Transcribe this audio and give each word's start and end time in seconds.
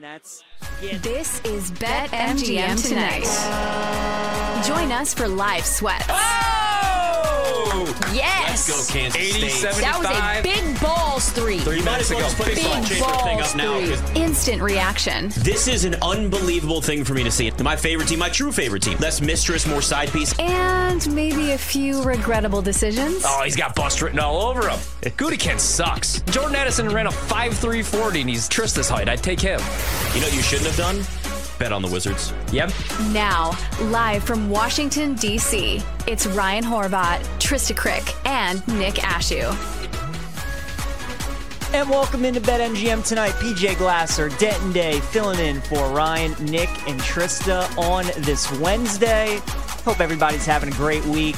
That's 0.00 0.42
This 0.80 1.40
is 1.44 1.70
Bet 1.70 2.10
MGM 2.10 2.82
tonight. 2.88 3.22
Join 4.66 4.90
us 4.90 5.14
for 5.14 5.28
live 5.28 5.64
sweats. 5.64 6.06
Oh! 6.08 6.53
Yes. 8.14 8.68
Let's 8.68 8.88
go, 8.88 8.98
Kansas 8.98 9.20
80, 9.20 9.48
State. 9.48 9.74
75. 9.74 9.80
That 9.80 9.98
was 9.98 10.38
a 10.38 10.62
big 10.62 10.80
balls 10.80 11.30
three. 11.30 11.56
You 11.76 11.82
might 11.84 12.00
as 12.00 12.10
well 12.10 12.20
just 12.20 12.36
put 12.36 12.46
Big 12.46 12.56
this 12.56 12.88
thing 12.88 13.00
balls 13.00 13.50
up 13.50 13.56
now. 13.56 13.78
Instant 14.14 14.62
reaction. 14.62 15.28
This 15.38 15.68
is 15.68 15.84
an 15.84 15.96
unbelievable 16.02 16.80
thing 16.80 17.04
for 17.04 17.14
me 17.14 17.24
to 17.24 17.30
see. 17.30 17.50
My 17.62 17.76
favorite 17.76 18.08
team, 18.08 18.18
my 18.18 18.28
true 18.28 18.52
favorite 18.52 18.82
team. 18.82 18.98
Less 18.98 19.20
mistress, 19.20 19.66
more 19.66 19.82
side 19.82 20.10
piece. 20.10 20.38
And 20.38 21.12
maybe 21.14 21.52
a 21.52 21.58
few 21.58 22.02
regrettable 22.02 22.62
decisions. 22.62 23.22
Oh, 23.26 23.42
he's 23.44 23.56
got 23.56 23.74
bust 23.74 24.02
written 24.02 24.18
all 24.18 24.42
over 24.42 24.68
him. 24.68 24.78
Gudikin 25.16 25.58
sucks. 25.58 26.20
Jordan 26.22 26.56
Addison 26.56 26.88
ran 26.88 27.06
a 27.06 27.10
5'340 27.10 28.20
and 28.20 28.30
he's 28.30 28.48
Trysta's 28.48 28.88
height. 28.88 29.08
I'd 29.08 29.22
take 29.22 29.40
him. 29.40 29.60
You 30.14 30.20
know 30.20 30.26
what 30.26 30.34
you 30.34 30.42
shouldn't 30.42 30.68
have 30.68 30.76
done? 30.76 31.23
Bet 31.58 31.72
on 31.72 31.82
the 31.82 31.88
Wizards. 31.88 32.32
Yep. 32.52 32.72
Now, 33.12 33.56
live 33.82 34.24
from 34.24 34.50
Washington, 34.50 35.14
D.C., 35.14 35.80
it's 36.06 36.26
Ryan 36.26 36.64
Horvath, 36.64 37.20
Trysta 37.38 37.74
Krick, 37.74 38.14
and 38.26 38.66
Nick 38.78 38.94
Ashooh. 38.96 39.54
and 41.72 41.88
welcome 41.90 42.24
into 42.24 42.40
BetMGM 42.40 43.06
tonight. 43.06 43.32
PJ 43.32 43.76
Glasser, 43.78 44.28
Denton 44.30 44.72
Day, 44.72 45.00
filling 45.00 45.40
in 45.40 45.60
for 45.62 45.88
Ryan, 45.90 46.32
Nick, 46.44 46.68
and 46.88 47.00
Trysta 47.00 47.76
on 47.78 48.06
this 48.22 48.50
Wednesday. 48.60 49.40
Hope 49.84 50.00
everybody's 50.00 50.46
having 50.46 50.72
a 50.72 50.76
great 50.76 51.04
week. 51.06 51.36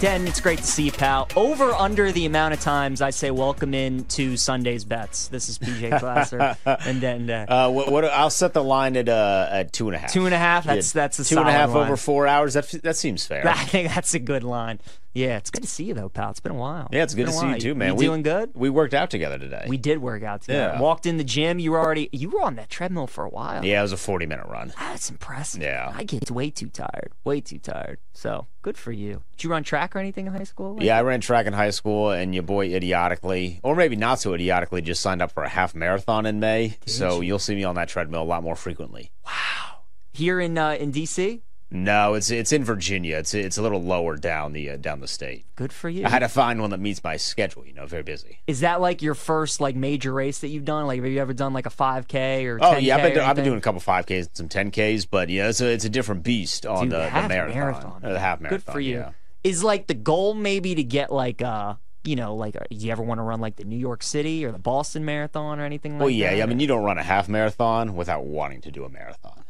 Denton, 0.00 0.28
it's 0.28 0.40
great 0.40 0.58
to 0.58 0.66
see 0.66 0.84
you, 0.84 0.92
pal. 0.92 1.28
Over 1.36 1.72
under 1.72 2.12
the 2.12 2.26
amount 2.26 2.52
of 2.52 2.60
times 2.60 3.00
I 3.00 3.10
say 3.10 3.30
welcome 3.30 3.72
in 3.72 4.04
to 4.06 4.36
Sunday's 4.36 4.84
bets. 4.84 5.28
This 5.28 5.48
is 5.48 5.58
PJ 5.58 5.98
Glasser 6.00 6.56
and 6.66 7.00
Denton 7.00 7.26
Day. 7.26 7.42
Uh, 7.48 7.70
what, 7.70 7.90
what? 7.90 8.04
I'll 8.04 8.28
set 8.28 8.52
the 8.52 8.62
line 8.62 8.96
at 8.96 9.08
uh, 9.08 9.48
at 9.50 9.72
two 9.72 9.88
and 9.88 9.96
a 9.96 9.98
half. 9.98 10.12
Two 10.12 10.26
and 10.26 10.34
a 10.34 10.38
half. 10.38 10.64
That's 10.64 10.92
that's 10.92 11.18
a 11.20 11.24
two 11.24 11.38
and 11.38 11.48
a 11.48 11.52
half 11.52 11.70
line. 11.70 11.86
over 11.86 11.96
four 11.96 12.26
hours. 12.26 12.54
That 12.54 12.68
that 12.82 12.96
seems 12.96 13.24
fair. 13.24 13.46
I 13.48 13.64
think 13.64 13.88
that's 13.94 14.14
a 14.14 14.18
good 14.18 14.44
line. 14.44 14.78
Yeah, 15.14 15.36
it's 15.36 15.50
good 15.50 15.62
to 15.62 15.68
see 15.68 15.84
you 15.84 15.94
though, 15.94 16.08
pal. 16.08 16.30
It's 16.30 16.40
been 16.40 16.52
a 16.52 16.56
while. 16.56 16.88
yeah, 16.92 17.04
it's 17.04 17.14
good 17.14 17.26
to 17.26 17.32
see 17.32 17.48
you 17.48 17.58
too, 17.58 17.74
man. 17.76 17.90
You 17.90 17.94
we, 17.94 18.04
doing 18.04 18.22
good? 18.22 18.50
We 18.54 18.68
worked 18.68 18.94
out 18.94 19.10
together 19.10 19.38
today. 19.38 19.64
We 19.68 19.76
did 19.76 19.98
work 19.98 20.24
out 20.24 20.42
together. 20.42 20.74
Yeah. 20.74 20.80
Walked 20.80 21.06
in 21.06 21.18
the 21.18 21.24
gym. 21.24 21.60
You 21.60 21.70
were 21.70 21.78
already 21.78 22.08
you 22.12 22.30
were 22.30 22.42
on 22.42 22.56
that 22.56 22.68
treadmill 22.68 23.06
for 23.06 23.24
a 23.24 23.28
while. 23.28 23.64
yeah, 23.64 23.78
it 23.78 23.82
was 23.82 23.92
a 23.92 23.96
forty 23.96 24.26
minute 24.26 24.46
run. 24.46 24.72
That's 24.78 25.08
impressive. 25.10 25.62
Yeah. 25.62 25.92
I 25.94 26.02
get 26.02 26.30
way 26.30 26.50
too 26.50 26.68
tired. 26.68 27.12
Way 27.22 27.40
too 27.40 27.58
tired. 27.58 27.98
So 28.12 28.48
good 28.62 28.76
for 28.76 28.90
you. 28.90 29.22
Did 29.36 29.44
you 29.44 29.50
run 29.50 29.62
track 29.62 29.94
or 29.94 30.00
anything 30.00 30.26
in 30.26 30.32
high 30.32 30.44
school? 30.44 30.82
Yeah, 30.82 30.98
I 30.98 31.02
ran 31.02 31.20
track 31.20 31.46
in 31.46 31.52
high 31.52 31.70
school, 31.70 32.10
and 32.10 32.34
your 32.34 32.42
boy 32.42 32.74
idiotically, 32.74 33.60
or 33.62 33.76
maybe 33.76 33.94
not 33.94 34.18
so 34.18 34.34
idiotically, 34.34 34.82
just 34.82 35.00
signed 35.00 35.22
up 35.22 35.30
for 35.30 35.44
a 35.44 35.48
half 35.48 35.76
marathon 35.76 36.26
in 36.26 36.40
May. 36.40 36.76
so 36.86 37.20
you'll 37.20 37.38
see 37.38 37.54
me 37.54 37.62
on 37.62 37.76
that 37.76 37.88
treadmill 37.88 38.22
a 38.22 38.24
lot 38.24 38.42
more 38.42 38.56
frequently. 38.56 39.12
Wow. 39.24 39.82
Here 40.12 40.40
in 40.40 40.58
uh, 40.58 40.72
in 40.72 40.92
DC. 40.92 41.42
No, 41.74 42.14
it's 42.14 42.30
it's 42.30 42.52
in 42.52 42.62
Virginia. 42.62 43.16
It's 43.16 43.34
it's 43.34 43.58
a 43.58 43.62
little 43.62 43.82
lower 43.82 44.16
down 44.16 44.52
the 44.52 44.70
uh, 44.70 44.76
down 44.76 45.00
the 45.00 45.08
state. 45.08 45.44
Good 45.56 45.72
for 45.72 45.88
you. 45.88 46.06
I 46.06 46.08
had 46.08 46.20
to 46.20 46.28
find 46.28 46.60
one 46.60 46.70
that 46.70 46.78
meets 46.78 47.02
my 47.02 47.16
schedule. 47.16 47.66
You 47.66 47.74
know, 47.74 47.84
very 47.84 48.04
busy. 48.04 48.38
Is 48.46 48.60
that 48.60 48.80
like 48.80 49.02
your 49.02 49.14
first 49.14 49.60
like 49.60 49.74
major 49.74 50.12
race 50.12 50.38
that 50.38 50.48
you've 50.48 50.64
done? 50.64 50.86
Like 50.86 51.02
have 51.02 51.10
you 51.10 51.20
ever 51.20 51.32
done 51.32 51.52
like 51.52 51.66
a 51.66 51.70
5K 51.70 52.44
or? 52.46 52.58
Oh 52.62 52.74
10K 52.74 52.82
yeah, 52.82 52.96
I've 52.96 53.02
been, 53.02 53.14
do- 53.14 53.20
I've 53.20 53.34
been 53.34 53.44
doing 53.44 53.58
a 53.58 53.60
couple 53.60 53.80
five 53.80 54.06
Ks 54.06 54.10
and 54.10 54.28
some 54.34 54.48
ten 54.48 54.70
Ks, 54.70 55.04
but 55.04 55.28
yeah, 55.28 55.48
it's 55.48 55.60
a 55.60 55.66
it's 55.66 55.84
a 55.84 55.88
different 55.88 56.22
beast 56.22 56.64
on 56.64 56.84
Dude, 56.84 56.92
the, 56.92 57.10
the 57.12 57.28
marathon, 57.28 58.00
or 58.04 58.12
the 58.12 58.20
half 58.20 58.40
marathon. 58.40 58.58
Good 58.68 58.72
for 58.72 58.78
you. 58.78 58.98
yeah. 58.98 59.10
Is 59.42 59.64
like 59.64 59.88
the 59.88 59.94
goal 59.94 60.34
maybe 60.34 60.76
to 60.76 60.84
get 60.84 61.12
like 61.12 61.42
uh 61.42 61.74
you 62.04 62.14
know 62.14 62.36
like 62.36 62.54
uh, 62.54 62.60
do 62.70 62.76
you 62.76 62.92
ever 62.92 63.02
want 63.02 63.18
to 63.18 63.22
run 63.22 63.40
like 63.40 63.56
the 63.56 63.64
New 63.64 63.78
York 63.78 64.02
City 64.04 64.44
or 64.44 64.52
the 64.52 64.58
Boston 64.60 65.04
Marathon 65.04 65.58
or 65.58 65.64
anything 65.64 65.94
like 65.94 65.98
that? 65.98 66.04
Well, 66.04 66.10
yeah, 66.10 66.30
that? 66.30 66.36
yeah, 66.36 66.42
I 66.44 66.46
mean, 66.46 66.60
you 66.60 66.68
don't 66.68 66.84
run 66.84 66.98
a 66.98 67.02
half 67.02 67.28
marathon 67.28 67.96
without 67.96 68.24
wanting 68.24 68.60
to 68.60 68.70
do 68.70 68.84
a 68.84 68.88
marathon. 68.88 69.43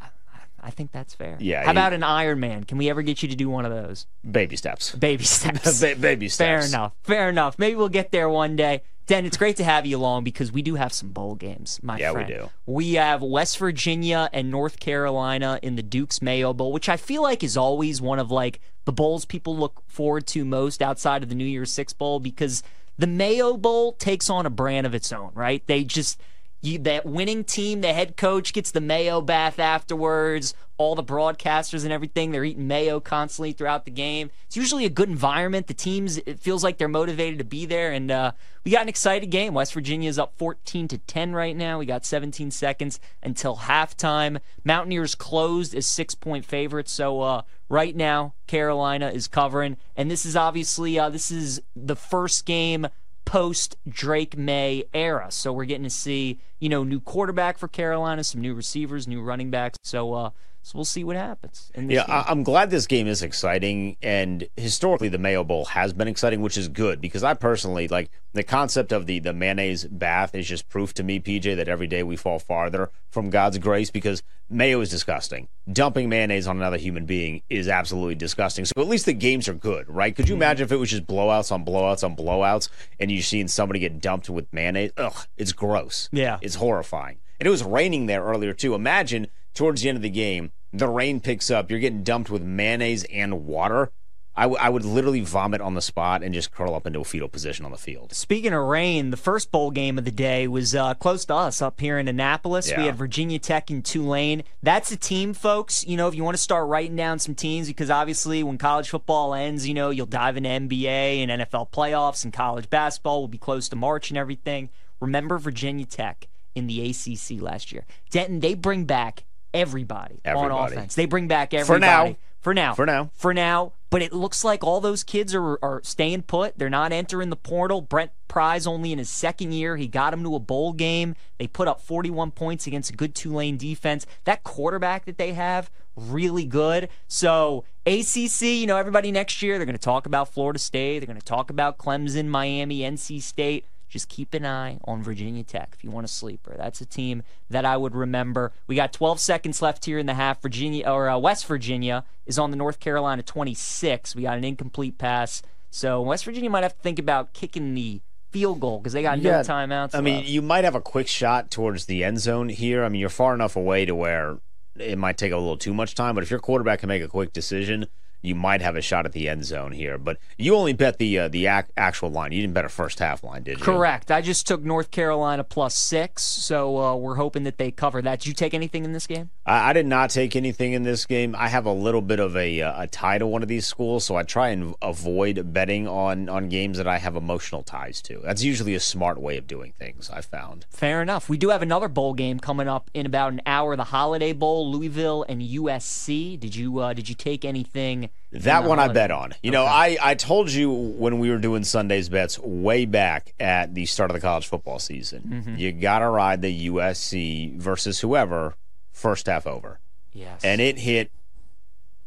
I 0.64 0.70
think 0.70 0.92
that's 0.92 1.14
fair. 1.14 1.36
Yeah, 1.40 1.60
How 1.60 1.66
you- 1.66 1.70
about 1.72 1.92
an 1.92 2.02
Iron 2.02 2.40
Man? 2.40 2.64
Can 2.64 2.78
we 2.78 2.88
ever 2.88 3.02
get 3.02 3.22
you 3.22 3.28
to 3.28 3.36
do 3.36 3.50
one 3.50 3.64
of 3.66 3.70
those? 3.70 4.06
Baby 4.28 4.56
steps. 4.56 4.94
Baby 4.94 5.24
steps. 5.36 5.80
Ba- 5.80 5.94
baby 5.96 6.28
Fair 6.28 6.60
enough. 6.64 6.92
Fair 7.02 7.28
enough. 7.28 7.58
Maybe 7.58 7.76
we'll 7.76 7.88
get 7.91 8.10
there 8.10 8.28
one 8.30 8.56
day. 8.56 8.82
Den, 9.06 9.26
it's 9.26 9.36
great 9.36 9.56
to 9.56 9.64
have 9.64 9.84
you 9.84 9.98
along 9.98 10.24
because 10.24 10.50
we 10.50 10.62
do 10.62 10.76
have 10.76 10.91
some 10.91 11.10
bowl 11.10 11.34
games, 11.34 11.78
my 11.82 11.98
friend. 11.98 12.28
Yeah, 12.30 12.36
we 12.38 12.47
do. 12.47 12.50
We 12.64 12.94
have 12.94 13.20
West 13.22 13.58
Virginia 13.58 14.30
and 14.32 14.50
North 14.50 14.80
Carolina 14.80 15.60
in 15.62 15.76
the 15.76 15.82
Duke's 15.82 16.22
Mayo 16.22 16.54
Bowl, 16.54 16.72
which 16.72 16.88
I 16.88 16.97
feel 16.97 17.20
like 17.22 17.42
is 17.44 17.54
always 17.58 18.00
one 18.00 18.19
of 18.19 18.30
like 18.30 18.60
the 18.86 18.92
bowls 18.92 19.26
people 19.26 19.54
look 19.54 19.82
forward 19.86 20.26
to 20.28 20.47
most 20.47 20.80
outside 20.80 21.22
of 21.22 21.28
the 21.28 21.34
New 21.34 21.44
Year's 21.44 21.70
Six 21.70 21.92
Bowl 21.92 22.19
because 22.19 22.62
the 22.97 23.06
Mayo 23.06 23.58
Bowl 23.58 23.92
takes 23.92 24.30
on 24.30 24.47
a 24.47 24.50
brand 24.50 24.86
of 24.86 24.94
its 24.94 25.12
own, 25.12 25.32
right? 25.34 25.62
They 25.66 25.84
just 25.84 26.19
you, 26.66 26.78
that 26.80 27.06
winning 27.06 27.44
team, 27.44 27.80
the 27.80 27.92
head 27.92 28.16
coach 28.16 28.52
gets 28.52 28.70
the 28.70 28.80
mayo 28.80 29.20
bath 29.20 29.58
afterwards. 29.58 30.54
All 30.76 30.97
the 30.97 31.04
broadcasters 31.04 31.84
and 31.84 31.92
everything, 31.92 32.32
they're 32.32 32.44
eating 32.44 32.66
mayo 32.66 32.98
constantly 32.98 33.52
throughout 33.52 33.84
the 33.84 33.92
game. 33.92 34.30
It's 34.47 34.56
usually 34.56 34.84
a 34.84 34.91
good 34.91 35.08
environment. 35.08 35.69
The 35.69 35.74
teams, 35.74 36.19
it 36.19 36.41
feels 36.41 36.64
like 36.64 36.78
they're 36.78 36.88
motivated 36.88 37.38
to 37.38 37.44
be 37.44 37.64
there. 37.64 37.92
And 37.92 38.10
uh, 38.10 38.32
we 38.64 38.72
got 38.72 38.82
an 38.82 38.88
excited 38.88 39.30
game. 39.30 39.54
West 39.54 39.72
Virginia 39.72 40.08
is 40.08 40.19
up 40.19 40.34
14 40.36 40.88
to 40.88 40.98
10 40.98 41.32
right 41.32 41.56
now. 41.56 41.78
We 41.78 41.86
got 41.86 42.04
17 42.04 42.50
seconds 42.50 42.98
until 43.22 43.56
halftime. 43.56 44.41
Mountaineers 44.64 45.14
closed 45.14 45.76
as 45.76 45.86
six 45.86 46.16
point 46.16 46.44
favorites. 46.44 46.91
So 46.91 47.20
uh, 47.20 47.42
right 47.69 47.94
now, 47.94 48.34
Carolina 48.48 49.10
is 49.10 49.28
covering. 49.28 49.76
And 49.94 50.10
this 50.10 50.26
is 50.26 50.34
obviously 50.34 50.98
uh, 50.98 51.08
this 51.08 51.30
is 51.30 51.62
the 51.76 51.97
first 51.97 52.47
game 52.47 52.88
post 53.24 53.76
Drake 53.88 54.36
Maye 54.36 54.84
era. 54.92 55.30
So 55.30 55.52
we're 55.52 55.64
getting 55.64 55.84
to 55.84 55.90
see, 55.90 56.40
you 56.58 56.68
know, 56.68 56.84
new 56.84 57.00
quarterback 57.00 57.58
for 57.58 57.68
Carolina, 57.68 58.24
some 58.24 58.40
new 58.40 58.54
receivers, 58.54 59.08
new 59.08 59.22
running 59.22 59.50
backs. 59.50 59.78
So 59.82 60.14
uh 60.14 60.30
so 60.64 60.78
we'll 60.78 60.86
see 60.86 61.04
what 61.04 61.14
happens. 61.14 61.70
Yeah, 61.76 62.06
game. 62.06 62.25
I'm 62.26 62.42
glad 62.42 62.70
this 62.70 62.86
game 62.86 63.06
is 63.06 63.22
exciting, 63.22 63.98
and 64.00 64.48
historically 64.56 65.10
the 65.10 65.19
Mayo 65.19 65.44
Bowl 65.44 65.66
has 65.66 65.92
been 65.92 66.08
exciting, 66.08 66.41
which 66.41 66.56
is 66.56 66.69
good 66.69 67.02
because 67.02 67.22
I 67.22 67.34
personally 67.34 67.86
like 67.86 68.10
the 68.32 68.42
concept 68.42 68.91
of 68.91 69.04
the 69.04 69.19
the 69.19 69.34
mayonnaise 69.34 69.84
bath 69.84 70.34
is 70.34 70.48
just 70.48 70.70
proof 70.70 70.94
to 70.94 71.03
me, 71.03 71.20
PJ, 71.20 71.54
that 71.56 71.69
every 71.69 71.86
day 71.86 72.03
we 72.03 72.16
fall 72.16 72.38
farther 72.38 72.91
from 73.10 73.28
God's 73.28 73.58
grace 73.58 73.91
because 73.91 74.22
mayo 74.48 74.80
is 74.80 74.88
disgusting. 74.88 75.48
Dumping 75.70 76.08
mayonnaise 76.08 76.47
on 76.47 76.56
another 76.56 76.78
human 76.78 77.04
being 77.04 77.42
is 77.50 77.69
absolutely 77.69 78.14
disgusting. 78.14 78.64
So 78.64 78.72
at 78.78 78.88
least 78.88 79.04
the 79.04 79.12
games 79.12 79.48
are 79.48 79.54
good, 79.54 79.86
right? 79.91 80.16
Could 80.16 80.30
you 80.30 80.34
mm-hmm. 80.34 80.44
imagine 80.44 80.64
if 80.64 80.72
it 80.72 80.76
was 80.76 80.88
just 80.88 81.06
blowouts 81.06 81.53
on 81.53 81.66
blowouts 81.66 82.03
on 82.03 82.16
blowouts, 82.16 82.70
and 82.98 83.12
you're 83.12 83.22
seeing 83.22 83.48
somebody 83.48 83.80
get 83.80 84.00
dumped 84.00 84.30
with 84.30 84.50
mayonnaise? 84.50 84.92
Ugh, 84.97 85.26
it's 85.36 85.53
gross. 85.53 86.08
Yeah. 86.10 86.38
it's 86.41 86.54
horrifying. 86.54 87.19
And 87.38 87.47
it 87.47 87.50
was 87.50 87.62
raining 87.62 88.06
there 88.06 88.24
earlier 88.24 88.54
too. 88.54 88.74
Imagine 88.74 89.26
towards 89.54 89.82
the 89.82 89.88
end 89.88 89.97
of 89.97 90.03
the 90.03 90.10
game, 90.10 90.53
the 90.72 90.88
rain 90.88 91.20
picks 91.20 91.50
up. 91.50 91.70
You're 91.70 91.81
getting 91.81 92.03
dumped 92.03 92.31
with 92.31 92.42
mayonnaise 92.42 93.04
and 93.04 93.47
water. 93.47 93.92
I, 94.37 94.42
w- 94.42 94.59
I 94.60 94.69
would 94.69 94.84
literally 94.84 95.20
vomit 95.20 95.60
on 95.60 95.75
the 95.75 95.81
spot 95.81 96.25
and 96.25 96.34
just 96.34 96.50
curl 96.50 96.75
up 96.75 96.88
into 96.88 96.98
a 96.98 97.04
fetal 97.04 97.28
position 97.28 97.65
on 97.65 97.70
the 97.70 97.78
field. 97.78 98.12
Speaking 98.12 98.53
of 98.53 98.65
rain, 98.65 99.10
the 99.10 99.16
first 99.16 99.53
bowl 99.53 99.70
game 99.70 99.97
of 99.97 100.04
the 100.04 100.10
day 100.10 100.48
was 100.48 100.75
uh, 100.75 100.94
close 100.94 101.25
to 101.26 101.34
us 101.37 101.62
up 101.62 101.78
here 101.78 102.00
in 102.00 102.09
Annapolis. 102.09 102.69
We 102.76 102.87
had 102.87 102.97
Virginia 102.97 103.38
Tech 103.38 103.70
and 103.70 103.84
Tulane. 103.84 104.42
That's 104.60 104.91
a 104.91 104.97
team, 104.97 105.34
folks. 105.34 105.86
You 105.86 105.97
know, 105.97 106.09
if 106.09 106.16
you 106.16 106.25
want 106.25 106.36
to 106.36 106.42
start 106.42 106.66
writing 106.66 106.97
down 106.97 107.21
some 107.21 107.36
teams, 107.36 107.69
because 107.69 107.91
obviously 107.91 108.42
when 108.42 108.59
college 108.59 108.88
football 108.88 109.34
ends, 109.34 109.69
you 109.69 109.75
know, 109.75 109.91
you'll 109.91 110.06
dive 110.06 110.36
into 110.36 110.48
NBA 110.48 111.19
and 111.19 111.31
NFL 111.31 111.71
playoffs 111.71 112.25
and 112.25 112.32
college 112.32 112.69
basketball 112.69 113.21
will 113.21 113.28
be 113.28 113.38
close 113.38 113.69
to 113.69 113.76
March 113.76 114.10
and 114.10 114.19
everything. 114.19 114.69
Remember 114.98 115.38
Virginia 115.38 115.86
Tech 115.86 116.26
in 116.56 116.66
the 116.66 116.91
ACC 116.91 117.41
last 117.41 117.71
year. 117.71 117.84
Denton, 118.10 118.41
they 118.41 118.54
bring 118.54 118.84
back 118.84 119.25
everybody, 119.54 120.20
on 120.25 120.37
Everybody. 120.37 120.75
offense. 120.75 120.94
They 120.94 121.06
bring 121.06 121.28
back 121.28 121.54
everybody. 121.54 121.78
For 121.78 121.81
now. 121.81 122.16
For 122.41 122.53
now. 122.53 122.75
For 122.75 122.84
now. 122.84 123.10
For 123.15 123.32
now. 123.32 123.72
But 123.88 124.03
it 124.03 124.12
looks 124.12 124.44
like 124.44 124.62
all 124.62 124.81
those 124.81 125.03
kids 125.03 125.34
are, 125.34 125.59
are 125.65 125.81
staying 125.84 126.22
put. 126.22 126.59
They're 126.59 126.69
not 126.69 126.92
entering 126.92 127.31
the 127.31 127.37
portal. 127.37 127.81
Brent 127.81 128.10
Pry's 128.28 128.66
only 128.66 128.92
in 128.92 128.98
his 128.98 129.09
second 129.09 129.53
year. 129.53 129.76
He 129.76 129.87
got 129.88 130.12
him 130.12 130.22
to 130.25 130.34
a 130.34 130.41
bowl 130.41 130.72
game. 130.72 131.15
They 131.38 131.47
put 131.47 131.69
up 131.69 131.81
41 131.81 132.32
points 132.32 132.66
against 132.66 132.91
a 132.91 132.92
good 132.92 133.15
Tulane 133.15 133.56
defense. 133.56 134.04
That 134.25 134.42
quarterback 134.42 135.04
that 135.06 135.16
they 135.16 135.33
have, 135.33 135.71
really 135.97 136.45
good. 136.45 136.89
So, 137.06 137.65
ACC, 137.86 138.42
you 138.42 138.66
know, 138.66 138.77
everybody 138.77 139.12
next 139.12 139.41
year, 139.41 139.56
they're 139.56 139.66
going 139.66 139.78
to 139.78 139.83
talk 139.83 140.04
about 140.04 140.28
Florida 140.28 140.59
State. 140.59 140.98
They're 140.98 141.06
going 141.06 141.18
to 141.18 141.24
talk 141.24 141.48
about 141.48 141.78
Clemson, 141.78 142.27
Miami, 142.27 142.80
NC 142.80 143.22
State. 143.22 143.65
Just 143.94 144.08
keep 144.08 144.34
an 144.34 144.44
eye 144.44 144.78
on 144.86 145.04
Virginia 145.04 145.44
Tech 145.44 145.70
if 145.72 145.84
you 145.84 145.91
want 145.92 146.04
a 146.04 146.08
sleeper. 146.08 146.56
That's 146.58 146.80
a 146.80 146.84
team 146.84 147.22
that 147.48 147.64
I 147.64 147.76
would 147.76 147.94
remember. 147.94 148.50
We 148.66 148.74
got 148.74 148.92
12 148.92 149.20
seconds 149.20 149.62
left 149.62 149.84
here 149.84 150.00
in 150.00 150.06
the 150.06 150.14
half. 150.14 150.42
Virginia 150.42 150.91
or 150.91 151.08
uh, 151.08 151.16
West 151.16 151.46
Virginia 151.46 152.04
is 152.26 152.36
on 152.36 152.50
the 152.50 152.56
North 152.56 152.80
Carolina 152.80 153.22
26. 153.22 154.16
We 154.16 154.22
got 154.22 154.36
an 154.36 154.42
incomplete 154.42 154.98
pass, 154.98 155.42
so 155.70 156.02
West 156.02 156.24
Virginia 156.24 156.50
might 156.50 156.64
have 156.64 156.74
to 156.74 156.82
think 156.82 156.98
about 156.98 157.34
kicking 157.34 157.72
the 157.74 158.00
field 158.30 158.58
goal 158.58 158.80
because 158.80 158.94
they 158.94 159.02
got 159.02 159.20
no 159.20 159.30
timeouts. 159.30 159.94
I 159.94 160.00
mean, 160.00 160.16
left. 160.16 160.28
you 160.28 160.42
might 160.42 160.64
have 160.64 160.74
a 160.74 160.80
quick 160.80 161.06
shot 161.06 161.52
towards 161.52 161.84
the 161.84 162.02
end 162.02 162.18
zone 162.18 162.48
here. 162.48 162.82
I 162.82 162.88
mean, 162.88 163.00
you're 163.00 163.10
far 163.10 163.32
enough 163.32 163.54
away 163.54 163.84
to 163.84 163.94
where 163.94 164.38
it 164.76 164.98
might 164.98 165.18
take 165.18 165.30
a 165.30 165.36
little 165.36 165.56
too 165.56 165.72
much 165.72 165.94
time, 165.94 166.16
but 166.16 166.24
if 166.24 166.32
your 166.32 166.41
quarterback 166.41 166.80
can 166.80 166.88
make 166.88 167.04
a 167.04 167.06
quick 167.06 167.32
decision, 167.32 167.86
you 168.24 168.34
might 168.34 168.62
have 168.62 168.74
a 168.74 168.80
shot 168.80 169.04
at 169.04 169.12
the 169.12 169.28
end 169.28 169.44
zone 169.44 169.72
here. 169.72 169.98
But 169.98 170.16
you 170.38 170.54
only 170.56 170.72
bet 170.72 170.98
the 170.98 171.18
uh, 171.18 171.28
the 171.28 171.47
ac- 171.47 171.68
actual 171.76 172.10
line. 172.10 172.32
You 172.32 172.41
didn't 172.41 172.54
bet 172.54 172.65
a 172.65 172.71
first 172.71 172.98
half 172.98 173.22
line, 173.22 173.42
did 173.42 173.59
you? 173.59 173.65
Correct. 173.65 174.10
I 174.10 174.22
just 174.22 174.47
took 174.47 174.62
North 174.62 174.91
Carolina 174.91 175.44
plus 175.44 175.74
six, 175.74 176.22
so 176.22 176.78
uh, 176.78 176.97
we're 176.97 177.16
hoping 177.16 177.44
that 177.44 177.59
they 177.59 177.71
cover 177.71 178.00
that. 178.03 178.21
Did 178.21 178.28
you 178.28 178.34
take 178.34 178.54
anything 178.54 178.84
in 178.84 178.92
this 178.92 179.06
game? 179.06 179.30
I, 179.44 179.71
I 179.71 179.72
did 179.74 179.86
not 179.86 180.10
take 180.10 180.34
anything 180.34 180.72
in 180.72 180.82
this 180.84 181.04
game. 181.04 181.36
I 181.36 181.48
have 181.48 181.66
a 181.66 181.72
little 181.72 182.00
bit 182.00 182.18
of 182.18 182.36
a, 182.36 182.62
uh, 182.62 182.82
a 182.82 182.86
tie 182.86 183.18
to 183.18 183.26
one 183.26 183.42
of 183.42 183.48
these 183.48 183.66
schools, 183.66 184.04
so 184.04 184.16
I 184.16 184.22
try 184.22 184.48
and 184.48 184.74
avoid 184.80 185.53
betting 185.53 185.86
on 185.86 186.28
on 186.28 186.48
games 186.48 186.78
that 186.78 186.86
I 186.88 186.98
have 186.98 187.16
emotional 187.16 187.62
ties 187.62 188.00
to. 188.03 188.20
That's 188.24 188.42
usually 188.42 188.74
a 188.74 188.80
smart 188.80 189.20
way 189.20 189.36
of 189.36 189.47
doing 189.47 189.74
things. 189.78 190.09
I 190.10 190.22
found. 190.22 190.65
Fair 190.70 191.03
enough. 191.03 191.28
We 191.28 191.36
do 191.36 191.50
have 191.50 191.62
another 191.62 191.88
bowl 191.88 192.15
game 192.15 192.41
coming 192.41 192.68
up 192.68 192.91
in 192.94 193.04
about 193.04 193.32
an 193.32 193.42
hour. 193.44 193.77
The 193.77 193.84
Holiday 193.84 194.32
Bowl, 194.32 194.70
Louisville 194.70 195.27
and 195.28 195.42
USC. 195.42 196.41
Did 196.41 196.54
you 196.54 196.78
uh, 196.78 196.94
did 196.94 197.09
you 197.09 197.15
take 197.15 197.44
anything? 197.44 198.09
That 198.33 198.65
one 198.65 198.81
I 198.81 198.89
bet 198.89 199.13
on. 199.13 199.33
You 199.45 199.53
know, 199.53 199.65
I, 199.65 199.97
I 200.03 200.15
told 200.16 200.51
you 200.51 200.69
when 200.71 201.21
we 201.21 201.31
were 201.31 201.39
doing 201.39 201.63
Sunday's 201.63 202.09
bets 202.09 202.37
way 202.41 202.84
back 202.84 203.33
at 203.39 203.75
the 203.75 203.87
start 203.87 204.11
of 204.11 204.15
the 204.15 204.21
college 204.21 204.49
football 204.49 204.81
season, 204.81 205.22
Mm-hmm. 205.47 205.57
you 205.57 205.71
got 205.72 206.01
to 206.01 206.09
ride 206.09 206.43
the 206.43 206.69
USC 206.69 207.57
versus 207.57 208.01
whoever 208.01 208.57
first 208.93 209.27
half 209.27 209.47
over. 209.47 209.78
Yes. 210.13 210.41
And 210.45 210.61
it 210.61 210.78
hit, 210.78 211.13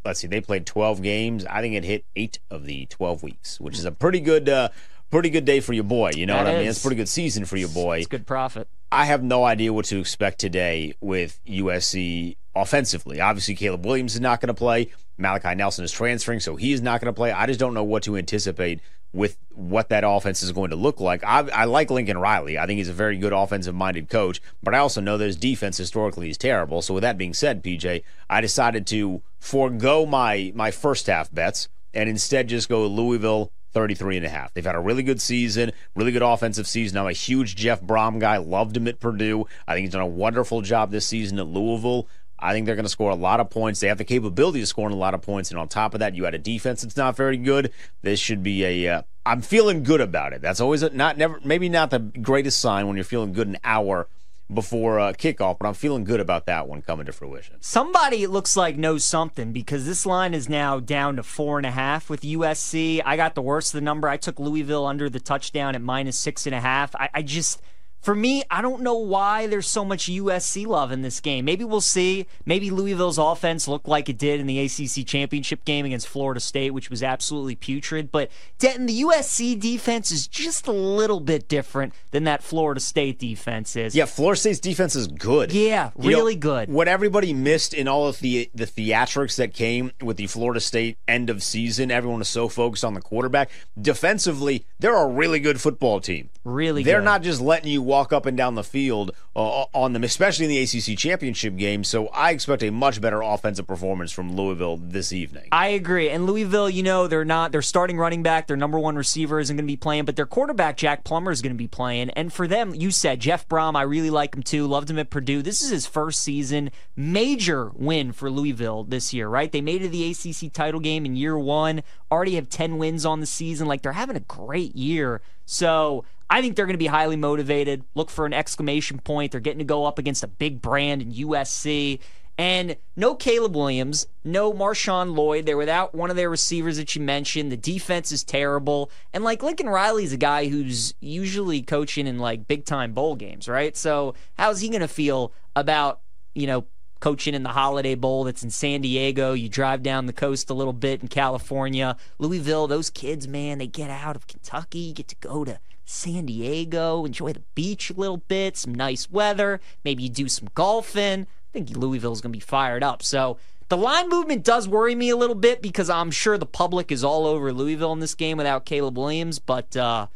let's 0.04 0.20
see, 0.20 0.28
they 0.28 0.42
played 0.42 0.66
12 0.66 1.02
games. 1.02 1.46
I 1.46 1.62
think 1.62 1.76
it 1.76 1.86
hit 1.86 2.04
eight 2.18 2.40
of 2.52 2.66
the 2.66 2.86
12 2.88 3.24
weeks, 3.24 3.60
which 3.62 3.78
is 3.78 3.86
a 3.86 3.92
pretty 3.92 4.20
good. 4.20 4.50
Uh, 4.50 4.70
Pretty 5.10 5.30
good 5.30 5.46
day 5.46 5.62
for 5.62 5.72
your 5.72 5.86
boy. 5.86 6.12
You 6.18 6.26
know 6.26 6.34
That 6.34 6.44
what 6.44 6.54
I 6.56 6.58
mean? 6.58 6.68
It's 6.68 6.80
a 6.80 6.82
pretty 6.82 6.98
good 6.98 7.08
season 7.08 7.46
for 7.46 7.56
your 7.56 7.70
boy. 7.70 8.00
it's 8.00 8.08
good 8.08 8.28
profit. 8.28 8.68
I 8.92 9.06
have 9.06 9.24
no 9.24 9.46
idea 9.46 9.72
what 9.72 9.86
to 9.86 10.00
expect 10.02 10.38
today 10.38 10.96
with 11.00 11.40
USC 11.48 12.36
offensively. 12.54 13.22
Obviously, 13.22 13.56
Caleb 13.56 13.86
Williams 13.86 14.16
is 14.16 14.20
not 14.20 14.42
going 14.42 14.50
to 14.50 14.54
play. 14.54 14.90
Malachi 15.18 15.56
Nelson 15.56 15.84
is 15.84 15.92
transferring, 15.92 16.40
so 16.40 16.56
he 16.56 16.74
is 16.74 16.82
not 16.82 17.02
going 17.02 17.14
to 17.14 17.18
play. 17.18 17.32
I 17.32 17.46
just 17.46 17.60
don't 17.60 17.74
know 17.74 17.84
what 17.84 18.04
to 18.04 18.18
anticipate 18.18 18.82
with 19.14 19.38
what 19.54 19.90
that 19.90 20.04
offense 20.06 20.44
is 20.44 20.52
going 20.52 20.70
to 20.70 20.76
look 20.76 21.00
like. 21.00 21.24
I, 21.24 21.48
I 21.50 21.66
like 21.66 21.90
Lincoln 21.90 22.18
Riley. 22.18 22.60
I 22.60 22.66
think 22.66 22.78
he's 22.78 22.90
a 22.90 22.94
very 22.94 23.18
good 23.18 23.34
offensive 23.34 23.74
minded 23.74 24.10
coach, 24.10 24.42
but 24.62 24.76
I 24.76 24.80
also 24.80 25.02
know 25.02 25.18
that 25.18 25.26
his 25.26 25.36
defense 25.36 25.78
historically 25.78 26.30
is 26.30 26.38
terrible. 26.38 26.82
So, 26.82 26.94
with 26.94 27.02
that 27.02 27.18
being 27.18 27.34
said, 27.34 27.64
PJ, 27.64 28.04
I 28.30 28.42
decided 28.42 28.86
to 28.88 29.22
forego 29.40 30.06
my, 30.06 30.52
my 30.56 30.72
first 30.72 31.08
half 31.08 31.34
bets 31.34 31.70
and 31.94 32.10
instead 32.10 32.48
just 32.48 32.70
go 32.70 32.86
Louisville 32.86 33.52
33 33.72 34.18
and 34.18 34.26
a 34.26 34.30
half. 34.30 34.54
They've 34.54 34.66
had 34.66 34.76
a 34.76 34.80
really 34.80 35.04
good 35.04 35.22
season, 35.22 35.72
really 35.96 36.12
good 36.12 36.22
offensive 36.22 36.68
season. 36.68 36.98
I'm 36.98 37.08
a 37.08 37.12
huge 37.12 37.56
Jeff 37.56 37.82
Brohm 37.82 38.20
guy, 38.20 38.38
loved 38.38 38.78
him 38.78 38.88
at 38.88 39.00
Purdue. 39.00 39.46
I 39.68 39.74
think 39.74 39.86
he's 39.86 39.94
done 39.94 40.02
a 40.02 40.08
wonderful 40.08 40.62
job 40.62 40.92
this 40.92 41.08
season 41.08 41.40
at 41.40 41.48
Louisville. 41.48 42.08
I 42.40 42.54
think 42.54 42.66
they're 42.66 42.76
going 42.76 42.86
to 42.86 42.90
score 42.90 43.12
a 43.12 43.16
lot 43.16 43.40
of 43.40 43.50
points. 43.50 43.80
They 43.80 43.88
have 43.88 43.98
the 43.98 44.04
capability 44.04 44.62
of 44.62 44.68
scoring 44.68 44.94
a 44.94 44.98
lot 44.98 45.14
of 45.14 45.22
points, 45.22 45.50
and 45.50 45.60
on 45.60 45.68
top 45.68 45.94
of 45.94 46.00
that, 46.00 46.16
you 46.16 46.26
had 46.26 46.36
a 46.36 46.40
defense 46.40 46.82
that's 46.82 46.98
not 46.98 47.16
very 47.16 47.38
good. 47.38 47.72
This 48.02 48.20
should 48.20 48.44
be 48.44 48.64
a. 48.64 48.96
Uh, 48.98 49.02
I'm 49.26 49.42
feeling 49.42 49.84
good 49.84 50.02
about 50.02 50.34
it. 50.34 50.42
That's 50.42 50.62
always 50.62 50.84
a, 50.84 50.90
not 50.90 51.18
never 51.18 51.40
maybe 51.44 51.70
not 51.70 51.90
the 51.90 52.00
greatest 52.00 52.60
sign 52.60 52.88
when 52.88 52.96
you're 52.96 53.04
feeling 53.04 53.34
good 53.34 53.48
an 53.48 53.58
hour 53.64 54.08
before 54.54 55.00
uh, 55.00 55.14
kickoff, 55.14 55.58
but 55.60 55.68
I'm 55.68 55.74
feeling 55.74 56.04
good 56.04 56.20
about 56.20 56.46
that 56.46 56.68
one 56.68 56.82
coming 56.82 57.06
to 57.06 57.12
fruition. 57.12 57.58
Somebody 57.60 58.28
looks 58.28 58.56
like 58.56 58.78
knows 58.78 59.04
something 59.04 59.52
because 59.52 59.86
this 59.86 60.06
line 60.06 60.34
is 60.34 60.48
now 60.48 60.80
down 60.80 61.18
to 61.18 61.24
four 61.24 61.58
and 61.58 61.66
a 61.66 61.72
half 61.72 62.10
with 62.10 62.22
USC. 62.22 63.02
I 63.06 63.18
got 63.18 63.36
the 63.36 63.42
worst 63.42 63.74
of 63.74 63.80
the 63.80 63.84
number. 63.84 64.08
I 64.08 64.18
took 64.18 64.40
Louisville 64.40 64.86
under 64.86 65.10
the 65.10 65.20
touchdown 65.20 65.76
at 65.76 65.82
minus 65.82 66.18
six 66.18 66.46
and 66.46 66.56
a 66.56 66.62
half. 66.62 66.96
I, 66.96 67.10
I 67.14 67.22
just. 67.22 67.62
For 68.02 68.16
me, 68.16 68.44
I 68.50 68.62
don't 68.62 68.82
know 68.84 68.96
why 68.96 69.48
there's 69.48 69.68
so 69.68 69.84
much 69.84 70.06
USC 70.06 70.66
love 70.66 70.92
in 70.94 71.02
this 71.02 71.20
game. 71.20 71.44
Maybe 71.44 71.66
we'll 71.66 71.82
see. 71.82 72.26
Maybe 72.46 72.70
Louisville's 72.70 73.18
offense 73.18 73.68
looked 73.68 73.88
like 73.88 74.08
it 74.08 74.18
did 74.18 74.40
in 74.40 74.48
the 74.48 74.60
ACC 74.60 75.06
championship 75.06 75.66
game 75.66 75.86
against 75.86 76.08
Florida 76.08 76.40
State, 76.40 76.72
which 76.72 76.90
was 76.90 77.04
absolutely 77.04 77.56
putrid. 77.56 78.12
But 78.12 78.32
Denton, 78.60 78.86
the 78.86 79.02
USC 79.02 79.60
defense 79.60 80.12
is 80.12 80.28
just 80.28 80.68
a 80.68 80.72
little 80.72 81.20
bit 81.20 81.50
different 81.50 81.94
than 82.12 82.24
that 82.24 82.44
Florida 82.44 82.80
State 82.80 83.20
defense 83.20 83.76
is. 83.76 83.94
Yeah, 83.94 84.06
Florida 84.06 84.40
State's 84.40 84.60
defense 84.60 84.96
is 84.96 85.08
good. 85.08 85.52
Yeah, 85.52 85.92
You 86.00 86.12
know, 86.12 86.18
really 86.18 86.36
good. 86.36 86.70
What 86.70 86.88
everybody 86.88 87.34
missed 87.34 87.74
in 87.74 87.88
all 87.88 88.08
of 88.08 88.20
the 88.20 88.50
the 88.56 88.66
theatrics 88.66 89.36
that 89.36 89.54
came 89.54 89.92
with 90.02 90.18
the 90.18 90.28
Florida 90.28 90.62
State 90.62 90.98
end 91.08 91.30
of 91.30 91.44
season, 91.44 91.92
everyone 91.92 92.20
was 92.20 92.30
so 92.30 92.48
focused 92.48 92.86
on 92.86 92.94
the 92.94 93.02
quarterback. 93.02 93.50
Defensively, 93.80 94.66
they're 94.80 94.96
a 94.96 95.08
really 95.08 95.40
good 95.40 95.60
football 95.60 96.00
team. 96.00 96.30
Really 96.44 96.84
They're 96.84 97.00
good. 97.00 97.06
not 97.06 97.24
just 97.24 97.42
letting 97.42 97.70
you 97.72 97.82
walk 97.88 98.14
up 98.14 98.26
and 98.26 98.38
down 98.38 98.56
the 98.56 98.64
field 98.64 99.12
uh, 99.36 99.66
on 99.74 99.94
them, 99.94 100.04
especially 100.04 100.46
in 100.46 100.52
the 100.52 100.60
ACC 100.60 100.98
championship 100.98 101.56
game. 101.56 101.84
So 101.84 102.08
I 102.08 102.32
expect 102.32 102.62
a 102.62 102.70
much 102.70 103.02
better 103.02 103.22
offensive 103.22 103.66
performance 103.66 104.12
from 104.12 104.36
Louisville 104.36 104.78
this 104.78 105.14
evening. 105.14 105.48
I 105.52 105.70
agree. 105.70 106.10
And 106.10 106.26
Louisville, 106.26 106.70
you 106.70 106.84
know, 106.84 107.08
they're 107.08 107.26
not 107.26 107.52
their 107.52 107.62
starting 107.62 107.98
running 107.98 108.22
back, 108.22 108.48
their 108.48 108.58
number 108.58 108.78
one 108.78 108.96
receiver 108.96 109.40
isn't 109.40 109.56
going 109.56 109.66
to 109.66 109.72
be 109.72 109.78
playing, 109.78 110.06
but 110.06 110.16
their 110.16 110.26
quarterback 110.26 110.78
Jack 110.78 111.04
Plummer 111.04 111.32
is 111.32 111.42
going 111.42 111.54
to 111.54 111.58
be 111.58 111.68
playing. 111.68 112.10
And 112.12 112.32
for 112.32 112.48
them, 112.48 112.76
you 112.76 112.92
said 112.92 113.20
Jeff 113.22 113.48
Brohm, 113.48 113.76
I 113.76 113.84
really 113.84 114.10
like 114.10 114.36
him 114.36 114.44
too. 114.44 114.68
Loved 114.68 114.90
him 114.90 115.00
at 115.00 115.10
Purdue. 115.10 115.42
This 115.42 115.62
is 115.62 115.70
his 115.70 115.88
first 115.88 116.22
season, 116.22 116.72
major 116.96 117.72
win 117.74 118.12
for 118.12 118.30
Louisville 118.30 118.84
this 118.84 119.14
year, 119.14 119.30
right? 119.30 119.52
They 119.52 119.62
made 119.62 119.82
it 119.82 119.86
to 119.86 119.90
the 119.90 120.12
ACC 120.12 120.52
title 120.52 120.80
game 120.80 121.06
in 121.06 121.16
year 121.16 121.38
1, 121.38 121.82
already 122.12 122.36
have 122.36 122.50
10 122.50 122.78
wins 122.78 123.06
on 123.06 123.22
the 123.22 123.26
season. 123.26 123.68
Like 123.68 123.82
they're 123.82 123.94
having 123.94 124.18
a 124.18 124.22
great 124.22 124.76
year. 124.76 125.22
So, 125.46 126.04
I 126.30 126.42
think 126.42 126.56
they're 126.56 126.66
going 126.66 126.74
to 126.74 126.78
be 126.78 126.88
highly 126.88 127.16
motivated. 127.16 127.84
Look 127.96 128.10
for 128.10 128.26
an 128.26 128.34
exclamation 128.34 129.00
point. 129.00 129.32
They're 129.32 129.42
getting 129.42 129.60
to 129.60 129.66
go 129.66 129.86
up 129.86 129.98
against 129.98 130.24
a 130.24 130.28
big 130.28 130.62
brand 130.62 131.02
in 131.02 131.14
USC. 131.14 132.00
And 132.40 132.76
no 132.96 133.16
Caleb 133.16 133.56
Williams, 133.56 134.06
no 134.24 134.54
Marshawn 134.54 135.16
Lloyd. 135.16 135.46
They're 135.46 135.58
without 135.58 135.96
one 135.96 136.12
of 136.12 136.16
their 136.16 136.30
receivers 136.30 136.78
that 136.78 136.96
you 136.96 137.02
mentioned. 137.02 137.52
The 137.52 137.58
defense 137.58 138.12
is 138.12 138.24
terrible. 138.24 138.92
And 139.12 139.24
like 139.24 139.42
Lincoln 139.42 139.68
Riley's 139.68 140.14
a 140.14 140.18
guy 140.18 140.48
who's 140.48 140.94
usually 141.00 141.64
coaching 141.64 142.06
in 142.06 142.20
like 142.20 142.48
big 142.48 142.66
time 142.66 142.94
bowl 142.94 143.16
games, 143.16 143.48
right? 143.48 143.76
So 143.76 144.14
how's 144.38 144.62
he 144.62 144.70
going 144.70 144.82
to 144.82 144.88
feel 144.88 145.34
about, 145.56 146.02
you 146.36 146.46
know, 146.46 146.66
coaching 147.00 147.34
in 147.34 147.44
the 147.44 147.50
Holiday 147.50 147.96
Bowl 147.96 148.24
that's 148.24 148.44
in 148.44 148.52
San 148.52 148.82
Diego? 148.82 149.34
You 149.34 149.50
drive 149.50 149.82
down 149.82 150.06
the 150.06 150.14
coast 150.14 150.52
a 150.52 150.54
little 150.54 150.74
bit 150.74 151.02
in 151.02 151.08
California. 151.08 151.98
Louisville, 152.20 152.68
those 152.68 152.92
kids, 152.92 153.28
man, 153.28 153.58
they 153.58 153.68
get 153.68 153.90
out 153.90 154.16
of 154.16 154.28
Kentucky, 154.28 154.80
you 154.80 154.94
get 154.94 155.08
to 155.08 155.16
go 155.16 155.44
to 155.44 155.60
San 155.90 156.26
Diego, 156.26 157.06
enjoy 157.06 157.32
the 157.32 157.42
beach 157.56 157.90
a 157.90 157.94
little 157.94 158.18
bit, 158.18 158.58
some 158.58 158.76
nice 158.76 159.10
weather. 159.10 159.62
Maybe 159.86 160.04
you 160.04 160.10
do 160.10 160.28
some 160.28 160.50
golfing. 160.54 161.22
I 161.22 161.52
think 161.54 161.70
Louisville's 161.70 162.20
going 162.20 162.34
to 162.34 162.38
be 162.38 162.42
fired 162.42 162.84
up. 162.84 163.02
So 163.02 163.38
the 163.70 163.78
line 163.78 164.10
movement 164.10 164.44
does 164.44 164.68
worry 164.68 164.96
me 164.96 165.10
a 165.10 165.16
little 165.16 165.34
bit 165.34 165.62
because 165.62 165.90
I'm 165.90 166.12
sure 166.12 166.38
the 166.38 166.46
public 166.46 166.92
is 166.92 167.06
all 167.06 167.26
over 167.26 167.54
Louisville 167.54 167.94
in 167.94 168.02
this 168.02 168.16
game 168.16 168.38
without 168.38 168.66
Caleb 168.66 168.98
Williams. 168.98 169.40
But 169.40 169.78
uh, 169.78 170.08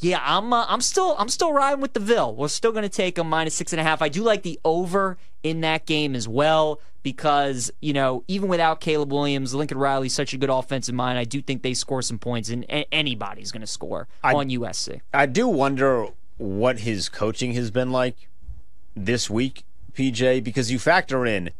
yeah, 0.00 0.20
I'm 0.22 0.52
uh, 0.52 0.64
I'm 0.68 0.80
still 0.80 1.16
I'm 1.18 1.28
still 1.28 1.52
riding 1.52 1.80
with 1.80 1.92
the 1.92 2.00
Ville. 2.00 2.34
We're 2.34 2.48
still 2.48 2.72
going 2.72 2.82
to 2.84 2.88
take 2.88 3.16
them 3.16 3.28
minus 3.28 3.54
six 3.54 3.72
and 3.72 3.80
a 3.80 3.82
half. 3.82 4.00
I 4.02 4.08
do 4.08 4.22
like 4.22 4.42
the 4.42 4.58
over 4.64 5.18
in 5.42 5.60
that 5.62 5.86
game 5.86 6.14
as 6.14 6.28
well 6.28 6.80
because 7.02 7.70
you 7.80 7.92
know 7.92 8.22
even 8.28 8.48
without 8.48 8.80
Caleb 8.80 9.12
Williams, 9.12 9.54
Lincoln 9.54 9.78
Riley's 9.78 10.14
such 10.14 10.32
a 10.32 10.38
good 10.38 10.50
offensive 10.50 10.94
mind. 10.94 11.18
I 11.18 11.24
do 11.24 11.42
think 11.42 11.62
they 11.62 11.74
score 11.74 12.02
some 12.02 12.18
points, 12.18 12.48
and 12.48 12.64
a- 12.64 12.92
anybody's 12.94 13.50
going 13.52 13.60
to 13.62 13.66
score 13.66 14.08
on 14.22 14.48
USC. 14.50 15.00
I 15.12 15.26
do 15.26 15.48
wonder 15.48 16.06
what 16.36 16.80
his 16.80 17.08
coaching 17.08 17.52
has 17.54 17.70
been 17.70 17.90
like 17.90 18.28
this 18.94 19.28
week, 19.28 19.64
PJ, 19.94 20.42
because 20.44 20.70
you 20.70 20.78
factor 20.78 21.26
in 21.26 21.50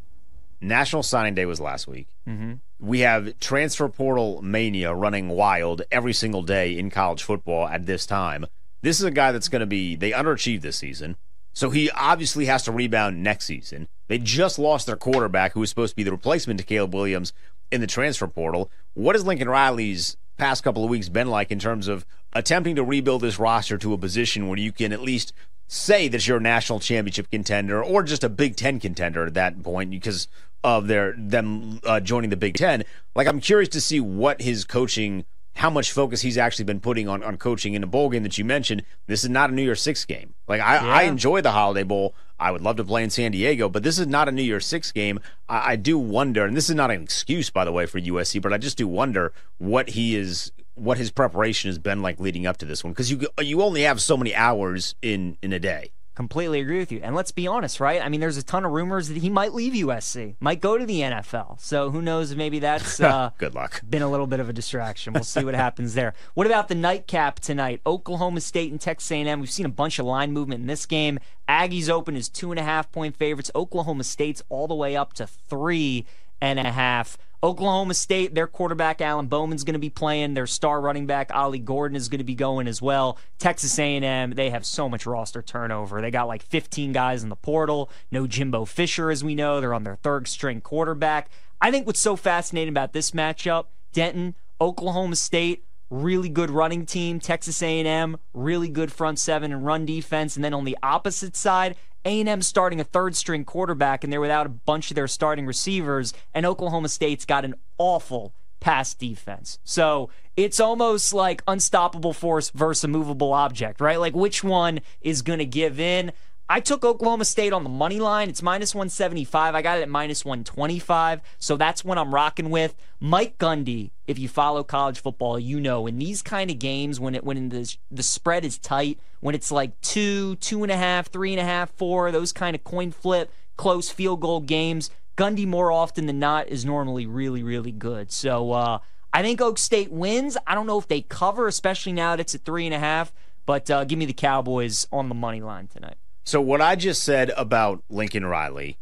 National 0.61 1.03
Signing 1.03 1.35
Day 1.35 1.47
was 1.47 1.61
last 1.61 1.89
week. 1.89 2.07
Mm-hmm. 2.29 2.55
We 2.81 3.01
have 3.01 3.39
transfer 3.41 3.89
portal 3.89 4.41
mania 4.41 4.95
running 4.95 5.29
wild 5.29 5.83
every 5.91 6.13
single 6.13 6.43
day 6.43 6.79
in 6.79 6.91
college 6.91 7.23
football 7.23 7.67
at 7.67 7.87
this 7.87 8.07
time. 8.07 8.47
This 8.83 9.01
is 9.01 9.05
a 9.05 9.11
guy 9.11 9.33
that's 9.33 9.49
going 9.49 9.61
to 9.61 9.67
be, 9.67 9.97
they 9.97 10.13
underachieved 10.13 10.61
this 10.61 10.77
season. 10.77 11.17
So 11.53 11.71
he 11.71 11.91
obviously 11.91 12.47
has 12.47 12.63
to 12.65 12.73
rebound 12.73 13.23
next 13.23 13.47
season. 13.47 13.89
They 14.07 14.19
just 14.19 14.61
lost 14.61 14.87
their 14.87 14.97
quarterback, 14.97 15.53
who 15.53 15.61
was 15.61 15.71
supposed 15.71 15.93
to 15.93 15.97
be 15.97 16.05
the 16.05 16.13
replacement 16.13 16.61
to 16.61 16.67
Caleb 16.67 16.95
Williams 16.95 17.33
in 17.73 17.81
the 17.81 17.89
transfer 17.89 18.29
portal. 18.29 18.71
What 18.95 19.17
has 19.17 19.27
Lincoln 19.27 19.49
Riley's 19.49 20.17
past 20.37 20.63
couple 20.63 20.85
of 20.85 20.91
weeks 20.91 21.09
been 21.09 21.29
like 21.29 21.51
in 21.51 21.59
terms 21.59 21.89
of 21.89 22.07
attempting 22.33 22.77
to 22.77 22.85
rebuild 22.85 23.23
this 23.23 23.41
roster 23.41 23.77
to 23.79 23.93
a 23.93 23.99
position 23.99 24.47
where 24.47 24.59
you 24.59 24.71
can 24.71 24.93
at 24.93 25.01
least 25.01 25.33
say 25.67 26.09
that 26.09 26.27
you're 26.27 26.39
a 26.39 26.41
national 26.41 26.81
championship 26.81 27.31
contender 27.31 27.83
or 27.83 28.03
just 28.03 28.25
a 28.25 28.29
Big 28.29 28.57
Ten 28.57 28.81
contender 28.81 29.27
at 29.27 29.35
that 29.35 29.63
point 29.63 29.91
because 29.91 30.29
of 30.65 30.87
their 30.87 31.15
them 31.17 31.81
uh, 31.85 32.01
joining 32.01 32.31
the 32.31 32.37
Big 32.37 32.55
Ten? 32.55 32.85
Like 33.15 33.27
I'm 33.27 33.41
curious 33.41 33.69
to 33.71 33.81
see 33.81 34.01
what 34.01 34.43
his 34.43 34.65
coaching 34.65 35.25
how 35.59 35.69
much 35.71 35.91
focus 35.91 36.21
he's 36.21 36.39
actually 36.39 36.65
been 36.65 36.79
putting 36.79 37.09
on, 37.09 37.21
on 37.25 37.37
coaching 37.37 37.75
in 37.75 37.83
a 37.83 37.87
bowl 37.87 38.09
game 38.11 38.23
that 38.23 38.39
you 38.39 38.45
mentioned. 38.45 38.85
This 39.09 39.25
is 39.25 39.31
not 39.31 39.51
a 39.51 39.53
New 39.53 39.63
Year's 39.63 39.83
Six 39.83 40.05
game. 40.05 40.35
Like 40.47 40.61
I, 40.61 40.77
I 40.77 41.03
enjoy 41.03 41.41
the 41.41 41.51
Holiday 41.51 41.83
Bowl. 41.83 42.15
I 42.39 42.53
would 42.53 42.63
love 42.63 42.77
to 42.77 42.85
play 42.85 43.03
in 43.03 43.11
San 43.11 43.33
Diego, 43.33 43.69
but 43.69 43.83
this 43.83 43.99
is 43.99 44.07
not 44.07 44.29
a 44.29 44.33
New 44.33 44.43
Year's 44.43 44.65
Six 44.65 44.93
game. 44.93 45.19
I, 45.49 45.73
I 45.73 45.77
do 45.77 45.99
wonder, 45.99 46.45
and 46.45 46.57
this 46.57 46.69
is 46.69 46.77
not 46.77 46.93
an 46.93 47.03
excuse, 47.03 47.51
by 47.51 47.65
the 47.65 47.73
way, 47.73 47.87
for 47.87 48.01
USC, 48.01 48.41
but 48.41 48.53
I 48.53 48.59
just 48.59 48.79
do 48.79 48.87
wonder 48.87 49.33
what 49.59 49.91
he 49.91 50.15
is, 50.15 50.53
what 50.77 50.97
his 50.97 51.11
preparation 51.11 51.69
has 51.69 51.79
been 51.79 52.03
like 52.03 52.21
leading 52.21 52.47
up 52.47 52.59
to 52.59 52.65
this 52.65 52.85
one, 52.85 52.93
because 52.93 53.11
you 53.11 53.27
you 53.41 53.61
only 53.61 53.83
have 53.83 54.01
so 54.01 54.17
many 54.17 54.33
hours 54.37 54.95
in 55.03 55.37
in 55.43 55.53
a 55.53 55.59
day. 55.59 55.91
Completely 56.19 56.59
agree 56.59 56.81
with 56.81 56.91
you. 56.91 56.99
And 57.01 57.15
let's 57.15 57.31
be 57.31 57.47
honest, 57.47 57.79
right? 57.79 58.03
I 58.05 58.09
mean, 58.09 58.19
there's 58.19 58.37
a 58.37 58.43
ton 58.43 58.65
of 58.65 58.73
rumors 58.73 59.07
that 59.07 59.19
he 59.19 59.31
might 59.31 59.55
leave 59.55 59.73
USC, 59.73 60.35
might 60.41 60.61
go 60.61 60.77
to 60.77 60.85
the 60.85 60.99
NFL. 61.03 61.61
So 61.61 61.91
who 61.93 62.03
knows? 62.03 62.35
Maybe 62.35 62.59
that's 62.59 62.99
uh, 63.01 63.31
Good 63.39 63.55
luck. 63.55 63.83
been 63.89 64.03
a 64.03 64.11
little 64.11 64.27
bit 64.27 64.41
of 64.41 64.49
a 64.49 64.53
distraction. 64.53 65.13
We'll 65.13 65.23
see 65.23 65.45
what 65.45 65.55
happens 65.55 65.95
there. 65.95 66.15
What 66.35 66.49
about 66.49 66.67
the 66.67 66.75
nightcap 66.75 67.39
tonight? 67.39 67.81
Oklahoma 67.87 68.41
State 68.41 68.73
and 68.73 68.81
Texas 68.81 69.13
A&M. 69.13 69.39
We've 69.39 69.49
seen 69.49 69.65
a 69.65 69.69
bunch 69.69 70.01
of 70.01 70.07
line 70.07 70.33
movement 70.33 70.63
in 70.63 70.67
this 70.67 70.87
game. 70.87 71.21
Aggies 71.49 71.89
open 71.89 72.17
as 72.17 72.29
two 72.29 72.51
and 72.51 72.59
a 72.59 72.65
half 72.65 72.91
point 72.91 73.17
favorites. 73.17 73.53
Oklahoma 73.55 74.03
State's 74.03 74.43
all 74.49 74.67
the 74.67 74.75
way 74.75 74.97
up 74.97 75.13
to 75.13 75.27
three 75.29 76.05
and 76.41 76.59
a 76.59 76.73
half. 76.73 77.17
Oklahoma 77.41 77.95
State, 77.95 78.35
their 78.35 78.49
quarterback 78.49 79.01
Alan 79.01 79.27
Bowman's 79.27 79.63
going 79.63 79.75
to 79.75 79.79
be 79.79 79.91
playing. 79.91 80.35
Their 80.35 80.47
star 80.47 80.81
running 80.81 81.07
back 81.07 81.31
Ollie 81.33 81.61
Gordon 81.61 81.97
is 81.97 82.09
going 82.09 82.19
to 82.19 82.25
be 82.25 82.35
going 82.35 82.67
as 82.67 82.83
well. 82.83 83.17
Texas 83.39 83.79
A&M, 83.79 84.33
they 84.33 84.51
have 84.51 84.67
so 84.67 84.89
much 84.89 85.07
roster 85.07 85.41
turnover. 85.41 86.01
They 86.01 86.11
got 86.11 86.27
like 86.27 86.43
15 86.43 86.93
guys 86.93 87.23
in 87.23 87.29
the 87.29 87.37
portal. 87.37 87.91
No 88.11 88.27
Jimbo 88.27 88.65
Fisher, 88.65 89.11
as 89.11 89.23
we 89.23 89.37
know. 89.37 89.61
They're 89.61 89.75
on 89.75 89.85
their 89.85 89.97
third 89.97 90.27
string 90.27 90.61
quarterback. 90.61 91.31
I 91.61 91.71
think 91.71 91.87
what's 91.87 92.01
so 92.01 92.17
fascinating 92.17 92.71
about 92.71 92.93
this 92.93 93.13
matchup, 93.13 93.67
Denton, 93.93 94.35
Oklahoma 94.61 95.15
State, 95.15 95.65
really 95.91 96.29
good 96.29 96.51
running 96.51 96.87
team. 96.87 97.21
Texas 97.21 97.63
A&M, 97.63 98.17
really 98.35 98.69
good 98.69 98.93
front 98.93 99.19
seven 99.19 99.53
and 99.53 99.65
run 99.65 99.87
defense. 99.87 100.35
And 100.37 100.45
then 100.45 100.55
on 100.55 100.65
the 100.65 100.77
opposite 100.83 101.37
side, 101.37 101.77
a&M 102.05 102.43
starting 102.43 102.81
a 102.81 102.85
third 102.85 103.17
string 103.17 103.45
quarterback 103.45 104.05
and 104.05 104.13
they're 104.13 104.21
without 104.21 104.47
a 104.47 104.51
bunch 104.51 104.91
of 104.91 104.95
their 104.95 105.09
starting 105.09 105.47
receivers 105.47 106.13
and 106.35 106.47
Oklahoma 106.47 106.89
State's 106.89 107.25
got 107.25 107.45
an 107.45 107.55
awful 107.79 108.33
pass 108.61 108.95
defense. 108.95 109.59
So 109.65 110.11
it's 110.37 110.61
almost 110.61 111.13
like 111.13 111.43
unstoppable 111.47 112.13
force 112.13 112.51
versus 112.51 112.85
a 112.85 112.89
movable 112.89 113.33
object, 113.33 113.81
right? 113.81 113.99
Like 113.99 114.15
which 114.15 114.43
one 114.43 114.81
is 115.01 115.23
going 115.23 115.39
to 115.39 115.47
give 115.47 115.81
in? 115.81 116.13
I 116.51 116.61
took 116.61 116.83
Oklahoma 116.83 117.27
State 117.27 117.53
on 117.53 117.63
the 117.63 117.69
money 117.69 118.01
line. 118.01 118.31
It's 118.31 118.43
minus 118.43 118.75
175. 118.75 119.55
I 119.55 119.61
got 119.61 119.79
it 119.79 119.83
at 119.83 119.89
minus 119.91 120.25
125. 120.25 121.21
So 121.39 121.59
that's 121.59 121.85
what 121.85 121.99
I'm 121.99 122.15
rocking 122.15 122.49
with. 122.49 122.75
Mike 123.01 123.37
Gundy, 123.37 123.91
if 124.07 124.19
you 124.19 124.29
follow 124.29 124.65
college 124.65 125.01
football, 125.01 125.39
you 125.39 125.61
know 125.61 125.87
in 125.87 125.99
these 125.99 126.23
kind 126.23 126.51
of 126.51 126.59
games 126.59 126.99
when 126.99 127.15
it 127.15 127.23
when 127.23 127.51
the, 127.51 127.77
the 127.91 128.03
spread 128.03 128.47
is 128.47 128.57
tight, 128.57 128.99
when 129.21 129.35
it's 129.35 129.53
like 129.53 129.79
two, 129.83 130.37
two 130.37 130.63
and 130.63 130.73
a 130.73 130.77
half, 130.77 131.09
three 131.09 131.33
and 131.33 131.41
a 131.41 131.45
half, 131.45 131.71
four, 131.73 132.11
those 132.11 132.33
kind 132.33 132.57
of 132.57 132.65
coin 132.65 132.93
flip, 132.93 133.31
close 133.59 133.91
field 133.91 134.21
goal 134.21 134.41
games, 134.41 134.91
Gundy 135.19 135.47
more 135.47 135.71
often 135.71 136.07
than 136.07 136.19
not 136.19 136.49
is 136.49 136.65
normally 136.65 137.05
really, 137.05 137.43
really 137.43 137.73
good. 137.73 138.11
So 138.11 138.53
uh, 138.53 138.79
I 139.13 139.21
think 139.21 139.41
Oak 139.41 139.59
State 139.59 139.93
wins. 139.93 140.39
I 140.47 140.55
don't 140.55 140.67
know 140.67 140.79
if 140.79 140.89
they 140.89 141.03
cover, 141.03 141.47
especially 141.47 141.93
now 141.93 142.13
that 142.13 142.21
it's 142.21 142.35
at 142.35 142.45
three 142.47 142.65
and 142.65 142.75
a 142.75 142.79
half. 142.79 143.13
But 143.45 143.71
uh, 143.71 143.85
give 143.85 143.99
me 143.99 144.07
the 144.07 144.13
Cowboys 144.13 144.87
on 144.93 145.09
the 145.09 145.15
money 145.15 145.41
line 145.41 145.67
tonight. 145.67 145.97
So 146.29 146.43
what 146.43 146.61
I 146.61 146.77
just 146.77 147.05
said 147.05 147.33
about 147.39 147.83
Lincoln 147.89 148.27
Riley 148.27 148.77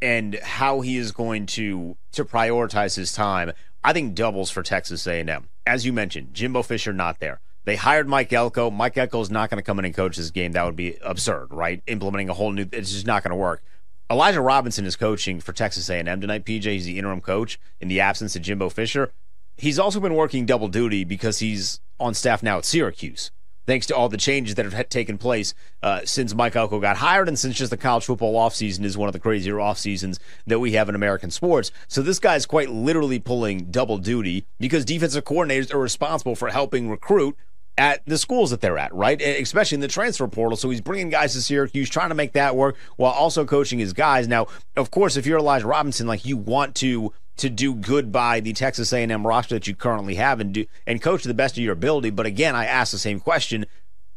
and 0.00 0.34
how 0.36 0.80
he 0.80 0.96
is 0.96 1.12
going 1.12 1.44
to 1.48 1.98
to 2.12 2.24
prioritize 2.24 2.96
his 2.96 3.12
time, 3.12 3.52
I 3.84 3.92
think 3.92 4.14
doubles 4.14 4.50
for 4.50 4.62
Texas 4.62 5.06
A&M. 5.06 5.50
As 5.66 5.84
you 5.84 5.92
mentioned, 5.92 6.32
Jimbo 6.32 6.62
Fisher 6.62 6.94
not 6.94 7.20
there. 7.20 7.40
They 7.66 7.76
hired 7.76 8.08
Mike 8.08 8.32
Elko. 8.32 8.70
Mike 8.70 8.96
Elko 8.96 9.20
is 9.20 9.30
not 9.30 9.50
going 9.50 9.58
to 9.58 9.62
come 9.62 9.78
in 9.78 9.84
and 9.84 9.94
coach 9.94 10.16
this 10.16 10.30
game. 10.30 10.52
That 10.52 10.64
would 10.64 10.74
be 10.74 10.96
absurd, 11.02 11.48
right? 11.50 11.82
Implementing 11.86 12.30
a 12.30 12.32
whole 12.32 12.50
new 12.50 12.64
it's 12.72 12.92
just 12.92 13.06
not 13.06 13.22
going 13.22 13.32
to 13.32 13.36
work. 13.36 13.62
Elijah 14.10 14.40
Robinson 14.40 14.86
is 14.86 14.96
coaching 14.96 15.38
for 15.38 15.52
Texas 15.52 15.90
A&M 15.90 16.18
tonight. 16.22 16.46
PJ, 16.46 16.62
he's 16.62 16.86
the 16.86 16.98
interim 16.98 17.20
coach 17.20 17.60
in 17.78 17.88
the 17.88 18.00
absence 18.00 18.36
of 18.36 18.40
Jimbo 18.40 18.70
Fisher. 18.70 19.12
He's 19.58 19.78
also 19.78 20.00
been 20.00 20.14
working 20.14 20.46
double 20.46 20.68
duty 20.68 21.04
because 21.04 21.40
he's 21.40 21.78
on 22.00 22.14
staff 22.14 22.42
now 22.42 22.56
at 22.56 22.64
Syracuse 22.64 23.32
thanks 23.66 23.86
to 23.86 23.96
all 23.96 24.08
the 24.08 24.16
changes 24.16 24.54
that 24.54 24.64
have 24.64 24.88
taken 24.88 25.18
place 25.18 25.54
uh, 25.82 26.00
since 26.04 26.34
Mike 26.34 26.56
Elko 26.56 26.80
got 26.80 26.96
hired 26.96 27.28
and 27.28 27.38
since 27.38 27.56
just 27.56 27.70
the 27.70 27.76
college 27.76 28.04
football 28.04 28.34
offseason 28.34 28.84
is 28.84 28.96
one 28.96 29.08
of 29.08 29.12
the 29.12 29.18
crazier 29.18 29.60
off 29.60 29.78
seasons 29.78 30.18
that 30.46 30.58
we 30.58 30.72
have 30.72 30.88
in 30.88 30.94
American 30.94 31.30
sports. 31.30 31.70
So 31.88 32.02
this 32.02 32.18
guy 32.18 32.36
is 32.36 32.46
quite 32.46 32.70
literally 32.70 33.18
pulling 33.18 33.70
double 33.70 33.98
duty 33.98 34.46
because 34.58 34.84
defensive 34.84 35.24
coordinators 35.24 35.72
are 35.74 35.78
responsible 35.78 36.36
for 36.36 36.48
helping 36.48 36.88
recruit 36.88 37.36
at 37.78 38.02
the 38.06 38.16
schools 38.16 38.50
that 38.50 38.60
they're 38.60 38.78
at, 38.78 38.94
right? 38.94 39.20
Especially 39.20 39.76
in 39.76 39.80
the 39.80 39.88
transfer 39.88 40.26
portal. 40.26 40.56
So 40.56 40.70
he's 40.70 40.80
bringing 40.80 41.10
guys 41.10 41.34
to 41.34 41.42
Syracuse, 41.42 41.90
trying 41.90 42.08
to 42.08 42.14
make 42.14 42.32
that 42.32 42.56
work 42.56 42.76
while 42.96 43.12
also 43.12 43.44
coaching 43.44 43.78
his 43.78 43.92
guys. 43.92 44.26
Now, 44.26 44.46
of 44.76 44.90
course, 44.90 45.16
if 45.16 45.26
you're 45.26 45.38
Elijah 45.38 45.66
Robinson, 45.66 46.06
like 46.06 46.24
you 46.24 46.36
want 46.36 46.74
to 46.76 47.12
to 47.36 47.50
do 47.50 47.74
good 47.74 48.10
by 48.10 48.40
the 48.40 48.52
Texas 48.52 48.92
A&M 48.92 49.26
roster 49.26 49.54
that 49.54 49.66
you 49.66 49.74
currently 49.74 50.14
have 50.16 50.40
and 50.40 50.54
do 50.54 50.66
and 50.86 51.02
coach 51.02 51.22
to 51.22 51.28
the 51.28 51.34
best 51.34 51.56
of 51.56 51.62
your 51.62 51.72
ability. 51.72 52.10
But 52.10 52.26
again, 52.26 52.54
I 52.54 52.66
ask 52.66 52.92
the 52.92 52.98
same 52.98 53.20
question: 53.20 53.66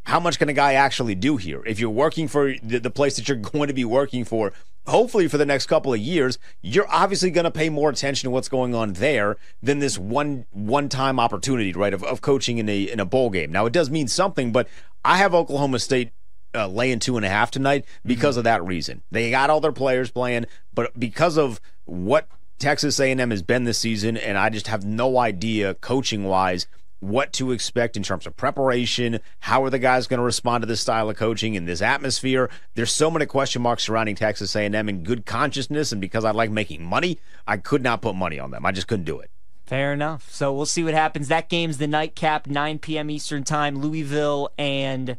How 0.04 0.20
much 0.20 0.40
can 0.40 0.50
a 0.50 0.54
guy 0.54 0.74
actually 0.74 1.16
do 1.16 1.38
here? 1.38 1.64
If 1.66 1.80
you're 1.80 1.90
working 1.90 2.28
for 2.28 2.56
the, 2.64 2.80
the 2.80 2.90
place 2.90 3.16
that 3.16 3.28
you're 3.28 3.38
going 3.38 3.68
to 3.68 3.74
be 3.74 3.86
working 3.86 4.24
for, 4.24 4.54
hopefully 4.88 5.28
for 5.28 5.38
the 5.38 5.46
next 5.46 5.68
couple 5.68 5.94
of 5.94 6.00
years, 6.00 6.38
you're 6.62 6.90
obviously 6.90 7.32
going 7.32 7.46
to 7.46 7.52
pay 7.52 7.70
more 7.70 7.90
attention 7.90 8.28
to 8.28 8.32
what's 8.32 8.50
going 8.50 8.74
on 8.74 8.94
there 8.94 9.38
than 9.62 9.80
this 9.80 9.98
one 9.98 10.46
one 10.52 10.90
time 10.90 11.20
opportunity, 11.20 11.74
right, 11.74 11.94
of, 11.94 12.04
of 12.04 12.22
coaching 12.22 12.58
in 12.58 12.70
a 12.70 12.84
in 12.84 13.00
a 13.00 13.06
bowl 13.06 13.30
game. 13.30 13.52
Now 13.52 13.66
it 13.66 13.74
does 13.74 13.90
mean 13.90 14.08
something, 14.08 14.52
but 14.52 14.68
I 15.04 15.18
have 15.18 15.34
Oklahoma 15.34 15.80
State 15.80 16.12
uh, 16.54 16.68
laying 16.68 17.00
two 17.00 17.18
and 17.18 17.26
a 17.26 17.30
half 17.30 17.52
tonight 17.52 17.86
because 18.06 18.34
mm-hmm. 18.34 18.40
of 18.40 18.44
that 18.46 18.66
reason. 18.66 19.04
They 19.12 19.30
got 19.32 19.50
all 19.50 19.62
their 19.62 19.72
players 19.72 20.12
playing, 20.12 20.46
but 20.74 20.98
because 21.00 21.38
of 21.38 21.62
what 21.86 22.28
Texas 22.60 23.00
A&M 23.00 23.32
has 23.32 23.42
been 23.42 23.64
this 23.64 23.78
season, 23.78 24.18
and 24.18 24.38
I 24.38 24.50
just 24.50 24.68
have 24.68 24.84
no 24.84 25.18
idea 25.18 25.76
coaching 25.76 26.26
wise 26.26 26.68
what 27.00 27.32
to 27.32 27.54
expect 27.54 27.96
in 27.96 28.04
terms 28.04 28.28
of 28.28 28.36
preparation. 28.36 29.20
How 29.40 29.64
are 29.64 29.70
the 29.70 29.80
guys 29.80 30.08
going 30.08 30.18
to 30.18 30.24
respond 30.26 30.64
to 30.64 30.66
this 30.66 30.82
style 30.82 31.10
of 31.10 31.16
coaching 31.16 31.56
in 31.56 31.64
this 31.64 31.82
atmosphere? 31.82 32.50
There's 32.76 32.92
so 32.92 33.10
many 33.10 33.26
question 33.26 33.62
marks 33.62 33.84
surrounding 33.84 34.16
Texas 34.16 34.54
A&M 34.58 34.90
in 34.90 35.04
good 35.04 35.26
consciousness, 35.26 35.94
and 35.94 36.02
because 36.02 36.26
I 36.26 36.32
like 36.32 36.52
making 36.52 36.84
money, 36.84 37.20
I 37.48 37.56
could 37.56 37.82
not 37.82 38.02
put 38.02 38.16
money 38.16 38.38
on 38.40 38.52
them. 38.52 38.66
I 38.66 38.74
just 38.74 38.88
couldn't 38.88 39.06
do 39.06 39.20
it. 39.20 39.32
Fair 39.66 39.94
enough. 39.94 40.30
So 40.30 40.52
we'll 40.52 40.66
see 40.66 40.84
what 40.84 40.94
happens. 40.94 41.30
That 41.30 41.48
game's 41.48 41.78
the 41.78 41.88
nightcap, 41.88 42.48
9 42.48 42.80
p.m. 42.80 43.10
Eastern 43.10 43.46
Time. 43.46 43.80
Louisville 43.80 44.50
and 44.58 45.16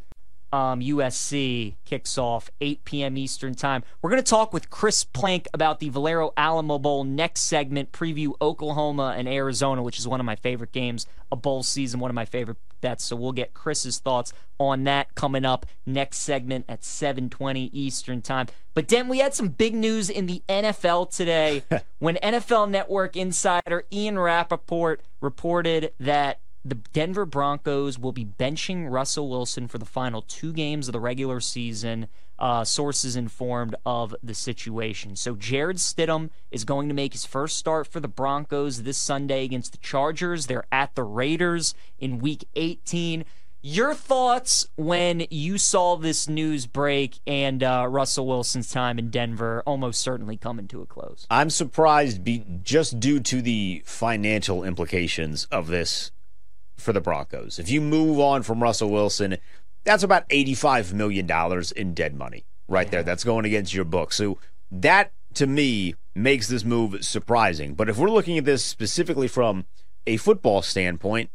um, 0.53 0.81
USC 0.81 1.75
kicks 1.85 2.19
off 2.19 2.51
8 2.61 2.85
p.m. 2.85 3.17
Eastern 3.17 3.55
Time. 3.55 3.83
We're 4.03 4.11
going 4.11 4.23
to 4.23 4.29
talk 4.29 4.53
with 4.53 4.71
Chris 4.71 5.05
Plank 5.05 5.49
about 5.55 5.81
the 5.81 5.89
Valero 5.89 6.33
Alamo 6.37 6.79
Bowl 6.79 7.05
next 7.05 7.43
segment, 7.43 7.93
preview 7.93 8.33
Oklahoma 8.41 9.15
and 9.17 9.29
Arizona, 9.29 9.83
which 9.83 9.99
is 9.99 10.09
one 10.09 10.21
of 10.21 10.27
my 10.27 10.37
favorite 10.37 10.73
games 10.73 11.07
of 11.31 11.43
bowl 11.43 11.63
season, 11.63 12.01
one 12.01 12.11
of 12.11 12.15
my 12.15 12.25
favorite 12.25 12.57
bets. 12.81 13.05
So 13.05 13.17
we'll 13.17 13.33
get 13.33 13.55
Chris's 13.55 13.99
thoughts 13.99 14.33
on 14.59 14.85
that 14.85 15.15
coming 15.15 15.45
up 15.45 15.67
next 15.87 16.19
segment 16.19 16.65
at 16.69 16.83
7:20 16.83 17.71
Eastern 17.73 18.21
Time. 18.21 18.47
But 18.75 18.89
then 18.89 19.09
we 19.09 19.19
had 19.19 19.35
some 19.35 19.49
big 19.49 19.75
news 19.75 20.11
in 20.11 20.27
the 20.27 20.43
NFL 20.49 21.15
today 21.15 21.63
when 21.99 22.17
NFL 22.17 22.71
Network 22.71 23.17
insider 23.17 23.85
Ian 23.93 24.19
Rapoport 24.19 25.01
reported 25.21 25.93
that 26.01 26.41
the 26.65 26.75
Denver 26.75 27.25
Broncos 27.25 27.99
will 27.99 28.13
be 28.13 28.25
benching 28.25 28.91
Russell 28.91 29.31
Wilson 29.31 29.67
for 29.67 29.79
the 29.79 29.87
final 29.87 30.23
two 30.23 30.53
games 30.53 30.89
of 30.89 30.93
the 30.93 31.01
regular 31.01 31.41
season. 31.41 32.09
Uh, 32.39 32.65
sources 32.65 33.17
informed 33.17 33.75
of 33.85 34.15
the 34.23 34.33
situation. 34.33 35.15
So 35.15 35.37
Jarrett 35.37 35.77
Stidham 35.77 36.31
is 36.51 36.65
going 36.65 36.89
to 36.89 36.95
make 36.95 37.13
his 37.13 37.27
first 37.27 37.59
start 37.59 37.87
for 37.87 38.01
the 38.01 38.09
Broncos 38.09 38.83
this 38.83 38.97
Sunday 38.97 39.45
against 39.45 39.73
the 39.73 39.79
Chargers. 39.79 40.47
They're 40.47 40.65
at 40.73 40.95
the 40.95 41.03
Raiders 41.05 41.75
in 41.99 42.19
Week 42.19 42.47
18. 42.57 43.27
Your 43.63 43.93
thoughts 43.93 44.67
when 44.77 45.27
you 45.29 45.59
saw 45.59 45.97
this 45.97 46.31
news 46.31 46.67
break 46.67 47.21
and 47.27 47.63
uh, 47.63 47.85
Russell 47.91 48.27
Wilson's 48.27 48.71
time 48.71 48.99
in 48.99 49.11
Denver 49.11 49.63
almost 49.67 50.01
certainly 50.01 50.39
coming 50.39 50.67
to 50.69 50.81
a 50.81 50.87
close? 50.87 51.27
I'm 51.31 51.51
surprised, 51.51 52.25
be, 52.25 52.43
just 52.63 52.99
due 53.01 53.21
to 53.21 53.43
the 53.43 53.83
financial 53.85 54.65
implications 54.65 55.45
of 55.51 55.67
this 55.67 56.11
for 56.81 56.93
the 56.93 57.01
Broncos. 57.01 57.59
If 57.59 57.71
you 57.71 57.81
move 57.81 58.19
on 58.19 58.43
from 58.43 58.63
Russell 58.63 58.91
Wilson, 58.91 59.37
that's 59.85 60.03
about 60.03 60.29
$85 60.29 60.93
million 60.93 61.31
in 61.77 61.95
dead 61.95 62.15
money 62.15 62.45
right 62.69 62.87
yeah. 62.87 62.91
there. 62.91 63.03
That's 63.03 63.25
going 63.25 63.45
against 63.45 63.75
your 63.75 63.85
book. 63.85 64.13
So 64.13 64.39
that, 64.71 65.13
to 65.35 65.47
me, 65.47 65.95
makes 66.15 66.49
this 66.49 66.65
move 66.65 67.05
surprising. 67.05 67.75
But 67.75 67.89
if 67.89 67.99
we're 67.99 68.11
looking 68.11 68.39
at 68.39 68.45
this 68.45 68.65
specifically 68.65 69.29
from 69.29 69.67
a 70.07 70.17
football 70.17 70.63
standpoint, 70.63 71.31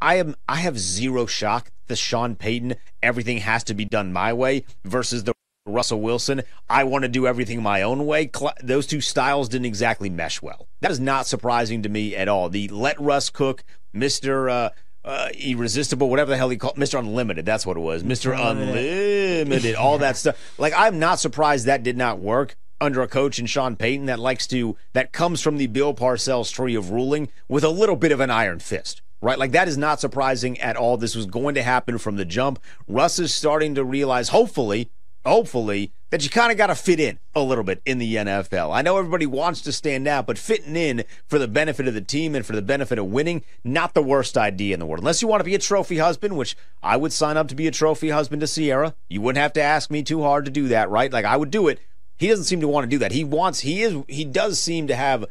I 0.00 0.16
am 0.16 0.34
I 0.48 0.56
have 0.56 0.78
zero 0.78 1.26
shock 1.26 1.70
the 1.86 1.96
Sean 1.96 2.34
Payton 2.34 2.74
everything 3.02 3.38
has 3.38 3.62
to 3.64 3.74
be 3.74 3.84
done 3.84 4.12
my 4.12 4.32
way 4.32 4.64
versus 4.84 5.24
the 5.24 5.32
Russell 5.66 6.00
Wilson 6.00 6.42
I 6.68 6.84
want 6.84 7.02
to 7.02 7.08
do 7.08 7.26
everything 7.26 7.62
my 7.62 7.82
own 7.82 8.06
way. 8.06 8.30
Those 8.62 8.86
two 8.86 9.00
styles 9.00 9.48
didn't 9.48 9.66
exactly 9.66 10.10
mesh 10.10 10.42
well. 10.42 10.66
That 10.80 10.90
is 10.90 11.00
not 11.00 11.26
surprising 11.26 11.82
to 11.82 11.88
me 11.88 12.16
at 12.16 12.28
all. 12.28 12.48
The 12.48 12.68
let 12.68 13.00
Russ 13.00 13.30
cook 13.30 13.64
Mr. 13.94 14.50
Uh, 14.50 14.70
uh, 15.04 15.28
irresistible, 15.38 16.08
whatever 16.08 16.30
the 16.30 16.36
hell 16.36 16.48
he 16.48 16.56
called 16.56 16.76
Mr. 16.76 16.98
Unlimited. 16.98 17.44
That's 17.44 17.66
what 17.66 17.76
it 17.76 17.80
was. 17.80 18.02
Mr. 18.02 18.32
Unlimited, 18.38 19.74
all 19.74 19.98
that 19.98 20.16
stuff. 20.16 20.54
Like 20.58 20.72
I'm 20.76 20.98
not 20.98 21.20
surprised 21.20 21.66
that 21.66 21.82
did 21.82 21.96
not 21.96 22.18
work 22.18 22.56
under 22.80 23.02
a 23.02 23.08
coach 23.08 23.38
in 23.38 23.46
Sean 23.46 23.76
Payton 23.76 24.06
that 24.06 24.18
likes 24.18 24.46
to 24.48 24.76
that 24.92 25.12
comes 25.12 25.40
from 25.40 25.58
the 25.58 25.68
Bill 25.68 25.94
Parcells 25.94 26.52
tree 26.52 26.74
of 26.74 26.90
ruling 26.90 27.28
with 27.48 27.62
a 27.62 27.68
little 27.68 27.96
bit 27.96 28.12
of 28.12 28.20
an 28.20 28.30
iron 28.30 28.58
fist. 28.58 29.02
Right? 29.20 29.38
Like 29.38 29.52
that 29.52 29.68
is 29.68 29.78
not 29.78 30.00
surprising 30.00 30.60
at 30.60 30.76
all. 30.76 30.96
This 30.96 31.14
was 31.14 31.26
going 31.26 31.54
to 31.54 31.62
happen 31.62 31.98
from 31.98 32.16
the 32.16 32.24
jump. 32.24 32.58
Russ 32.88 33.20
is 33.20 33.32
starting 33.32 33.76
to 33.76 33.84
realize, 33.84 34.30
hopefully, 34.30 34.90
hopefully, 35.24 35.92
that 36.10 36.22
you 36.22 36.30
kind 36.30 36.52
of 36.52 36.58
got 36.58 36.66
to 36.66 36.74
fit 36.74 37.00
in 37.00 37.18
a 37.34 37.40
little 37.40 37.64
bit 37.64 37.80
in 37.86 37.98
the 37.98 38.16
NFL. 38.16 38.74
I 38.74 38.82
know 38.82 38.98
everybody 38.98 39.24
wants 39.24 39.62
to 39.62 39.72
stand 39.72 40.06
out, 40.06 40.26
but 40.26 40.36
fitting 40.36 40.76
in 40.76 41.04
for 41.26 41.38
the 41.38 41.48
benefit 41.48 41.88
of 41.88 41.94
the 41.94 42.02
team 42.02 42.34
and 42.34 42.44
for 42.44 42.54
the 42.54 42.62
benefit 42.62 42.98
of 42.98 43.06
winning, 43.06 43.42
not 43.64 43.94
the 43.94 44.02
worst 44.02 44.36
idea 44.36 44.74
in 44.74 44.80
the 44.80 44.86
world. 44.86 45.00
Unless 45.00 45.22
you 45.22 45.28
want 45.28 45.40
to 45.40 45.44
be 45.44 45.54
a 45.54 45.58
trophy 45.58 45.98
husband, 45.98 46.36
which 46.36 46.54
I 46.82 46.96
would 46.96 47.12
sign 47.12 47.36
up 47.36 47.48
to 47.48 47.54
be 47.54 47.66
a 47.66 47.70
trophy 47.70 48.10
husband 48.10 48.40
to 48.40 48.46
Ciara. 48.46 48.94
You 49.08 49.22
wouldn't 49.22 49.40
have 49.40 49.54
to 49.54 49.62
ask 49.62 49.90
me 49.90 50.02
too 50.02 50.22
hard 50.22 50.44
to 50.44 50.50
do 50.50 50.68
that, 50.68 50.90
right? 50.90 51.12
Like 51.12 51.24
I 51.24 51.36
would 51.36 51.50
do 51.50 51.68
it. 51.68 51.78
He 52.16 52.28
doesn't 52.28 52.44
seem 52.44 52.60
to 52.60 52.68
want 52.68 52.84
to 52.84 52.90
do 52.90 52.98
that. 52.98 53.12
He 53.12 53.24
wants 53.24 53.60
he 53.60 53.82
is 53.82 53.96
he 54.06 54.24
does 54.24 54.60
seem 54.60 54.86
to 54.88 54.94
have 54.94 55.24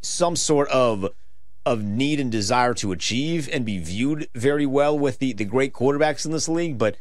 some 0.00 0.34
sort 0.34 0.68
of 0.70 1.08
of 1.64 1.84
need 1.84 2.18
and 2.18 2.32
desire 2.32 2.74
to 2.74 2.90
achieve 2.90 3.48
and 3.52 3.64
be 3.64 3.78
viewed 3.78 4.28
very 4.34 4.66
well 4.66 4.98
with 4.98 5.18
the 5.18 5.32
the 5.32 5.44
great 5.44 5.72
quarterbacks 5.72 6.24
in 6.24 6.32
this 6.32 6.48
league, 6.48 6.78
but 6.78 6.96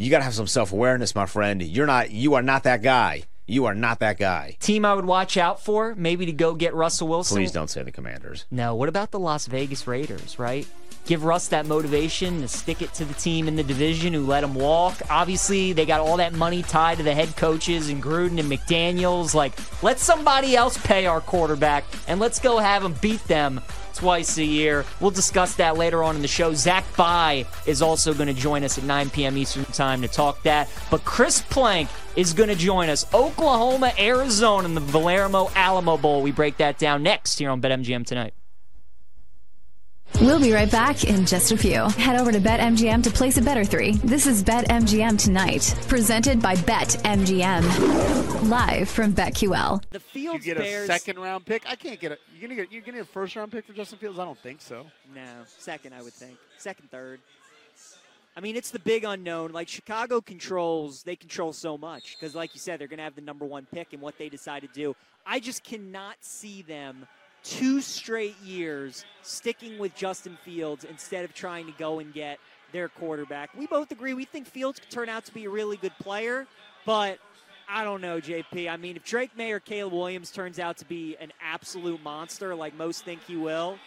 you 0.00 0.10
got 0.10 0.18
to 0.18 0.24
have 0.24 0.34
some 0.34 0.46
self-awareness, 0.46 1.14
my 1.14 1.26
friend. 1.26 1.62
You're 1.62 1.86
not 1.86 2.10
you 2.10 2.34
are 2.34 2.42
not 2.42 2.64
that 2.64 2.82
guy. 2.82 3.24
You 3.46 3.64
are 3.66 3.74
not 3.74 3.98
that 3.98 4.16
guy. 4.16 4.56
Team 4.60 4.84
I 4.84 4.94
would 4.94 5.04
watch 5.04 5.36
out 5.36 5.60
for, 5.60 5.94
maybe 5.96 6.24
to 6.26 6.32
go 6.32 6.54
get 6.54 6.72
Russell 6.72 7.08
Wilson. 7.08 7.36
Please 7.36 7.50
don't 7.50 7.68
say 7.68 7.82
the 7.82 7.90
Commanders. 7.90 8.46
No, 8.48 8.76
what 8.76 8.88
about 8.88 9.10
the 9.10 9.18
Las 9.18 9.46
Vegas 9.46 9.88
Raiders, 9.88 10.38
right? 10.38 10.68
Give 11.06 11.24
Russ 11.24 11.48
that 11.48 11.66
motivation 11.66 12.40
to 12.42 12.48
stick 12.48 12.82
it 12.82 12.94
to 12.94 13.04
the 13.04 13.14
team 13.14 13.48
in 13.48 13.56
the 13.56 13.62
division 13.62 14.12
who 14.12 14.24
let 14.24 14.44
him 14.44 14.54
walk. 14.54 15.00
Obviously, 15.10 15.72
they 15.72 15.84
got 15.86 16.00
all 16.00 16.18
that 16.18 16.32
money 16.32 16.62
tied 16.62 16.98
to 16.98 17.02
the 17.02 17.14
head 17.14 17.36
coaches 17.36 17.88
and 17.88 18.02
Gruden 18.02 18.38
and 18.38 18.50
McDaniels. 18.50 19.34
Like, 19.34 19.52
let 19.82 19.98
somebody 19.98 20.54
else 20.54 20.78
pay 20.78 21.06
our 21.06 21.20
quarterback 21.20 21.84
and 22.06 22.20
let's 22.20 22.38
go 22.38 22.58
have 22.58 22.84
him 22.84 22.94
beat 23.00 23.24
them 23.24 23.60
twice 23.94 24.38
a 24.38 24.44
year. 24.44 24.84
We'll 25.00 25.10
discuss 25.10 25.56
that 25.56 25.76
later 25.76 26.02
on 26.02 26.16
in 26.16 26.22
the 26.22 26.28
show. 26.28 26.54
Zach 26.54 26.84
Bye 26.96 27.44
is 27.66 27.82
also 27.82 28.14
going 28.14 28.28
to 28.28 28.40
join 28.40 28.64
us 28.64 28.78
at 28.78 28.84
9 28.84 29.10
p.m. 29.10 29.36
Eastern 29.36 29.64
Time 29.66 30.02
to 30.02 30.08
talk 30.08 30.42
that. 30.44 30.68
But 30.90 31.04
Chris 31.04 31.42
Plank 31.42 31.88
is 32.16 32.32
going 32.32 32.48
to 32.48 32.54
join 32.54 32.88
us. 32.88 33.12
Oklahoma, 33.12 33.92
Arizona 33.98 34.66
in 34.66 34.74
the 34.74 34.80
Valero 34.80 35.50
Alamo 35.54 35.96
Bowl. 35.96 36.22
We 36.22 36.32
break 36.32 36.56
that 36.58 36.78
down 36.78 37.02
next 37.02 37.38
here 37.38 37.50
on 37.50 37.60
BetMGM 37.60 38.06
tonight. 38.06 38.32
We'll 40.18 40.40
be 40.40 40.52
right 40.52 40.70
back 40.70 41.04
in 41.04 41.24
just 41.24 41.50
a 41.50 41.56
few. 41.56 41.84
Head 41.90 42.20
over 42.20 42.30
to 42.30 42.38
BetMGM 42.40 43.02
to 43.04 43.10
place 43.10 43.38
a 43.38 43.42
better 43.42 43.64
three. 43.64 43.92
This 44.04 44.26
is 44.26 44.44
BetMGM 44.44 45.18
Tonight, 45.18 45.74
presented 45.88 46.42
by 46.42 46.56
BetMGM. 46.56 48.48
Live 48.50 48.88
from 48.90 49.14
BetQL. 49.14 49.82
The 49.90 49.98
You 49.98 50.00
Fields 50.00 50.44
get 50.44 50.58
Bears. 50.58 50.88
a 50.90 50.92
second 50.92 51.18
round 51.20 51.46
pick. 51.46 51.62
I 51.66 51.74
can't 51.74 51.98
get 51.98 52.12
a. 52.12 52.18
You're 52.34 52.42
gonna 52.42 52.54
get? 52.60 52.70
You're 52.70 52.82
gonna 52.82 52.98
get 52.98 53.06
a 53.06 53.12
first 53.12 53.34
round 53.34 53.50
pick 53.50 53.64
for 53.66 53.72
Justin 53.72 53.98
Fields? 53.98 54.18
I 54.18 54.24
don't 54.26 54.38
think 54.38 54.60
so. 54.60 54.84
No, 55.14 55.22
second, 55.58 55.94
I 55.94 56.02
would 56.02 56.12
think. 56.12 56.36
Second, 56.58 56.90
third. 56.90 57.20
I 58.36 58.40
mean, 58.40 58.56
it's 58.56 58.70
the 58.70 58.78
big 58.78 59.04
unknown. 59.04 59.52
Like 59.52 59.68
Chicago 59.68 60.20
controls, 60.20 61.02
they 61.02 61.16
control 61.16 61.52
so 61.54 61.78
much 61.78 62.16
because, 62.18 62.34
like 62.34 62.54
you 62.54 62.60
said, 62.60 62.78
they're 62.78 62.88
going 62.88 62.98
to 62.98 63.04
have 63.04 63.16
the 63.16 63.20
number 63.22 63.44
one 63.44 63.66
pick 63.72 63.92
and 63.92 64.00
what 64.02 64.18
they 64.18 64.28
decide 64.28 64.62
to 64.62 64.68
do. 64.68 64.94
I 65.26 65.40
just 65.40 65.64
cannot 65.64 66.16
see 66.20 66.62
them 66.62 67.06
two 67.42 67.80
straight 67.80 68.38
years 68.40 69.04
sticking 69.22 69.78
with 69.78 69.94
Justin 69.94 70.36
Fields 70.44 70.84
instead 70.84 71.24
of 71.24 71.34
trying 71.34 71.66
to 71.66 71.72
go 71.72 71.98
and 71.98 72.12
get 72.12 72.38
their 72.72 72.88
quarterback. 72.88 73.50
We 73.56 73.66
both 73.66 73.90
agree 73.90 74.14
we 74.14 74.24
think 74.24 74.46
Fields 74.46 74.78
could 74.78 74.90
turn 74.90 75.08
out 75.08 75.24
to 75.26 75.34
be 75.34 75.44
a 75.46 75.50
really 75.50 75.76
good 75.76 75.96
player, 75.98 76.46
but 76.86 77.18
I 77.68 77.84
don't 77.84 78.00
know, 78.00 78.20
JP. 78.20 78.68
I 78.70 78.76
mean, 78.76 78.96
if 78.96 79.04
Drake 79.04 79.36
Maye 79.36 79.52
or 79.52 79.60
Caleb 79.60 79.92
Williams 79.92 80.30
turns 80.30 80.58
out 80.58 80.76
to 80.78 80.84
be 80.84 81.16
an 81.20 81.32
absolute 81.40 82.02
monster, 82.02 82.54
like 82.54 82.74
most 82.74 83.04
think 83.04 83.24
he 83.26 83.36
will, 83.36 83.78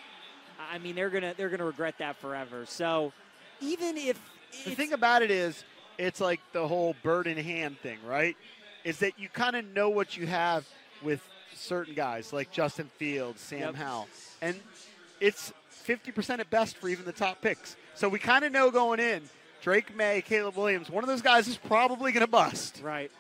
I 0.72 0.78
mean, 0.78 0.96
they're 0.96 1.10
gonna 1.10 1.34
they're 1.36 1.50
gonna 1.50 1.66
regret 1.66 1.96
that 2.00 2.18
forever. 2.18 2.66
So, 2.66 3.12
even 3.60 3.98
if 3.98 4.20
The 4.66 4.76
thing 4.76 4.94
about 4.94 5.22
it 5.22 5.32
is, 5.32 5.64
it's 5.98 6.22
like 6.22 6.40
the 6.54 6.68
whole 6.68 6.96
bird 7.04 7.28
in 7.28 7.38
hand 7.38 7.78
thing, 7.80 7.98
right? 8.06 8.38
Is 8.84 9.00
that 9.00 9.18
you 9.18 9.30
kind 9.30 9.56
of 9.56 9.66
know 9.66 9.90
what 9.90 10.16
you 10.16 10.28
have 10.28 10.66
with 11.02 11.22
certain 11.56 11.94
guys 11.94 12.34
like 12.34 12.52
Justin 12.52 12.90
Fields, 12.98 13.42
Sam 13.42 13.60
Yep. 13.60 13.76
Howell, 13.76 14.08
and 14.42 14.60
it's 15.20 15.54
50% 15.88 16.40
at 16.40 16.50
best 16.50 16.78
for 16.78 16.90
even 16.90 17.06
the 17.06 17.12
top 17.12 17.42
picks. 17.42 17.76
So 17.96 18.10
we 18.10 18.20
kind 18.20 18.44
of 18.46 18.52
know 18.52 18.72
going 18.72 19.00
in, 19.00 19.22
Drake 19.62 19.96
Maye, 19.96 20.22
Caleb 20.22 20.56
Williams, 20.58 20.90
one 20.90 21.04
of 21.04 21.08
those 21.08 21.22
guys 21.22 21.48
is 21.48 21.58
probably 21.58 22.12
going 22.12 22.26
to 22.26 22.32
bust. 22.32 22.82
right, 22.84 23.12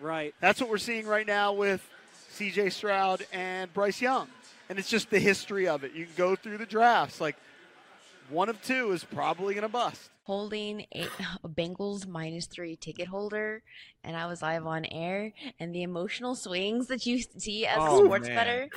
right, 0.00 0.34
That's 0.40 0.60
what 0.60 0.70
we're 0.70 0.78
seeing 0.78 1.06
right 1.06 1.26
now 1.26 1.52
with 1.52 1.86
CJ 2.34 2.72
Stroud 2.72 3.26
and 3.32 3.72
Bryce 3.72 4.00
Young. 4.00 4.28
And 4.70 4.78
it's 4.78 4.88
just 4.90 5.08
the 5.10 5.18
history 5.18 5.66
of 5.66 5.82
it. 5.82 5.92
You 5.94 6.04
can 6.04 6.14
go 6.16 6.36
through 6.36 6.58
the 6.58 6.66
drafts. 6.66 7.20
Like, 7.20 7.36
one 8.30 8.48
of 8.48 8.60
two 8.62 8.92
is 8.92 9.04
probably 9.04 9.54
going 9.54 9.62
to 9.62 9.68
bust. 9.68 10.10
holding 10.24 10.86
a, 10.94 11.06
a 11.44 11.48
Bengals 11.48 12.06
minus 12.06 12.46
three 12.46 12.76
ticket 12.76 13.08
holder, 13.08 13.62
and 14.04 14.16
I 14.16 14.26
was 14.26 14.42
live 14.42 14.66
on 14.66 14.84
air, 14.86 15.32
and 15.58 15.74
the 15.74 15.82
emotional 15.82 16.34
swings 16.34 16.88
that 16.88 17.06
you 17.06 17.20
see 17.22 17.66
as 17.66 17.78
Oh, 17.80 18.02
a 18.02 18.04
sports 18.04 18.28
man. 18.28 18.36
better. 18.36 18.68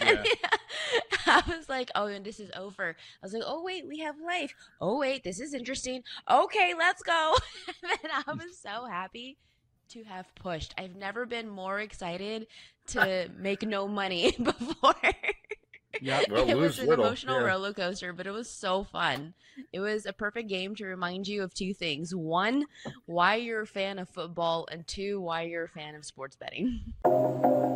Yeah. 0.00 0.22
I 1.26 1.42
was 1.46 1.68
like, 1.68 1.90
oh, 1.94 2.06
and 2.06 2.24
this 2.24 2.40
is 2.40 2.50
over. 2.56 2.90
I 3.22 3.26
was 3.26 3.34
like, 3.34 3.42
oh, 3.44 3.62
wait, 3.62 3.86
we 3.86 3.98
have 3.98 4.14
life. 4.24 4.54
Oh, 4.80 4.98
wait, 4.98 5.24
this 5.24 5.40
is 5.40 5.52
interesting. 5.52 6.02
Okay, 6.30 6.72
let's 6.78 7.02
go. 7.02 7.34
and 7.82 8.12
I 8.26 8.32
was 8.32 8.58
so 8.58 8.86
happy 8.86 9.36
to 9.90 10.04
have 10.04 10.26
pushed. 10.34 10.74
I've 10.78 10.96
never 10.96 11.26
been 11.26 11.48
more 11.48 11.80
excited 11.80 12.46
to 12.88 13.28
make 13.38 13.62
no 13.62 13.86
money 13.88 14.34
before. 14.42 14.94
Yeah, 16.00 16.22
well, 16.30 16.48
it 16.48 16.56
was 16.56 16.78
an 16.78 16.86
little, 16.86 17.06
emotional 17.06 17.40
yeah. 17.40 17.46
roller 17.46 17.72
coaster, 17.72 18.12
but 18.12 18.26
it 18.26 18.32
was 18.32 18.48
so 18.48 18.84
fun. 18.84 19.34
It 19.72 19.80
was 19.80 20.06
a 20.06 20.12
perfect 20.12 20.48
game 20.48 20.74
to 20.76 20.86
remind 20.86 21.26
you 21.28 21.42
of 21.42 21.54
two 21.54 21.74
things: 21.74 22.14
one, 22.14 22.66
why 23.06 23.36
you're 23.36 23.62
a 23.62 23.66
fan 23.66 23.98
of 23.98 24.08
football, 24.08 24.68
and 24.70 24.86
two, 24.86 25.20
why 25.20 25.42
you're 25.42 25.64
a 25.64 25.68
fan 25.68 25.94
of 25.94 26.04
sports 26.04 26.36
betting. 26.36 26.94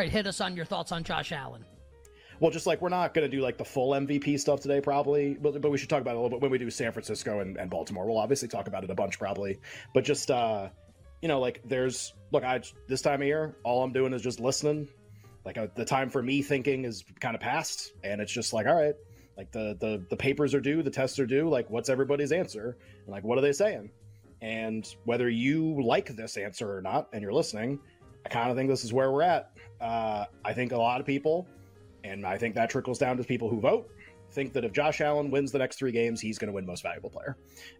right, 0.00 0.10
hit 0.10 0.26
us 0.26 0.40
on 0.40 0.56
your 0.56 0.64
thoughts 0.64 0.92
on 0.92 1.04
Josh 1.04 1.30
Allen. 1.30 1.64
Well, 2.40 2.50
just 2.50 2.66
like 2.66 2.80
we're 2.80 2.88
not 2.88 3.12
going 3.12 3.30
to 3.30 3.36
do 3.36 3.42
like 3.42 3.58
the 3.58 3.66
full 3.66 3.90
MVP 3.90 4.40
stuff 4.40 4.60
today, 4.60 4.80
probably, 4.80 5.34
but, 5.34 5.60
but 5.60 5.70
we 5.70 5.76
should 5.76 5.90
talk 5.90 6.00
about 6.00 6.12
it 6.12 6.18
a 6.18 6.20
little 6.20 6.30
bit 6.30 6.40
when 6.40 6.50
we 6.50 6.56
do 6.56 6.70
San 6.70 6.90
Francisco 6.90 7.40
and, 7.40 7.58
and 7.58 7.70
Baltimore. 7.70 8.06
We'll 8.06 8.16
obviously 8.16 8.48
talk 8.48 8.66
about 8.66 8.82
it 8.82 8.90
a 8.90 8.94
bunch, 8.94 9.18
probably, 9.18 9.58
but 9.92 10.04
just 10.04 10.30
uh, 10.30 10.70
you 11.20 11.28
know, 11.28 11.38
like 11.38 11.60
there's 11.66 12.14
look, 12.32 12.44
I 12.44 12.62
this 12.88 13.02
time 13.02 13.20
of 13.20 13.26
year, 13.26 13.56
all 13.62 13.82
I'm 13.82 13.92
doing 13.92 14.14
is 14.14 14.22
just 14.22 14.40
listening. 14.40 14.88
Like 15.44 15.58
uh, 15.58 15.66
the 15.74 15.84
time 15.84 16.08
for 16.08 16.22
me 16.22 16.40
thinking 16.40 16.86
is 16.86 17.04
kind 17.20 17.34
of 17.34 17.42
past, 17.42 17.92
and 18.02 18.22
it's 18.22 18.32
just 18.32 18.54
like, 18.54 18.66
all 18.66 18.74
right, 18.74 18.94
like 19.36 19.52
the 19.52 19.76
the 19.78 20.02
the 20.08 20.16
papers 20.16 20.54
are 20.54 20.60
due, 20.60 20.82
the 20.82 20.90
tests 20.90 21.18
are 21.18 21.26
due. 21.26 21.46
Like, 21.46 21.68
what's 21.68 21.90
everybody's 21.90 22.32
answer? 22.32 22.78
And 23.04 23.08
like, 23.08 23.22
what 23.22 23.36
are 23.36 23.42
they 23.42 23.52
saying? 23.52 23.90
And 24.40 24.88
whether 25.04 25.28
you 25.28 25.82
like 25.82 26.16
this 26.16 26.38
answer 26.38 26.74
or 26.74 26.80
not, 26.80 27.08
and 27.12 27.20
you're 27.20 27.34
listening, 27.34 27.80
I 28.24 28.28
kind 28.28 28.50
of 28.50 28.56
think 28.56 28.68
this 28.68 28.84
is 28.84 28.92
where 28.92 29.10
we're 29.10 29.22
at. 29.22 29.52
Uh, 29.80 30.26
I 30.44 30.52
think 30.52 30.72
a 30.72 30.76
lot 30.76 31.00
of 31.00 31.06
people, 31.06 31.46
and 32.04 32.26
I 32.26 32.36
think 32.36 32.54
that 32.54 32.70
trickles 32.70 32.98
down 32.98 33.16
to 33.16 33.24
people 33.24 33.48
who 33.48 33.60
vote, 33.60 33.90
think 34.32 34.52
that 34.52 34.64
if 34.64 34.72
Josh 34.72 35.00
Allen 35.00 35.30
wins 35.30 35.52
the 35.52 35.58
next 35.58 35.76
three 35.76 35.92
games, 35.92 36.20
he's 36.20 36.38
going 36.38 36.48
to 36.48 36.52
win 36.52 36.66
Most 36.66 36.82
Valuable 36.82 37.10
Player. 37.10 37.36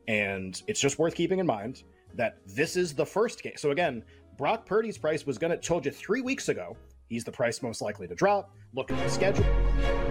And 0.09 0.61
it's 0.67 0.81
just 0.81 0.99
worth 0.99 1.15
keeping 1.15 1.39
in 1.39 1.47
mind 1.47 1.85
that 2.15 2.39
this 2.47 2.77
is 2.77 2.95
the 2.95 3.07
first 3.07 3.43
game. 3.43 3.53
So 3.57 3.71
again, 3.71 4.03
Brock 4.37 4.67
Purdy's 4.67 4.99
price 4.99 5.27
was 5.27 5.39
going 5.39 5.51
to 5.51 5.57
told 5.57 5.85
you 5.85 5.93
three 5.93 6.23
weeks 6.23 6.49
ago. 6.49 6.77
He's 7.09 7.25
the 7.25 7.33
price 7.33 7.63
most 7.63 7.83
likely 7.83 8.09
to 8.09 8.15
drop. 8.15 8.51
Look 8.75 8.91
at 8.91 8.99
the 8.99 9.09
schedule. 9.09 10.10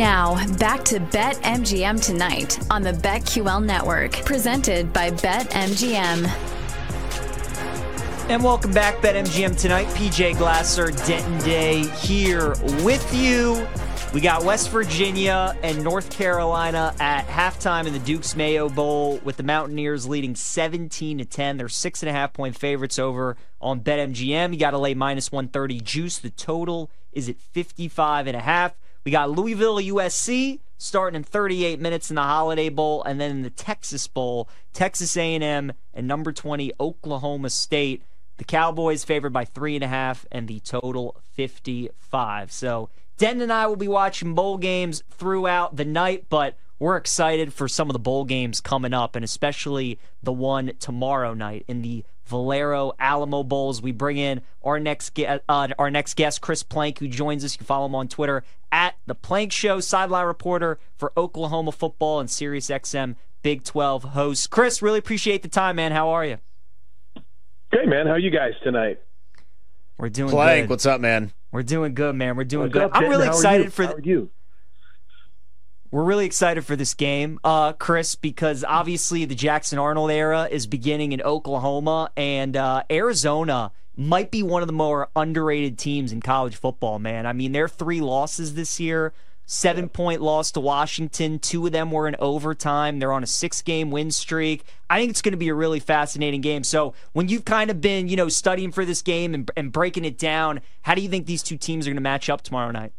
Now, 0.00 0.46
back 0.56 0.82
to 0.86 0.98
Bet 0.98 1.36
MGM 1.42 2.02
tonight 2.02 2.58
on 2.70 2.80
the 2.80 2.92
BetQL 2.92 3.62
network, 3.62 4.12
presented 4.24 4.94
by 4.94 5.10
Bet 5.10 5.50
MGM. 5.50 6.24
And 8.30 8.42
welcome 8.42 8.72
back, 8.72 9.02
BetMGM 9.02 9.60
tonight. 9.60 9.88
PJ 9.88 10.38
Glasser, 10.38 10.90
Denton 10.90 11.36
Day 11.40 11.86
here 11.98 12.54
with 12.82 13.14
you. 13.14 13.68
We 14.14 14.22
got 14.22 14.42
West 14.42 14.70
Virginia 14.70 15.54
and 15.62 15.84
North 15.84 16.10
Carolina 16.10 16.94
at 16.98 17.26
halftime 17.26 17.86
in 17.86 17.92
the 17.92 17.98
Duke's 17.98 18.34
Mayo 18.34 18.70
Bowl 18.70 19.18
with 19.18 19.36
the 19.36 19.42
Mountaineers 19.42 20.08
leading 20.08 20.34
17 20.34 21.18
to 21.18 21.26
10. 21.26 21.58
They're 21.58 21.68
six 21.68 22.02
and 22.02 22.08
a 22.08 22.12
half 22.14 22.32
point 22.32 22.56
favorites 22.56 22.98
over 22.98 23.36
on 23.60 23.82
BetMGM. 23.82 24.54
You 24.54 24.58
got 24.58 24.70
to 24.70 24.78
lay 24.78 24.94
minus 24.94 25.30
130 25.30 25.78
juice. 25.80 26.18
The 26.18 26.30
total 26.30 26.90
is 27.12 27.28
at 27.28 27.38
55 27.38 28.28
and 28.28 28.36
a 28.38 28.40
half. 28.40 28.72
We 29.04 29.12
got 29.12 29.30
Louisville 29.30 29.76
USC 29.76 30.60
starting 30.76 31.16
in 31.16 31.22
38 31.22 31.78
minutes 31.78 32.10
in 32.10 32.16
the 32.16 32.22
Holiday 32.22 32.70
Bowl, 32.70 33.02
and 33.02 33.20
then 33.20 33.30
in 33.30 33.42
the 33.42 33.50
Texas 33.50 34.06
Bowl, 34.06 34.48
Texas 34.72 35.16
A&M 35.16 35.72
and 35.92 36.08
number 36.08 36.32
20 36.32 36.72
Oklahoma 36.80 37.50
State. 37.50 38.02
The 38.38 38.44
Cowboys 38.44 39.04
favored 39.04 39.32
by 39.32 39.44
three 39.44 39.74
and 39.74 39.84
a 39.84 39.88
half, 39.88 40.24
and 40.32 40.48
the 40.48 40.60
total 40.60 41.16
55. 41.32 42.50
So 42.50 42.88
Den 43.18 43.42
and 43.42 43.52
I 43.52 43.66
will 43.66 43.76
be 43.76 43.88
watching 43.88 44.34
bowl 44.34 44.56
games 44.56 45.02
throughout 45.10 45.76
the 45.76 45.84
night, 45.84 46.24
but 46.30 46.56
we're 46.80 46.96
excited 46.96 47.52
for 47.52 47.68
some 47.68 47.88
of 47.88 47.92
the 47.92 47.98
bowl 48.00 48.24
games 48.24 48.60
coming 48.60 48.92
up, 48.92 49.14
and 49.14 49.24
especially 49.24 49.98
the 50.22 50.32
one 50.32 50.72
tomorrow 50.80 51.34
night 51.34 51.64
in 51.68 51.82
the 51.82 52.04
Valero 52.24 52.92
Alamo 52.98 53.42
Bowls. 53.44 53.82
We 53.82 53.92
bring 53.92 54.16
in 54.16 54.40
our 54.64 54.80
next 54.80 55.16
uh, 55.20 55.38
our 55.78 55.90
next 55.90 56.14
guest, 56.14 56.40
Chris 56.40 56.62
Plank, 56.62 56.98
who 56.98 57.06
joins 57.06 57.44
us. 57.44 57.54
You 57.54 57.58
can 57.58 57.66
follow 57.66 57.86
him 57.86 57.94
on 57.94 58.08
Twitter 58.08 58.42
at 58.72 58.96
the 59.06 59.14
Plank 59.14 59.52
Show, 59.52 59.80
sideline 59.80 60.26
reporter 60.26 60.78
for 60.96 61.12
Oklahoma 61.16 61.70
football 61.72 62.18
and 62.18 62.30
Sirius 62.30 62.68
XM 62.68 63.14
Big 63.42 63.62
12 63.62 64.04
host. 64.04 64.50
Chris, 64.50 64.80
really 64.82 64.98
appreciate 64.98 65.42
the 65.42 65.48
time, 65.48 65.76
man. 65.76 65.92
How 65.92 66.08
are 66.10 66.24
you? 66.24 66.38
Great, 67.70 67.88
man. 67.88 68.06
How 68.06 68.12
are 68.12 68.18
you 68.18 68.30
guys 68.30 68.52
tonight? 68.64 69.00
We're 69.98 70.08
doing 70.08 70.30
Plank, 70.30 70.64
good. 70.64 70.70
what's 70.70 70.86
up, 70.86 71.00
man? 71.00 71.32
We're 71.52 71.62
doing 71.62 71.94
good, 71.94 72.14
man. 72.14 72.36
We're 72.36 72.44
doing 72.44 72.64
What's 72.68 72.72
good. 72.72 72.82
up, 72.84 72.90
I'm 72.94 73.08
really 73.08 73.26
excited 73.26 73.66
you? 73.66 73.70
for. 73.70 73.84
How 73.84 73.92
are 73.94 74.00
you? 74.00 74.30
We're 75.92 76.04
really 76.04 76.26
excited 76.26 76.64
for 76.64 76.76
this 76.76 76.94
game, 76.94 77.40
uh, 77.42 77.72
Chris, 77.72 78.14
because 78.14 78.62
obviously 78.62 79.24
the 79.24 79.34
Jackson 79.34 79.76
Arnold 79.76 80.12
era 80.12 80.46
is 80.48 80.68
beginning 80.68 81.10
in 81.10 81.20
Oklahoma, 81.20 82.12
and 82.16 82.56
uh, 82.56 82.84
Arizona 82.88 83.72
might 83.96 84.30
be 84.30 84.44
one 84.44 84.62
of 84.62 84.68
the 84.68 84.72
more 84.72 85.08
underrated 85.16 85.78
teams 85.78 86.12
in 86.12 86.20
college 86.20 86.54
football, 86.54 87.00
man. 87.00 87.26
I 87.26 87.32
mean, 87.32 87.50
their 87.50 87.68
three 87.68 88.00
losses 88.00 88.54
this 88.54 88.78
year 88.78 89.12
seven 89.46 89.88
point 89.88 90.22
loss 90.22 90.52
to 90.52 90.60
Washington, 90.60 91.40
two 91.40 91.66
of 91.66 91.72
them 91.72 91.90
were 91.90 92.06
in 92.06 92.14
overtime. 92.20 93.00
They're 93.00 93.12
on 93.12 93.24
a 93.24 93.26
six 93.26 93.60
game 93.60 93.90
win 93.90 94.12
streak. 94.12 94.62
I 94.88 95.00
think 95.00 95.10
it's 95.10 95.22
going 95.22 95.32
to 95.32 95.38
be 95.38 95.48
a 95.48 95.54
really 95.54 95.80
fascinating 95.80 96.40
game. 96.40 96.62
So, 96.62 96.94
when 97.14 97.28
you've 97.28 97.44
kind 97.44 97.68
of 97.68 97.80
been, 97.80 98.06
you 98.06 98.14
know, 98.14 98.28
studying 98.28 98.70
for 98.70 98.84
this 98.84 99.02
game 99.02 99.34
and, 99.34 99.50
and 99.56 99.72
breaking 99.72 100.04
it 100.04 100.18
down, 100.18 100.60
how 100.82 100.94
do 100.94 101.02
you 101.02 101.08
think 101.08 101.26
these 101.26 101.42
two 101.42 101.56
teams 101.56 101.86
are 101.86 101.90
going 101.90 101.96
to 101.96 102.00
match 102.00 102.30
up 102.30 102.42
tomorrow 102.42 102.70
night? 102.70 102.92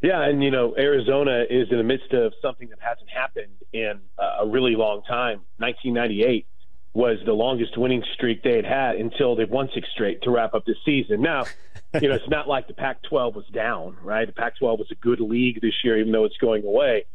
Yeah, 0.00 0.22
and 0.22 0.42
you 0.42 0.50
know, 0.50 0.74
Arizona 0.78 1.44
is 1.48 1.68
in 1.70 1.78
the 1.78 1.84
midst 1.84 2.12
of 2.12 2.32
something 2.40 2.68
that 2.68 2.78
hasn't 2.80 3.10
happened 3.10 3.52
in 3.72 4.00
a 4.18 4.46
really 4.46 4.76
long 4.76 5.02
time. 5.02 5.40
1998 5.58 6.46
was 6.94 7.18
the 7.24 7.32
longest 7.32 7.76
winning 7.76 8.02
streak 8.14 8.42
they 8.42 8.56
had 8.56 8.64
had 8.64 8.96
until 8.96 9.36
they've 9.36 9.50
won 9.50 9.68
six 9.74 9.88
straight 9.92 10.22
to 10.22 10.30
wrap 10.30 10.54
up 10.54 10.64
this 10.64 10.76
season. 10.84 11.20
Now, 11.20 11.44
you 12.00 12.08
know, 12.08 12.14
it's 12.14 12.28
not 12.28 12.48
like 12.48 12.66
the 12.66 12.74
Pac-12 12.74 13.34
was 13.34 13.46
down, 13.52 13.96
right? 14.02 14.26
The 14.26 14.32
Pac-12 14.32 14.78
was 14.78 14.88
a 14.90 14.94
good 14.96 15.20
league 15.20 15.60
this 15.60 15.74
year, 15.84 15.98
even 15.98 16.12
though 16.12 16.24
it's 16.24 16.36
going 16.38 16.64
away. 16.64 17.06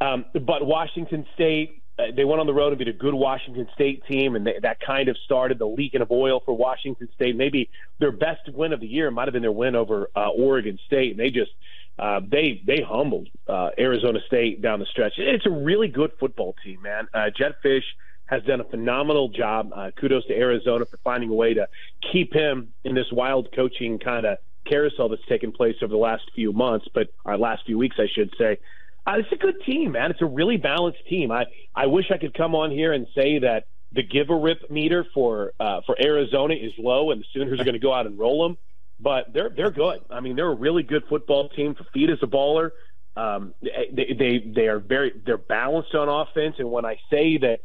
Um, 0.00 0.24
but 0.34 0.64
Washington 0.64 1.26
State, 1.34 1.82
uh, 1.98 2.04
they 2.14 2.24
went 2.24 2.40
on 2.40 2.46
the 2.46 2.54
road 2.54 2.68
and 2.68 2.78
beat 2.78 2.88
a 2.88 2.92
good 2.92 3.14
Washington 3.14 3.66
State 3.74 4.04
team, 4.06 4.36
and 4.36 4.46
they, 4.46 4.54
that 4.62 4.78
kind 4.80 5.08
of 5.08 5.16
started 5.24 5.58
the 5.58 5.66
leaking 5.66 6.00
of 6.00 6.10
oil 6.12 6.40
for 6.44 6.56
Washington 6.56 7.08
State. 7.14 7.36
Maybe 7.36 7.70
their 7.98 8.12
best 8.12 8.48
win 8.52 8.72
of 8.72 8.80
the 8.80 8.86
year 8.86 9.10
might 9.10 9.26
have 9.26 9.32
been 9.32 9.42
their 9.42 9.50
win 9.50 9.74
over 9.74 10.08
uh, 10.14 10.28
Oregon 10.28 10.78
State, 10.86 11.10
and 11.10 11.18
they 11.18 11.30
just 11.30 11.50
uh, 11.98 12.20
they 12.26 12.62
they 12.66 12.80
humbled 12.80 13.28
uh, 13.48 13.70
Arizona 13.78 14.20
State 14.26 14.62
down 14.62 14.78
the 14.78 14.86
stretch. 14.86 15.14
It's 15.16 15.46
a 15.46 15.50
really 15.50 15.88
good 15.88 16.12
football 16.20 16.54
team, 16.64 16.82
man. 16.82 17.08
Uh, 17.12 17.30
Jedd 17.36 17.54
Fisch 17.64 17.82
has 18.26 18.42
done 18.44 18.60
a 18.60 18.64
phenomenal 18.64 19.28
job. 19.28 19.70
Uh, 19.74 19.90
kudos 19.98 20.26
to 20.26 20.34
Arizona 20.34 20.84
for 20.84 20.98
finding 20.98 21.30
a 21.30 21.34
way 21.34 21.54
to 21.54 21.66
keep 22.12 22.32
him 22.32 22.72
in 22.84 22.94
this 22.94 23.06
wild 23.10 23.48
coaching 23.54 23.98
kind 23.98 24.26
of 24.26 24.38
carousel 24.66 25.08
that's 25.08 25.24
taken 25.28 25.50
place 25.50 25.76
over 25.82 25.90
the 25.90 25.96
last 25.98 26.24
few 26.34 26.52
months, 26.52 26.86
but 26.92 27.08
our 27.24 27.38
last 27.38 27.62
few 27.64 27.78
weeks, 27.78 27.96
I 27.98 28.06
should 28.14 28.32
say. 28.38 28.58
Uh, 29.06 29.14
it's 29.18 29.32
a 29.32 29.36
good 29.36 29.54
team, 29.64 29.92
man. 29.92 30.10
It's 30.10 30.20
a 30.20 30.26
really 30.26 30.58
balanced 30.58 31.06
team. 31.08 31.32
I, 31.32 31.46
I 31.74 31.86
wish 31.86 32.10
I 32.10 32.18
could 32.18 32.34
come 32.34 32.54
on 32.54 32.70
here 32.70 32.92
and 32.92 33.06
say 33.14 33.38
that 33.38 33.64
the 33.92 34.02
give 34.02 34.28
a 34.28 34.36
rip 34.36 34.70
meter 34.70 35.06
for 35.14 35.52
uh, 35.58 35.80
for 35.86 35.96
Arizona 35.98 36.54
is 36.54 36.72
low, 36.76 37.10
and 37.10 37.22
the 37.22 37.24
Sooners 37.32 37.58
are 37.58 37.64
going 37.64 37.72
to 37.72 37.80
go 37.80 37.94
out 37.94 38.06
and 38.06 38.18
roll 38.18 38.46
them. 38.46 38.58
But 39.00 39.32
they're 39.32 39.50
they're 39.50 39.70
good. 39.70 40.00
I 40.10 40.20
mean, 40.20 40.36
they're 40.36 40.50
a 40.50 40.54
really 40.54 40.82
good 40.82 41.04
football 41.08 41.48
team. 41.50 41.74
Fifita's 41.74 42.18
a 42.22 42.26
baller. 42.26 42.70
Um, 43.16 43.54
they, 43.62 44.14
they 44.18 44.52
they 44.54 44.66
are 44.68 44.78
very 44.78 45.12
they're 45.24 45.38
balanced 45.38 45.94
on 45.94 46.08
offense, 46.08 46.56
and 46.58 46.70
when 46.70 46.84
I 46.84 46.96
say 47.10 47.38
that 47.38 47.60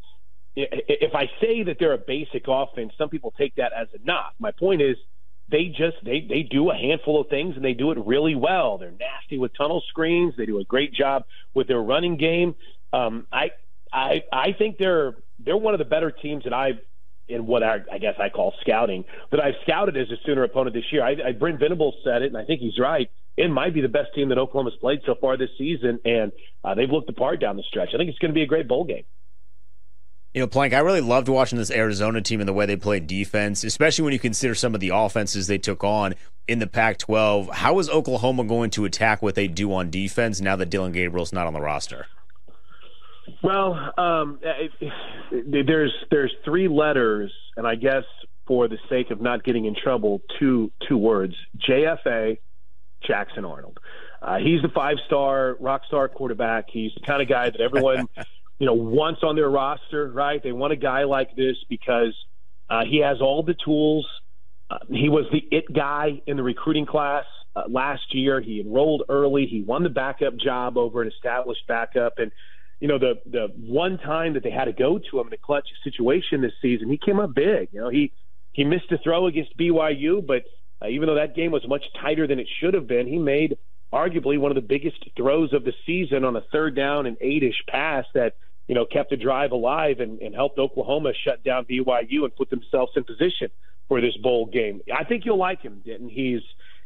if 0.55 1.15
I 1.15 1.29
say 1.41 1.63
that 1.63 1.77
they're 1.79 1.93
a 1.93 1.97
basic 1.97 2.45
offense, 2.47 2.93
some 2.97 3.09
people 3.09 3.33
take 3.37 3.55
that 3.55 3.71
as 3.73 3.87
a 3.93 4.05
knock. 4.05 4.33
My 4.39 4.51
point 4.51 4.81
is 4.81 4.97
they 5.49 5.65
just 5.65 5.97
they 6.03 6.21
they 6.21 6.43
do 6.43 6.69
a 6.69 6.75
handful 6.75 7.19
of 7.19 7.27
things 7.29 7.55
and 7.55 7.65
they 7.65 7.73
do 7.73 7.91
it 7.91 7.97
really 8.05 8.35
well. 8.35 8.77
They're 8.77 8.91
nasty 8.91 9.37
with 9.37 9.55
tunnel 9.57 9.81
screens. 9.89 10.33
They 10.37 10.45
do 10.45 10.59
a 10.59 10.63
great 10.63 10.93
job 10.93 11.23
with 11.53 11.67
their 11.67 11.81
running 11.81 12.17
game. 12.17 12.55
Um, 12.91 13.27
I 13.31 13.51
I 13.91 14.23
I 14.31 14.53
think 14.53 14.77
they're 14.77 15.15
they're 15.39 15.57
one 15.57 15.73
of 15.73 15.79
the 15.79 15.85
better 15.85 16.11
teams 16.11 16.43
that 16.43 16.53
I've 16.53 16.79
in 17.27 17.45
what 17.45 17.63
I, 17.63 17.79
I 17.91 17.97
guess 17.97 18.15
I 18.19 18.29
call 18.29 18.53
scouting 18.61 19.05
that 19.31 19.39
I've 19.39 19.55
scouted 19.63 19.97
as 19.97 20.09
a 20.11 20.15
Sooner 20.25 20.43
opponent 20.43 20.73
this 20.75 20.91
year. 20.91 21.03
I, 21.03 21.29
I 21.29 21.31
Brent 21.31 21.59
Venables 21.59 21.95
said 22.03 22.21
it, 22.21 22.27
and 22.27 22.37
I 22.37 22.45
think 22.45 22.61
he's 22.61 22.77
right. 22.79 23.09
It 23.35 23.49
might 23.49 23.73
be 23.73 23.81
the 23.81 23.87
best 23.87 24.13
team 24.13 24.29
that 24.29 24.37
Oklahoma's 24.37 24.75
played 24.79 25.01
so 25.05 25.15
far 25.19 25.37
this 25.37 25.49
season, 25.57 25.99
and 26.05 26.31
uh, 26.63 26.75
they've 26.75 26.89
looked 26.89 27.07
the 27.07 27.13
part 27.13 27.39
down 27.39 27.57
the 27.57 27.63
stretch. 27.63 27.89
I 27.93 27.97
think 27.97 28.09
it's 28.09 28.19
going 28.19 28.29
to 28.29 28.35
be 28.35 28.43
a 28.43 28.47
great 28.47 28.67
bowl 28.67 28.83
game. 28.83 29.05
You 30.33 30.41
know, 30.41 30.47
Plank, 30.47 30.73
I 30.73 30.79
really 30.79 31.01
loved 31.01 31.29
watching 31.29 31.59
this 31.59 31.69
Arizona 31.69 32.19
team 32.19 32.39
and 32.39 32.49
the 32.49 32.53
way 32.53 32.65
they 32.65 32.75
played 32.75 33.05
defense, 33.05 33.63
especially 33.63 34.03
when 34.03 34.13
you 34.13 34.19
consider 34.19 34.55
some 34.55 34.73
of 34.73 34.81
the 34.81 34.89
offenses 34.89 35.45
they 35.45 35.59
took 35.59 35.83
on 35.83 36.15
in 36.47 36.57
the 36.57 36.65
Pac 36.65 36.97
12. 36.97 37.49
How 37.49 37.77
is 37.77 37.87
Oklahoma 37.87 38.43
going 38.43 38.71
to 38.71 38.85
attack 38.85 39.21
what 39.21 39.35
they 39.35 39.47
do 39.47 39.71
on 39.73 39.91
defense 39.91 40.41
now 40.41 40.55
that 40.55 40.71
Dillon 40.71 40.91
Gabriel's 40.91 41.33
not 41.33 41.45
on 41.45 41.53
the 41.53 41.61
roster? 41.61 42.07
Well, 43.41 43.93
um, 43.97 44.39
it, 44.41 44.71
it, 45.31 45.67
there's 45.67 45.93
there's 46.11 46.33
three 46.43 46.67
letters, 46.67 47.31
and 47.55 47.65
I 47.65 47.75
guess 47.75 48.03
for 48.47 48.67
the 48.67 48.77
sake 48.89 49.11
of 49.11 49.21
not 49.21 49.43
getting 49.43 49.65
in 49.65 49.75
trouble, 49.75 50.21
two 50.39 50.71
two 50.87 50.97
words: 50.97 51.35
JFA, 51.67 52.37
Jackson 53.05 53.45
Arnold. 53.45 53.79
Uh, 54.21 54.37
he's 54.37 54.61
the 54.61 54.69
five 54.69 54.97
star 55.05 55.57
rock 55.59 55.83
star 55.87 56.07
quarterback. 56.07 56.65
He's 56.71 56.91
the 56.95 57.05
kind 57.05 57.21
of 57.21 57.27
guy 57.27 57.49
that 57.49 57.61
everyone 57.61 58.07
you 58.59 58.65
know 58.65 58.73
wants 58.73 59.21
on 59.23 59.35
their 59.35 59.49
roster. 59.49 60.09
Right? 60.09 60.41
They 60.41 60.51
want 60.51 60.73
a 60.73 60.77
guy 60.77 61.03
like 61.03 61.35
this 61.35 61.57
because 61.69 62.15
uh, 62.69 62.83
he 62.89 62.99
has 62.99 63.21
all 63.21 63.43
the 63.43 63.55
tools. 63.65 64.07
Uh, 64.69 64.79
he 64.89 65.09
was 65.09 65.25
the 65.31 65.43
it 65.51 65.71
guy 65.71 66.21
in 66.25 66.37
the 66.37 66.43
recruiting 66.43 66.85
class 66.85 67.25
uh, 67.55 67.63
last 67.69 68.13
year. 68.13 68.41
He 68.41 68.61
enrolled 68.61 69.03
early. 69.09 69.45
He 69.45 69.61
won 69.61 69.83
the 69.83 69.89
backup 69.89 70.37
job 70.37 70.77
over 70.77 71.01
an 71.01 71.09
established 71.09 71.67
backup, 71.67 72.13
and 72.17 72.31
you 72.83 72.89
know, 72.89 72.99
the 72.99 73.13
the 73.25 73.47
one 73.55 73.97
time 73.97 74.33
that 74.33 74.43
they 74.43 74.51
had 74.51 74.65
to 74.65 74.73
go 74.73 74.99
to 74.99 75.19
him 75.21 75.27
in 75.27 75.33
a 75.33 75.37
clutch 75.37 75.69
situation 75.85 76.41
this 76.41 76.51
season, 76.61 76.89
he 76.89 76.97
came 76.97 77.17
up 77.17 77.33
big. 77.33 77.69
You 77.71 77.79
know, 77.79 77.87
he 77.87 78.11
he 78.51 78.65
missed 78.65 78.91
a 78.91 78.97
throw 78.97 79.27
against 79.27 79.57
BYU, 79.57 80.23
but 80.27 80.43
uh, 80.81 80.89
even 80.89 81.07
though 81.07 81.15
that 81.15 81.33
game 81.33 81.51
was 81.51 81.65
much 81.65 81.85
tighter 82.01 82.27
than 82.27 82.39
it 82.39 82.47
should 82.59 82.73
have 82.73 82.85
been, 82.85 83.07
he 83.07 83.17
made 83.17 83.57
arguably 83.93 84.37
one 84.37 84.51
of 84.51 84.55
the 84.55 84.61
biggest 84.61 84.97
throws 85.15 85.53
of 85.53 85.63
the 85.63 85.71
season 85.85 86.25
on 86.25 86.35
a 86.35 86.41
third 86.51 86.75
down 86.75 87.05
and 87.05 87.15
eight-ish 87.21 87.63
pass 87.69 88.03
that 88.15 88.35
you 88.67 88.75
know 88.75 88.85
kept 88.85 89.11
the 89.11 89.15
drive 89.15 89.53
alive 89.53 90.01
and, 90.01 90.19
and 90.19 90.35
helped 90.35 90.59
Oklahoma 90.59 91.13
shut 91.23 91.41
down 91.41 91.63
BYU 91.63 92.25
and 92.25 92.35
put 92.35 92.49
themselves 92.49 92.91
in 92.97 93.05
position 93.05 93.47
for 93.87 94.01
this 94.01 94.17
bowl 94.17 94.45
game. 94.45 94.81
I 94.93 95.05
think 95.05 95.23
you'll 95.23 95.37
like 95.37 95.61
him, 95.61 95.81
Denton. 95.85 96.09
He's 96.09 96.41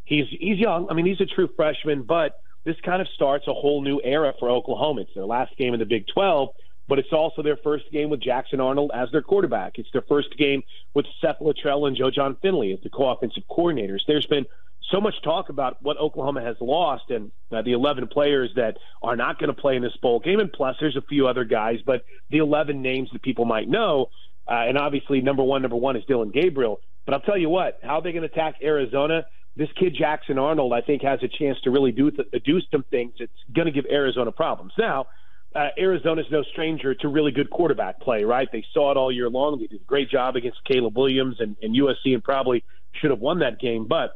he's 0.05 0.25
he's 0.29 0.59
young. 0.59 0.89
I 0.91 0.93
mean, 0.93 1.07
he's 1.07 1.21
a 1.21 1.25
true 1.25 1.49
freshman, 1.55 2.03
but 2.03 2.39
this 2.67 2.75
kind 2.83 3.01
of 3.01 3.07
starts 3.15 3.47
a 3.47 3.53
whole 3.53 3.81
new 3.81 4.01
era 4.03 4.33
for 4.37 4.49
Oklahoma. 4.49 5.01
It's 5.01 5.13
their 5.15 5.25
last 5.25 5.55
game 5.55 5.73
in 5.73 5.79
the 5.79 5.85
Big 5.85 6.05
12, 6.13 6.49
but 6.89 6.99
it's 6.99 7.13
also 7.13 7.41
their 7.41 7.55
first 7.55 7.85
game 7.93 8.09
with 8.09 8.21
Jackson 8.21 8.59
Arnold 8.59 8.91
as 8.93 9.09
their 9.09 9.21
quarterback. 9.21 9.79
It's 9.79 9.87
their 9.93 10.01
first 10.01 10.37
game 10.37 10.63
with 10.93 11.05
Seth 11.21 11.37
Littrell 11.39 11.87
and 11.87 11.95
Joe 11.95 12.11
Jon 12.11 12.35
Finley 12.41 12.73
as 12.73 12.79
the 12.83 12.89
co-offensive 12.89 13.43
coordinators. 13.49 14.01
There's 14.05 14.25
been 14.25 14.45
so 14.91 14.99
much 14.99 15.15
talk 15.23 15.47
about 15.47 15.81
what 15.81 15.97
Oklahoma 15.97 16.41
has 16.41 16.57
lost 16.59 17.09
and 17.09 17.31
uh, 17.53 17.61
the 17.61 17.71
11 17.71 18.09
players 18.09 18.51
that 18.57 18.77
are 19.01 19.15
not 19.15 19.39
going 19.39 19.53
to 19.53 19.59
play 19.59 19.77
in 19.77 19.81
this 19.81 19.95
bowl 20.01 20.19
game. 20.19 20.41
And 20.41 20.51
plus, 20.51 20.75
there's 20.81 20.97
a 20.97 21.01
few 21.01 21.25
other 21.25 21.45
guys, 21.45 21.79
but 21.85 22.03
the 22.31 22.39
11 22.39 22.81
names 22.81 23.09
that 23.13 23.21
people 23.21 23.45
might 23.45 23.69
know. 23.69 24.07
Uh, 24.45 24.65
and 24.67 24.77
obviously, 24.77 25.21
number 25.21 25.43
one, 25.43 25.61
number 25.61 25.77
one 25.77 25.95
is 25.95 26.03
Dillon 26.05 26.31
Gabriel. 26.31 26.81
But 27.05 27.13
I'll 27.13 27.21
tell 27.21 27.37
you 27.37 27.47
what, 27.47 27.79
how 27.81 27.99
are 27.99 28.01
they 28.01 28.11
going 28.11 28.27
to 28.27 28.33
attack 28.33 28.55
Arizona? 28.61 29.25
This 29.57 29.69
kid 29.77 29.95
Jackson 29.97 30.37
Arnold, 30.37 30.71
I 30.71 30.81
think, 30.81 31.01
has 31.01 31.19
a 31.23 31.27
chance 31.27 31.57
to 31.63 31.71
really 31.71 31.91
do 31.91 32.11
do 32.11 32.61
some 32.71 32.83
things. 32.83 33.13
It's 33.17 33.33
going 33.53 33.65
to 33.65 33.71
give 33.71 33.85
Arizona 33.89 34.31
problems. 34.31 34.73
Now, 34.77 35.07
uh, 35.55 35.69
Arizona's 35.77 36.27
no 36.29 36.43
stranger 36.43 36.93
to 36.93 37.07
really 37.07 37.31
good 37.31 37.49
quarterback 37.49 37.99
play, 37.99 38.23
right? 38.23 38.47
They 38.51 38.63
saw 38.73 38.91
it 38.91 38.97
all 38.97 39.11
year 39.11 39.29
long. 39.29 39.59
They 39.59 39.65
did 39.65 39.81
a 39.81 39.85
great 39.85 40.11
job 40.11 40.35
against 40.35 40.63
Caleb 40.63 40.95
Williams 40.95 41.37
and, 41.39 41.55
and 41.61 41.75
USC, 41.75 42.13
and 42.13 42.23
probably 42.23 42.63
should 43.01 43.09
have 43.09 43.19
won 43.19 43.39
that 43.39 43.59
game. 43.59 43.87
But 43.87 44.15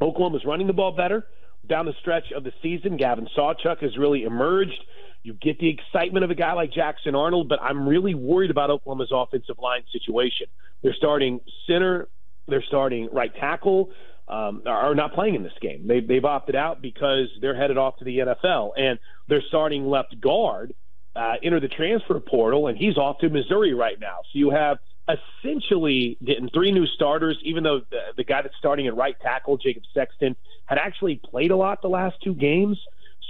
Oklahoma's 0.00 0.44
running 0.46 0.66
the 0.66 0.72
ball 0.72 0.92
better 0.92 1.26
down 1.66 1.84
the 1.84 1.94
stretch 2.00 2.32
of 2.34 2.42
the 2.42 2.52
season. 2.62 2.96
Gavin 2.96 3.28
Sawchuk 3.36 3.82
has 3.82 3.98
really 3.98 4.22
emerged. 4.22 4.82
You 5.22 5.34
get 5.34 5.58
the 5.58 5.68
excitement 5.68 6.24
of 6.24 6.30
a 6.30 6.34
guy 6.34 6.54
like 6.54 6.72
Jackson 6.72 7.14
Arnold, 7.14 7.48
but 7.48 7.60
I'm 7.60 7.86
really 7.86 8.14
worried 8.14 8.50
about 8.50 8.70
Oklahoma's 8.70 9.12
offensive 9.12 9.58
line 9.58 9.82
situation. 9.92 10.46
They're 10.82 10.94
starting 10.94 11.40
center, 11.66 12.08
they're 12.48 12.64
starting 12.66 13.08
right 13.12 13.32
tackle 13.34 13.90
um, 14.32 14.62
are 14.64 14.94
not 14.94 15.12
playing 15.12 15.34
in 15.34 15.42
this 15.42 15.52
game. 15.60 15.86
They, 15.86 16.00
they've 16.00 16.24
opted 16.24 16.56
out 16.56 16.80
because 16.80 17.28
they're 17.42 17.54
headed 17.54 17.76
off 17.76 17.98
to 17.98 18.04
the 18.04 18.18
NFL, 18.18 18.70
and 18.78 18.98
they're 19.28 19.42
starting 19.48 19.86
left 19.86 20.18
guard 20.20 20.74
uh, 21.14 21.34
enter 21.42 21.60
the 21.60 21.68
transfer 21.68 22.18
portal, 22.18 22.68
and 22.68 22.78
he's 22.78 22.96
off 22.96 23.18
to 23.18 23.28
Missouri 23.28 23.74
right 23.74 24.00
now. 24.00 24.20
So 24.32 24.38
you 24.38 24.50
have 24.50 24.78
essentially 25.06 26.16
getting 26.24 26.48
three 26.48 26.72
new 26.72 26.86
starters, 26.86 27.38
even 27.42 27.62
though 27.62 27.82
the, 27.90 27.98
the 28.16 28.24
guy 28.24 28.40
that's 28.40 28.56
starting 28.58 28.86
at 28.86 28.96
right 28.96 29.16
tackle, 29.20 29.58
Jacob 29.58 29.82
Sexton, 29.92 30.34
had 30.64 30.78
actually 30.78 31.20
played 31.22 31.50
a 31.50 31.56
lot 31.56 31.82
the 31.82 31.88
last 31.88 32.16
two 32.24 32.34
games. 32.34 32.78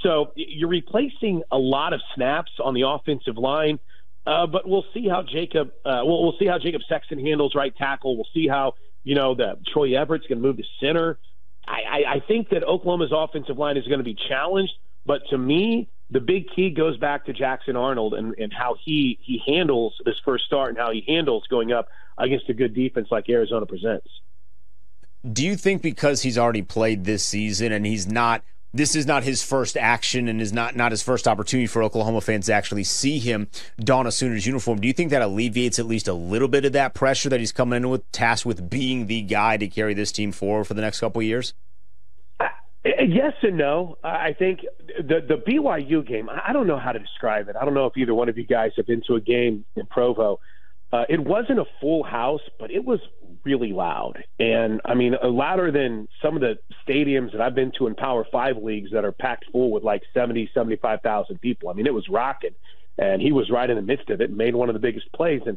So 0.05 0.33
you're 0.37 0.69
replacing 0.69 1.43
a 1.51 1.59
lot 1.59 1.93
of 1.93 2.01
snaps 2.15 2.53
on 2.63 2.75
the 2.75 2.83
offensive 2.83 3.37
line. 3.37 3.81
Uh, 4.25 4.47
but 4.47 4.69
we'll 4.69 4.85
see 4.95 5.09
how 5.09 5.25
Jacob. 5.25 5.73
Uh, 5.85 6.03
we'll, 6.05 6.23
we'll 6.23 6.37
see 6.39 6.47
how 6.47 6.59
Jacob 6.59 6.83
Sexton 6.89 7.19
handles 7.19 7.57
right 7.57 7.75
tackle. 7.77 8.17
We'll 8.17 8.29
see 8.33 8.47
how 8.47 8.75
you 9.05 9.15
know, 9.15 9.35
that 9.35 9.65
Troy 9.67 9.99
Everett's 9.99 10.27
going 10.27 10.41
to 10.41 10.47
move 10.47 10.57
to 10.57 10.65
center. 10.81 11.19
I, 11.67 11.81
I, 11.91 12.13
I 12.15 12.21
think 12.27 12.51
that 12.51 12.65
Oklahoma's 12.65 13.13
offensive 13.13 13.59
line 13.59 13.77
is 13.77 13.87
going 13.87 13.99
to 13.99 14.05
be 14.05 14.17
challenged, 14.29 14.73
but 15.07 15.23
to 15.31 15.39
me, 15.39 15.89
the 16.11 16.21
big 16.21 16.47
key 16.55 16.71
goes 16.71 16.99
back 16.99 17.25
to 17.27 17.33
Jackson 17.33 17.77
Arnold 17.77 18.15
and, 18.15 18.35
and 18.39 18.53
how 18.53 18.77
he, 18.85 19.19
he 19.23 19.43
handles 19.47 19.95
this 20.05 20.17
first 20.25 20.45
start 20.45 20.71
and 20.71 20.79
how 20.79 20.93
he 20.93 21.05
handles 21.07 21.47
going 21.49 21.73
up 21.73 21.89
against 22.19 22.49
a 22.51 22.55
good 22.55 22.75
defense 22.75 23.09
like 23.11 23.29
Arizona 23.29 23.65
presents. 23.65 24.09
Do 25.31 25.45
you 25.45 25.57
think 25.57 25.83
because 25.83 26.23
he's 26.23 26.37
already 26.37 26.63
played 26.63 27.05
this 27.05 27.25
season 27.25 27.73
and 27.73 27.87
he's 27.87 28.07
not 28.07 28.43
this 28.75 28.97
is 28.97 29.07
not 29.07 29.23
his 29.23 29.43
first 29.43 29.77
action 29.77 30.29
and 30.29 30.41
is 30.41 30.53
not 30.53 30.75
not 30.77 30.93
his 30.93 31.03
first 31.03 31.29
opportunity 31.29 31.67
for 31.67 31.83
Oklahoma 31.83 32.21
fans 32.21 32.47
to 32.47 32.53
actually 32.53 32.85
see 32.85 33.19
him 33.19 33.49
don 33.79 34.07
a 34.07 34.13
Sooners 34.13 34.47
uniform. 34.47 34.81
Do 34.81 34.89
you 34.89 34.95
think 34.95 35.11
that 35.11 35.23
alleviates 35.23 35.79
at 35.79 35.87
least 35.87 36.09
a 36.09 36.15
little 36.15 36.49
bit 36.49 36.65
of 36.65 36.73
that 36.73 36.95
pressure 36.95 37.29
that 37.29 37.41
he's 37.41 37.53
coming 37.53 37.77
in 37.77 37.91
with, 37.91 38.11
tasked 38.13 38.47
with 38.47 38.71
being 38.71 39.07
the 39.07 39.23
guy 39.23 39.57
to 39.57 39.69
carry 39.69 39.95
this 39.95 40.13
team 40.13 40.33
forward 40.33 40.65
for 40.65 40.75
the 40.75 40.83
next 40.83 41.01
couple 41.01 41.23
years? 41.23 41.55
Uh, 42.41 42.47
yes 42.85 43.35
and 43.43 43.59
no. 43.59 43.99
I 44.03 44.35
think 44.39 44.61
the 44.99 45.21
the 45.21 45.37
BYU 45.37 46.07
game. 46.07 46.31
I 46.31 46.53
don't 46.53 46.67
know 46.67 46.79
how 46.79 46.93
to 46.93 46.99
describe 46.99 47.49
it. 47.49 47.57
I 47.61 47.65
don't 47.65 47.75
know 47.75 47.87
if 47.87 47.97
either 47.97 48.15
one 48.15 48.29
of 48.29 48.39
you 48.39 48.45
guys 48.45 48.73
have 48.77 48.87
been 48.87 49.03
to 49.07 49.17
a 49.17 49.21
game 49.21 49.65
in 49.77 49.87
Provo. 49.87 50.41
Uh, 50.93 51.05
it 51.09 51.21
wasn't 51.21 51.59
a 51.59 51.65
full 51.81 52.03
house, 52.03 52.43
but 52.59 52.71
it 52.71 52.85
was 52.85 53.01
really 53.45 53.73
loud. 53.73 54.25
And 54.39 54.81
I 54.85 54.95
mean, 54.95 55.15
uh, 55.23 55.29
louder 55.29 55.71
than 55.71 56.09
some 56.23 56.37
of 56.37 56.41
the 56.41 56.59
stadiums 56.87 57.33
that 57.33 57.41
I've 57.41 57.55
been 57.55 57.73
to 57.79 57.87
in 57.87 57.95
Power 57.95 58.27
Five 58.31 58.57
leagues 58.57 58.91
that 58.93 59.05
are 59.05 59.13
packed 59.13 59.47
full 59.53 59.71
with 59.71 59.83
like 59.83 60.03
70, 60.15 60.51
75,000 60.55 61.41
people. 61.41 61.69
I 61.69 61.73
mean, 61.75 61.87
it 61.87 61.95
was 61.95 62.09
rocking. 62.09 62.55
And 62.99 63.23
he 63.23 63.33
was 63.33 63.51
right 63.51 63.69
in 63.69 63.77
the 63.77 63.83
midst 63.83 64.11
of 64.11 64.21
it 64.21 64.29
and 64.29 64.37
made 64.37 64.55
one 64.55 64.69
of 64.69 64.75
the 64.75 64.81
biggest 64.81 65.11
plays. 65.13 65.41
And 65.47 65.57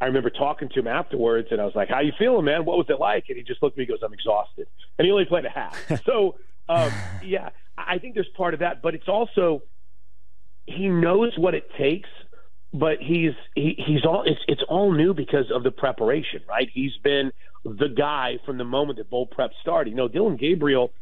I 0.00 0.06
remember 0.06 0.30
talking 0.30 0.68
to 0.68 0.80
him 0.80 0.86
afterwards, 0.86 1.48
and 1.50 1.60
I 1.60 1.64
was 1.64 1.74
like, 1.74 1.88
"How 1.88 2.00
you 2.00 2.12
feeling, 2.18 2.44
man? 2.44 2.64
What 2.64 2.76
was 2.76 2.86
it 2.90 3.00
like?" 3.00 3.24
And 3.28 3.36
he 3.36 3.42
just 3.42 3.62
looked 3.62 3.74
at 3.74 3.78
me, 3.78 3.84
and 3.84 3.88
goes, 3.88 4.02
"I'm 4.04 4.12
exhausted." 4.12 4.68
And 4.98 5.06
he 5.06 5.10
only 5.10 5.24
played 5.24 5.46
a 5.46 5.50
half. 5.50 5.76
so, 6.04 6.36
um, 6.68 6.92
yeah, 7.24 7.48
I 7.78 7.98
think 7.98 8.14
there's 8.14 8.28
part 8.36 8.54
of 8.54 8.60
that, 8.60 8.82
but 8.82 8.94
it's 8.94 9.08
also 9.08 9.62
he 10.66 10.88
knows 10.88 11.36
what 11.38 11.54
it 11.54 11.70
takes 11.78 12.08
but 12.72 12.98
he's 13.00 13.32
he, 13.54 13.74
he's 13.86 14.04
all 14.04 14.22
it's 14.26 14.40
it's 14.48 14.62
all 14.68 14.92
new 14.92 15.14
because 15.14 15.50
of 15.54 15.62
the 15.62 15.70
preparation, 15.70 16.40
right? 16.48 16.68
He's 16.72 16.96
been 17.02 17.32
the 17.64 17.88
guy 17.88 18.38
from 18.44 18.58
the 18.58 18.64
moment 18.64 18.98
that 18.98 19.10
bowl 19.10 19.26
prep 19.26 19.50
started. 19.60 19.90
You 19.90 19.96
know, 19.96 20.08
Dillon 20.08 20.36
Gabriel. 20.36 20.92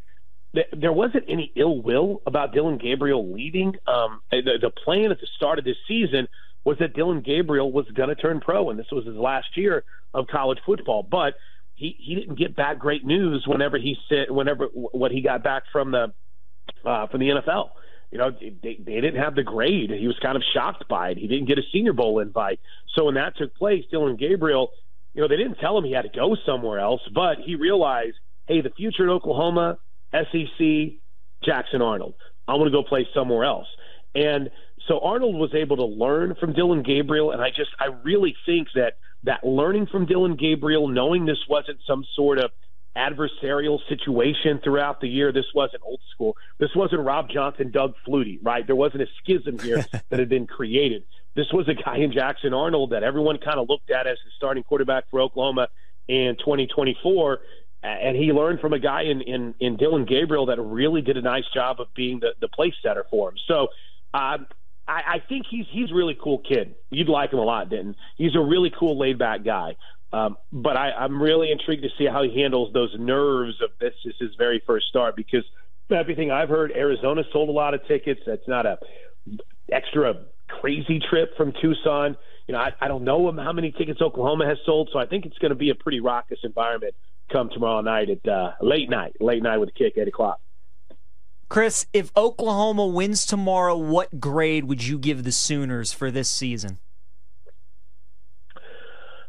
There 0.73 0.93
wasn't 0.93 1.25
any 1.29 1.51
ill 1.57 1.83
will 1.83 2.23
about 2.27 2.53
Dillon 2.55 2.79
Gabriel 2.79 3.35
leaving. 3.35 3.75
Um, 3.89 4.21
the, 4.31 4.53
the 4.61 4.71
plan 4.71 5.11
at 5.11 5.19
the 5.19 5.27
start 5.35 5.59
of 5.59 5.65
this 5.65 5.75
season 5.89 6.29
was 6.65 6.79
that 6.79 6.95
Dillon 6.95 7.23
Gabriel 7.23 7.73
was 7.73 7.87
going 7.93 8.09
to 8.09 8.15
turn 8.15 8.39
pro, 8.39 8.71
and 8.71 8.79
this 8.79 8.87
was 8.93 9.05
his 9.05 9.17
last 9.17 9.49
year 9.57 9.83
of 10.13 10.29
college 10.29 10.59
football. 10.65 11.03
But 11.03 11.35
he 11.75 11.97
he 11.99 12.15
didn't 12.15 12.39
get 12.39 12.55
back 12.55 12.79
great 12.79 13.05
news 13.05 13.45
whenever 13.49 13.79
he 13.79 13.97
said 14.09 14.31
whenever 14.31 14.67
what 14.73 15.11
he 15.11 15.23
got 15.23 15.43
back 15.43 15.65
from 15.73 15.91
the 15.91 16.13
uh, 16.85 17.09
from 17.09 17.21
the 17.21 17.31
NFL 17.31 17.71
you 18.11 18.19
know, 18.19 18.31
they, 18.31 18.79
they 18.79 19.01
didn't 19.01 19.17
have 19.17 19.35
the 19.35 19.43
grade. 19.43 19.91
He 19.91 20.07
was 20.07 20.19
kind 20.23 20.37
of 20.37 20.43
shocked 20.53 20.89
by 20.89 21.11
it. 21.11 21.19
He 21.19 21.27
didn't 21.27 21.47
get 21.47 21.59
a 21.59 21.63
Senior 21.73 21.93
Bowl 21.93 22.21
invite. 22.21 22.61
So 22.95 23.07
when 23.07 23.15
that 23.15 23.37
took 23.37 23.55
place, 23.57 23.85
Dillon 23.91 24.17
Gabriel, 24.17 24.71
you 25.15 25.23
know, 25.23 25.29
they 25.29 25.37
didn't 25.37 25.57
tell 25.57 25.77
him 25.77 25.85
he 25.85 25.93
had 25.93 26.03
to 26.03 26.09
go 26.09 26.37
somewhere 26.47 26.79
else, 26.79 27.01
but 27.15 27.39
he 27.45 27.55
realized, 27.55 28.17
hey, 28.47 28.61
the 28.61 28.71
future 28.71 29.05
in 29.05 29.11
Oklahoma, 29.11 29.79
SEC, 30.13 30.95
Jackson 31.45 31.83
Arnold. 31.83 32.15
I 32.47 32.55
want 32.55 32.67
to 32.67 32.71
go 32.71 32.83
play 32.83 33.07
somewhere 33.15 33.45
else. 33.45 33.67
And 34.15 34.51
so 34.87 35.01
Arnold 35.01 35.37
was 35.37 35.55
able 35.55 35.77
to 35.77 35.85
learn 35.85 36.35
from 36.39 36.53
Dillon 36.53 36.83
Gabriel, 36.83 37.31
and 37.31 37.41
I 37.41 37.49
just 37.49 37.71
I 37.79 37.87
really 38.03 38.37
think 38.47 38.69
that 38.75 38.95
that 39.25 39.45
learning 39.45 39.87
from 39.87 40.07
Dillon 40.07 40.37
Gabriel, 40.37 40.89
knowing 40.89 41.25
this 41.25 41.39
wasn't 41.49 41.79
some 41.87 42.05
sort 42.15 42.39
of 42.39 42.51
adversarial 42.97 43.79
situation 43.89 44.61
throughout 44.63 45.01
the 45.01 45.09
year. 45.09 45.33
This 45.33 45.47
wasn't 45.55 45.83
old 45.85 46.01
school. 46.15 46.37
This 46.59 46.71
wasn't 46.75 47.03
Rob 47.03 47.29
Johnson, 47.29 47.71
Doug 47.71 47.95
Flutie, 48.07 48.39
right? 48.43 48.67
There 48.67 48.77
wasn't 48.77 49.03
a 49.03 49.07
schism 49.23 49.59
here 49.59 49.85
that 50.09 50.19
had 50.19 50.29
been 50.29 50.47
created. 50.47 51.05
This 51.35 51.47
was 51.53 51.69
a 51.69 51.75
guy 51.75 51.99
in 51.99 52.13
Jackson 52.13 52.55
Arnold 52.55 52.91
that 52.91 53.03
everyone 53.03 53.39
kind 53.39 53.59
of 53.59 53.69
looked 53.69 53.91
at 53.91 54.07
as 54.07 54.19
the 54.25 54.31
starting 54.37 54.63
quarterback 54.63 55.05
for 55.11 55.21
Oklahoma 55.21 55.69
in 56.07 56.37
2024. 56.39 57.41
And 57.83 58.17
he 58.17 58.33
learned 58.33 58.61
from 58.61 58.73
a 58.73 58.79
guy 58.79 59.03
in, 59.03 59.21
in, 59.21 59.55
in 59.61 59.77
Dillon 59.77 60.07
Gabriel 60.07 60.47
that 60.47 60.61
really 60.61 61.03
did 61.03 61.17
a 61.17 61.23
nice 61.23 61.45
job 61.53 61.81
of 61.81 61.93
being 61.95 62.21
the, 62.21 62.31
the 62.41 62.49
place 62.49 62.73
setter 62.83 63.05
for 63.11 63.31
him. 63.31 63.35
So 63.47 63.69
um, 64.15 64.47
I, 64.87 65.03
I 65.15 65.23
think 65.29 65.47
he's 65.51 65.67
he's 65.71 65.91
a 65.91 65.95
really 65.95 66.17
cool 66.21 66.39
kid. 66.39 66.75
You'd 66.91 67.09
like 67.09 67.33
him 67.33 67.39
a 67.39 67.45
lot, 67.45 67.71
Denton. 67.71 67.97
He's 68.17 68.35
a 68.35 68.41
really 68.41 68.73
cool, 68.79 68.99
laid 68.99 69.19
back 69.19 69.45
guy. 69.45 69.77
Um, 70.15 70.37
but 70.53 70.77
I, 70.77 70.93
I'm 70.93 71.21
really 71.21 71.51
intrigued 71.51 71.83
to 71.83 71.89
see 71.99 72.07
how 72.07 72.23
he 72.23 72.41
handles 72.41 72.73
those 72.73 72.95
nerves 72.97 73.61
of 73.61 73.71
this 73.81 73.95
is 74.05 74.15
his 74.21 74.31
very 74.39 74.63
first 74.65 74.87
start 74.87 75.17
because 75.17 75.43
everything 75.91 76.31
I've 76.31 76.49
heard, 76.49 76.71
Arizona 76.71 77.25
sold 77.33 77.49
a 77.49 77.53
lot 77.53 77.75
of 77.75 77.85
tickets. 77.89 78.21
That's 78.25 78.47
not 78.47 78.65
a 78.65 78.79
extra 79.73 80.15
crazy 80.47 81.01
trip 81.11 81.37
from 81.37 81.53
Tucson. 81.61 82.17
You 82.47 82.53
know, 82.53 82.61
I, 82.61 82.73
I 82.81 82.87
don't 82.87 83.03
know 83.03 83.33
how 83.33 83.53
many 83.53 83.73
tickets 83.73 84.01
Oklahoma 84.01 84.47
has 84.47 84.59
sold, 84.65 84.89
so 84.93 85.01
I 85.01 85.07
think 85.07 85.27
it's 85.27 85.39
going 85.39 85.51
to 85.51 85.57
be 85.57 85.71
a 85.71 85.75
pretty 85.75 85.99
raucous 85.99 86.39
environment 86.45 86.95
come 87.33 87.51
tomorrow 87.53 87.81
night 87.81 88.09
at 88.09 88.29
uh, 88.31 88.53
late 88.61 88.89
night, 88.89 89.17
late 89.19 89.43
night 89.43 89.59
with 89.59 89.71
a 89.71 89.73
kick, 89.73 89.95
eight 89.97 90.07
o'clock. 90.07 90.39
Chris, 91.49 91.87
if 91.93 92.13
Oklahoma 92.17 92.87
wins 92.87 93.27
tomorrow, 93.27 93.77
what 93.77 94.21
grade 94.21 94.67
would 94.67 94.87
you 94.87 94.97
give 94.97 95.25
the 95.25 95.33
Sooners 95.33 95.93
for 95.93 96.13
this 96.13 96.31
season? 96.31 96.79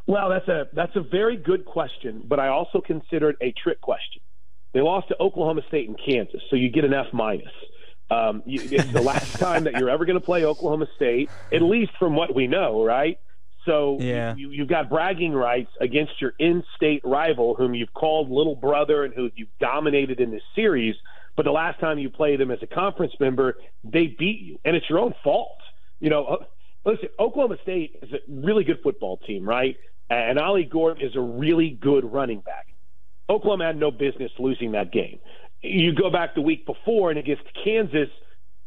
Well, 0.07 0.29
that's 0.29 0.47
a 0.47 0.67
that's 0.73 0.95
a 0.95 1.01
very 1.01 1.35
good 1.35 1.65
question, 1.65 2.23
but 2.27 2.39
I 2.39 2.49
also 2.49 2.79
consider 2.79 3.31
it 3.31 3.37
a 3.41 3.53
trick 3.63 3.81
question. 3.81 4.21
They 4.73 4.81
lost 4.81 5.07
to 5.07 5.15
Oklahoma 5.19 5.61
State 5.67 5.87
and 5.87 5.97
Kansas, 6.05 6.41
so 6.49 6.55
you 6.55 6.69
get 6.69 6.83
an 6.83 6.93
F 6.93 7.07
minus. 7.13 7.47
Um, 8.11 8.43
you, 8.45 8.59
it's 8.71 8.93
the 8.93 9.01
last 9.01 9.31
time 9.39 9.63
that 9.63 9.75
you're 9.75 9.89
ever 9.89 10.05
going 10.05 10.19
to 10.19 10.25
play 10.25 10.45
Oklahoma 10.45 10.85
State, 10.95 11.31
at 11.51 11.61
least 11.61 11.91
from 11.97 12.15
what 12.15 12.35
we 12.35 12.45
know, 12.45 12.83
right? 12.83 13.17
So 13.65 13.97
Yeah. 13.99 14.35
you, 14.35 14.51
you've 14.51 14.67
got 14.67 14.89
bragging 14.89 15.33
rights 15.33 15.71
against 15.81 16.21
your 16.21 16.33
in-state 16.39 17.01
rival, 17.03 17.55
whom 17.55 17.73
you've 17.73 17.93
called 17.93 18.29
little 18.29 18.55
brother 18.55 19.05
and 19.05 19.13
who 19.13 19.31
you've 19.35 19.49
dominated 19.59 20.19
in 20.19 20.29
this 20.29 20.43
series. 20.55 20.95
But 21.35 21.45
the 21.45 21.51
last 21.51 21.79
time 21.79 21.97
you 21.97 22.09
played 22.09 22.39
them 22.39 22.51
as 22.51 22.59
a 22.61 22.67
conference 22.67 23.13
member, 23.19 23.55
they 23.83 24.15
beat 24.19 24.39
you, 24.41 24.59
and 24.63 24.75
it's 24.75 24.87
your 24.89 24.99
own 24.99 25.13
fault. 25.23 25.57
You 25.99 26.09
know, 26.09 26.25
uh, 26.25 26.35
listen, 26.85 27.09
Oklahoma 27.19 27.57
State 27.63 27.97
is 28.03 28.09
a 28.13 28.17
really 28.29 28.63
good 28.63 28.79
football 28.83 29.17
team, 29.25 29.47
right? 29.47 29.75
And 30.09 30.39
Ollie 30.39 30.65
Gordon 30.65 31.05
is 31.05 31.15
a 31.15 31.21
really 31.21 31.69
good 31.69 32.11
running 32.11 32.41
back. 32.41 32.67
Oklahoma 33.29 33.65
had 33.65 33.77
no 33.77 33.91
business 33.91 34.31
losing 34.37 34.73
that 34.73 34.91
game. 34.91 35.19
You 35.61 35.93
go 35.93 36.11
back 36.11 36.35
the 36.35 36.41
week 36.41 36.65
before 36.65 37.09
and 37.09 37.17
against 37.17 37.43
Kansas, 37.63 38.09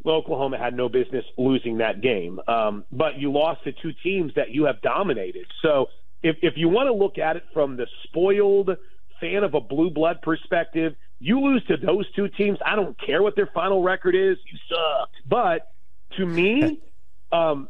Oklahoma 0.04 0.58
had 0.58 0.74
no 0.74 0.88
business 0.88 1.24
losing 1.36 1.78
that 1.78 2.00
game. 2.00 2.40
Um, 2.48 2.84
but 2.90 3.18
you 3.18 3.30
lost 3.30 3.64
to 3.64 3.72
two 3.72 3.92
teams 4.02 4.32
that 4.34 4.50
you 4.50 4.64
have 4.64 4.80
dominated. 4.82 5.46
So 5.62 5.86
if, 6.22 6.36
if 6.42 6.54
you 6.56 6.68
want 6.68 6.88
to 6.88 6.92
look 6.92 7.18
at 7.18 7.36
it 7.36 7.44
from 7.52 7.76
the 7.76 7.86
spoiled 8.04 8.70
fan 9.20 9.44
of 9.44 9.54
a 9.54 9.60
blue 9.60 9.90
blood 9.90 10.22
perspective, 10.22 10.94
you 11.20 11.40
lose 11.40 11.64
to 11.66 11.76
those 11.76 12.10
two 12.12 12.28
teams. 12.28 12.58
I 12.64 12.76
don't 12.76 12.96
care 13.00 13.22
what 13.22 13.36
their 13.36 13.50
final 13.52 13.82
record 13.82 14.14
is. 14.14 14.38
You 14.50 14.58
sucked. 14.68 15.16
But 15.28 15.72
to 16.16 16.26
me, 16.26 16.80
um, 17.32 17.68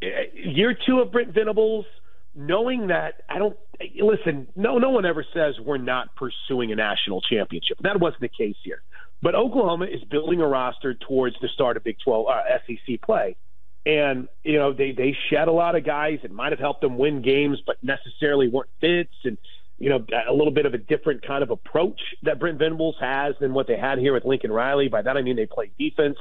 year 0.00 0.76
two 0.86 1.00
of 1.00 1.12
Brent 1.12 1.34
Venables, 1.34 1.86
knowing 2.34 2.88
that 2.88 3.22
I 3.28 3.38
don't 3.38 3.56
listen. 4.00 4.48
No, 4.56 4.78
no 4.78 4.90
one 4.90 5.04
ever 5.04 5.24
says 5.34 5.54
we're 5.58 5.78
not 5.78 6.08
pursuing 6.16 6.72
a 6.72 6.76
national 6.76 7.20
championship. 7.22 7.78
That 7.82 8.00
wasn't 8.00 8.22
the 8.22 8.28
case 8.28 8.56
here. 8.62 8.82
But 9.22 9.34
Oklahoma 9.34 9.86
is 9.86 10.02
building 10.04 10.40
a 10.40 10.46
roster 10.46 10.94
towards 10.94 11.36
the 11.40 11.48
start 11.48 11.76
of 11.76 11.84
Big 11.84 11.96
12 12.02 12.26
uh, 12.26 12.42
SEC 12.66 13.02
play. 13.02 13.36
And, 13.84 14.28
you 14.44 14.58
know, 14.58 14.72
they, 14.72 14.92
they 14.92 15.16
shed 15.30 15.48
a 15.48 15.52
lot 15.52 15.74
of 15.74 15.84
guys 15.84 16.18
that 16.22 16.30
might 16.30 16.52
have 16.52 16.58
helped 16.58 16.80
them 16.80 16.98
win 16.98 17.22
games, 17.22 17.58
but 17.64 17.76
necessarily 17.82 18.48
weren't 18.48 18.70
fits. 18.80 19.14
And, 19.24 19.38
you 19.78 19.88
know, 19.88 20.04
a 20.28 20.32
little 20.32 20.52
bit 20.52 20.66
of 20.66 20.74
a 20.74 20.78
different 20.78 21.26
kind 21.26 21.42
of 21.42 21.50
approach 21.50 22.00
that 22.22 22.38
Brent 22.38 22.58
Venables 22.58 22.96
has 23.00 23.34
than 23.40 23.54
what 23.54 23.66
they 23.66 23.78
had 23.78 23.98
here 23.98 24.12
with 24.12 24.24
Lincoln 24.24 24.52
Riley. 24.52 24.88
By 24.88 25.02
that, 25.02 25.16
I 25.16 25.22
mean 25.22 25.36
they 25.36 25.46
play 25.46 25.70
defense. 25.78 26.18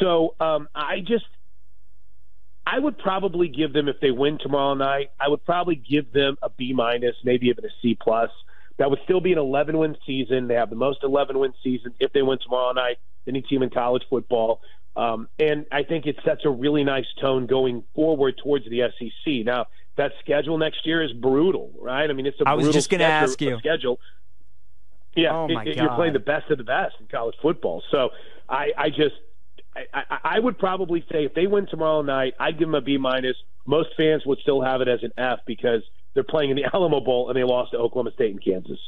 So 0.00 0.34
um, 0.40 0.68
I 0.74 1.00
just, 1.00 1.24
I 2.66 2.78
would 2.78 2.98
probably 2.98 3.48
give 3.48 3.72
them 3.72 3.88
if 3.88 4.00
they 4.00 4.10
win 4.10 4.38
tomorrow 4.38 4.74
night. 4.74 5.10
I 5.20 5.28
would 5.28 5.44
probably 5.44 5.76
give 5.76 6.12
them 6.12 6.36
a 6.42 6.50
B 6.50 6.72
minus, 6.72 7.14
maybe 7.22 7.46
even 7.46 7.64
a 7.64 7.68
C 7.80 7.96
plus. 8.00 8.30
That 8.78 8.90
would 8.90 8.98
still 9.04 9.20
be 9.20 9.32
an 9.32 9.38
11 9.38 9.78
win 9.78 9.96
season. 10.04 10.48
They 10.48 10.54
have 10.54 10.68
the 10.70 10.76
most 10.76 10.98
11 11.04 11.38
win 11.38 11.54
season 11.62 11.94
if 12.00 12.12
they 12.12 12.22
win 12.22 12.38
tomorrow 12.42 12.72
night. 12.72 12.96
Any 13.28 13.40
team 13.42 13.62
in 13.62 13.70
college 13.70 14.02
football, 14.08 14.60
um, 14.94 15.28
and 15.40 15.66
I 15.72 15.82
think 15.82 16.06
it 16.06 16.16
sets 16.24 16.42
a 16.44 16.50
really 16.50 16.84
nice 16.84 17.06
tone 17.20 17.46
going 17.46 17.82
forward 17.94 18.38
towards 18.40 18.68
the 18.70 18.82
SEC. 18.96 19.44
Now 19.44 19.66
that 19.96 20.12
schedule 20.20 20.58
next 20.58 20.86
year 20.86 21.02
is 21.02 21.12
brutal, 21.12 21.72
right? 21.80 22.08
I 22.08 22.12
mean, 22.12 22.26
it's 22.26 22.40
a 22.40 22.48
I 22.48 22.54
was 22.54 22.64
brutal 22.66 22.72
just 22.78 22.90
gonna 22.90 23.02
schedule- 23.04 23.24
ask 23.30 23.40
you. 23.40 23.58
schedule. 23.58 24.00
Yeah, 25.16 25.34
Oh, 25.36 25.46
it- 25.48 25.76
you're 25.76 25.88
playing 25.94 26.12
the 26.12 26.20
best 26.20 26.50
of 26.50 26.58
the 26.58 26.64
best 26.64 26.94
in 27.00 27.06
college 27.08 27.34
football. 27.42 27.82
So 27.90 28.10
I, 28.48 28.70
I 28.78 28.90
just 28.90 29.16
I, 29.92 30.18
I, 30.24 30.38
would 30.38 30.58
probably 30.58 31.04
say 31.12 31.24
if 31.24 31.34
they 31.34 31.46
win 31.46 31.66
tomorrow 31.66 32.02
night, 32.02 32.34
I'd 32.38 32.58
give 32.58 32.68
them 32.68 32.74
a 32.74 32.80
B 32.80 32.98
minus. 32.98 33.36
Most 33.66 33.90
fans 33.96 34.24
would 34.24 34.38
still 34.38 34.62
have 34.62 34.80
it 34.80 34.88
as 34.88 35.02
an 35.02 35.12
F 35.18 35.40
because 35.46 35.82
they're 36.14 36.24
playing 36.24 36.50
in 36.50 36.56
the 36.56 36.64
Alamo 36.74 37.00
Bowl 37.00 37.28
and 37.28 37.36
they 37.36 37.44
lost 37.44 37.72
to 37.72 37.78
Oklahoma 37.78 38.12
State 38.12 38.30
and 38.30 38.42
Kansas. 38.42 38.78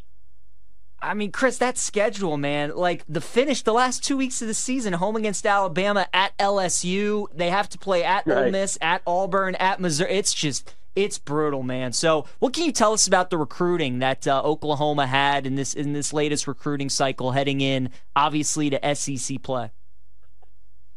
I 1.01 1.14
mean, 1.14 1.31
Chris, 1.31 1.59
that 1.59 1.79
schedule, 1.79 2.37
man, 2.37 2.74
like 2.74 3.05
the 3.09 3.20
finish, 3.20 3.62
the 3.62 3.72
last 3.72 4.05
two 4.05 4.16
weeks 4.16 4.42
of 4.42 4.48
the 4.48 4.55
season, 4.55 4.94
home 4.94 5.14
against 5.14 5.46
Alabama, 5.46 6.09
at 6.12 6.37
LSU, 6.38 7.27
they 7.33 7.51
have 7.51 7.68
to 7.68 7.79
play 7.79 8.03
at 8.03 8.27
Ole 8.27 8.51
Miss, 8.51 8.77
at 8.81 9.03
Auburn, 9.07 9.55
at 9.57 9.79
Missouri. 9.79 10.14
It's 10.14 10.35
just, 10.35 10.74
it's 10.96 11.16
brutal, 11.16 11.62
man. 11.62 11.92
So, 11.92 12.27
what 12.40 12.53
can 12.53 12.64
you 12.64 12.72
tell 12.72 12.92
us 12.92 13.07
about 13.07 13.31
the 13.31 13.38
recruiting 13.38 14.01
that 14.01 14.27
uh, 14.27 14.42
Oklahoma 14.42 15.07
had 15.07 15.46
in 15.46 15.55
this 15.55 15.72
in 15.72 15.92
this 15.92 16.12
latest 16.12 16.48
recruiting 16.48 16.88
cycle, 16.88 17.31
heading 17.31 17.61
in 17.61 17.90
obviously 18.16 18.68
to 18.70 18.94
SEC 18.96 19.40
play? 19.40 19.70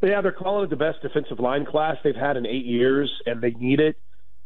Yeah, 0.02 0.20
they're 0.20 0.32
calling 0.32 0.64
it 0.64 0.70
the 0.70 0.76
best 0.76 1.00
defensive 1.00 1.38
line 1.38 1.64
class 1.64 1.96
they've 2.02 2.14
had 2.16 2.36
in 2.36 2.46
eight 2.46 2.66
years, 2.66 3.10
and 3.24 3.40
they 3.40 3.50
need 3.52 3.78
it. 3.80 3.96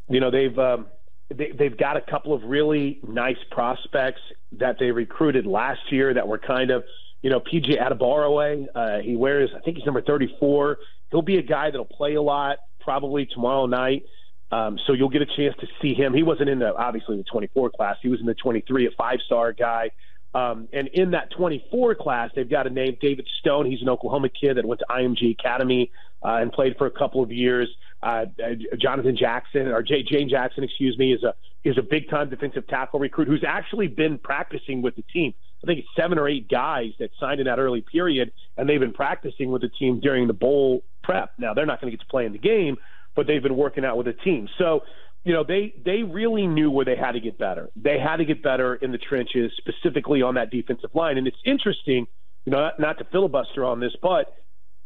You 0.09 0.21
know, 0.21 0.31
they've 0.31 0.57
um, 0.59 0.87
they, 1.35 1.53
they've 1.59 1.77
got 1.77 1.97
a 1.97 2.01
couple 2.01 2.33
of 2.33 2.43
really 2.45 3.01
nice 3.07 3.39
prospects 3.51 4.21
that 4.53 4.77
they 4.79 4.91
recruited 4.91 5.47
last 5.47 5.81
year 5.91 6.15
that 6.15 6.27
were 6.29 6.39
kind 6.39 6.71
of, 6.71 6.85
you 7.23 7.31
know, 7.31 7.41
PJ 7.41 7.81
Adebawore. 7.81 8.67
Uh, 8.75 9.03
he 9.03 9.17
wears, 9.17 9.51
I 9.57 9.61
think 9.61 9.77
he's 9.77 9.87
number 9.87 10.03
34. 10.03 10.79
He'll 11.11 11.23
be 11.23 11.39
a 11.39 11.43
guy 11.43 11.71
that'll 11.71 11.85
play 11.85 12.15
a 12.15 12.23
lot 12.23 12.59
probably 12.81 13.27
tomorrow 13.27 13.67
night. 13.67 14.05
Um, 14.53 14.79
so 14.87 14.93
you'll 14.93 15.09
get 15.09 15.23
a 15.23 15.27
chance 15.27 15.57
to 15.61 15.67
see 15.83 15.93
him. 15.93 16.15
He 16.15 16.23
wasn't 16.23 16.49
in 16.49 16.61
the 16.61 16.73
obviously 16.77 17.17
the 17.17 17.25
24 17.25 17.71
class. 17.71 17.97
He 18.01 18.09
was 18.09 18.21
in 18.21 18.27
the 18.27 18.35
23, 18.35 18.87
a 18.87 18.91
five 18.97 19.19
star 19.27 19.53
guy. 19.53 19.91
Um, 20.37 20.69
and 20.75 20.89
in 20.89 21.13
that 21.13 21.31
24 21.31 21.95
class, 21.95 22.31
they've 22.37 22.49
got 22.49 22.67
a 22.67 22.71
name, 22.71 22.99
David 23.01 23.27
Stone. 23.41 23.65
He's 23.65 23.81
an 23.81 23.89
Oklahoma 23.89 24.29
kid 24.29 24.59
that 24.59 24.67
went 24.67 24.81
to 24.81 24.87
IMG 24.91 25.33
Academy 25.33 25.91
uh, 26.23 26.37
and 26.43 26.53
played 26.53 26.77
for 26.77 26.87
a 26.87 26.91
couple 26.91 27.23
of 27.23 27.33
years. 27.33 27.71
Uh, 28.03 28.27
uh, 28.45 28.77
Jonathan 28.77 29.17
Jackson 29.17 29.69
or 29.69 29.83
J- 29.83 30.05
Jayden 30.05 30.29
Jackson, 30.29 30.63
excuse 30.63 30.99
me, 30.99 31.15
is 31.15 31.23
a 31.23 31.33
is 31.65 31.79
a 31.79 31.83
big 31.83 32.11
time 32.11 32.29
defensive 32.29 32.67
tackle 32.69 33.01
recruit 33.01 33.29
who's 33.29 33.45
actually 33.49 33.89
been 33.89 34.19
practicing 34.19 34.83
with 34.83 34.95
the 34.97 35.03
team. 35.11 35.33
I 35.65 35.67
think 35.67 35.79
it's 35.81 35.89
seven 35.97 36.19
or 36.19 36.29
eight 36.29 36.49
guys 36.51 36.91
that 36.99 37.11
signed 37.19 37.41
in 37.41 37.47
that 37.47 37.59
early 37.59 37.81
period, 37.81 38.31
and 38.59 38.69
they've 38.69 38.79
been 38.79 38.93
practicing 38.93 39.51
with 39.51 39.63
the 39.63 39.71
team 39.71 40.01
during 40.01 40.27
the 40.27 40.35
bowl 40.35 40.85
prep. 41.03 41.31
Now 41.39 41.55
they're 41.55 41.65
not 41.65 41.81
going 41.81 41.91
to 41.91 41.97
get 41.97 42.05
to 42.05 42.11
play 42.11 42.27
in 42.27 42.33
the 42.33 42.39
game, 42.39 42.77
but 43.15 43.27
they've 43.27 43.43
been 43.43 43.57
working 43.57 43.87
out 43.87 43.97
with 43.97 44.07
the 44.07 44.13
team. 44.13 44.49
So 44.59 44.83
you 45.27 45.33
know 45.33 45.43
they 45.43 45.75
they 45.85 46.05
really 46.05 46.47
knew 46.47 46.71
where 46.71 46.85
they 46.85 46.95
had 46.95 47.13
to 47.13 47.21
get 47.21 47.37
better. 47.37 47.69
They 47.75 47.99
had 47.99 48.19
to 48.19 48.25
get 48.25 48.45
better 48.45 48.77
in 48.77 48.93
the 48.93 48.99
trenches, 48.99 49.51
specifically 49.59 50.23
on 50.23 50.37
that 50.37 50.51
defensive 50.53 50.91
line. 50.95 51.19
And 51.19 51.27
it's 51.27 51.37
interesting, 51.45 52.07
you 52.45 52.53
know, 52.53 52.61
not, 52.61 52.79
not 52.79 52.99
to 52.99 53.05
filibuster 53.11 53.65
on 53.65 53.81
this, 53.81 53.93
but 54.01 54.33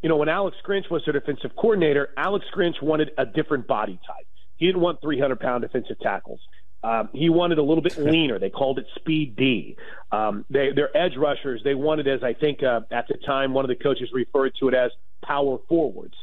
you 0.03 0.09
know 0.09 0.17
when 0.17 0.31
Alex 0.31 0.57
Grinch 0.67 0.91
was 0.91 1.03
their 1.05 1.13
defensive 1.13 1.51
coordinator, 1.57 2.09
Alex 2.17 2.47
Grinch 2.57 2.81
wanted 2.81 3.11
a 3.19 3.27
different 3.27 3.67
body 3.67 4.01
type. 4.07 4.27
He 4.57 4.65
didn't 4.65 4.81
want 4.81 5.03
300 5.03 5.39
pound 5.39 5.61
defensive 5.61 6.01
tackles. 6.01 6.41
Um, 6.83 7.11
he 7.13 7.29
wanted 7.29 7.59
a 7.59 7.63
little 7.63 7.83
bit 7.83 7.99
leaner. 7.99 8.39
They 8.39 8.49
called 8.49 8.79
it 8.79 8.87
Speed 8.95 9.37
D. 9.37 9.77
Um, 10.11 10.47
they, 10.49 10.73
their 10.75 10.97
edge 10.97 11.19
rushers, 11.19 11.61
they 11.65 11.75
wanted 11.75 12.09
as 12.09 12.25
I 12.25 12.33
think 12.33 12.63
uh, 12.63 12.81
at 12.91 13.09
the 13.09 13.19
time 13.27 13.53
one 13.53 13.67
of 13.67 13.69
the 13.69 13.77
coaches 13.77 14.09
referred 14.15 14.55
to 14.61 14.69
it 14.69 14.75
as 14.75 14.91
power 15.23 15.59
forwards 15.69 16.15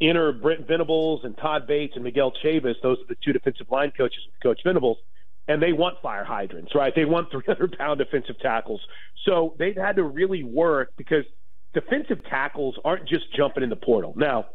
enter 0.00 0.32
Brent 0.32 0.66
Venables 0.66 1.24
and 1.24 1.36
Todd 1.36 1.66
Bates 1.66 1.94
and 1.94 2.04
Miguel 2.04 2.32
Chavis. 2.44 2.74
Those 2.82 2.98
are 2.98 3.06
the 3.08 3.16
two 3.24 3.32
defensive 3.32 3.70
line 3.70 3.92
coaches 3.96 4.20
Coach 4.42 4.60
Venables. 4.64 4.98
And 5.48 5.62
they 5.62 5.72
want 5.72 6.02
fire 6.02 6.24
hydrants, 6.24 6.74
right? 6.74 6.92
They 6.94 7.04
want 7.04 7.30
300 7.32 7.78
pound 7.78 7.98
defensive 7.98 8.38
tackles. 8.40 8.80
So 9.24 9.54
they've 9.58 9.76
had 9.76 9.96
to 9.96 10.02
really 10.02 10.42
work 10.42 10.92
because 10.96 11.24
defensive 11.72 12.24
tackles 12.24 12.78
aren't 12.84 13.08
just 13.08 13.32
jumping 13.34 13.62
in 13.62 13.70
the 13.70 13.76
portal. 13.76 14.14
Now, 14.16 14.46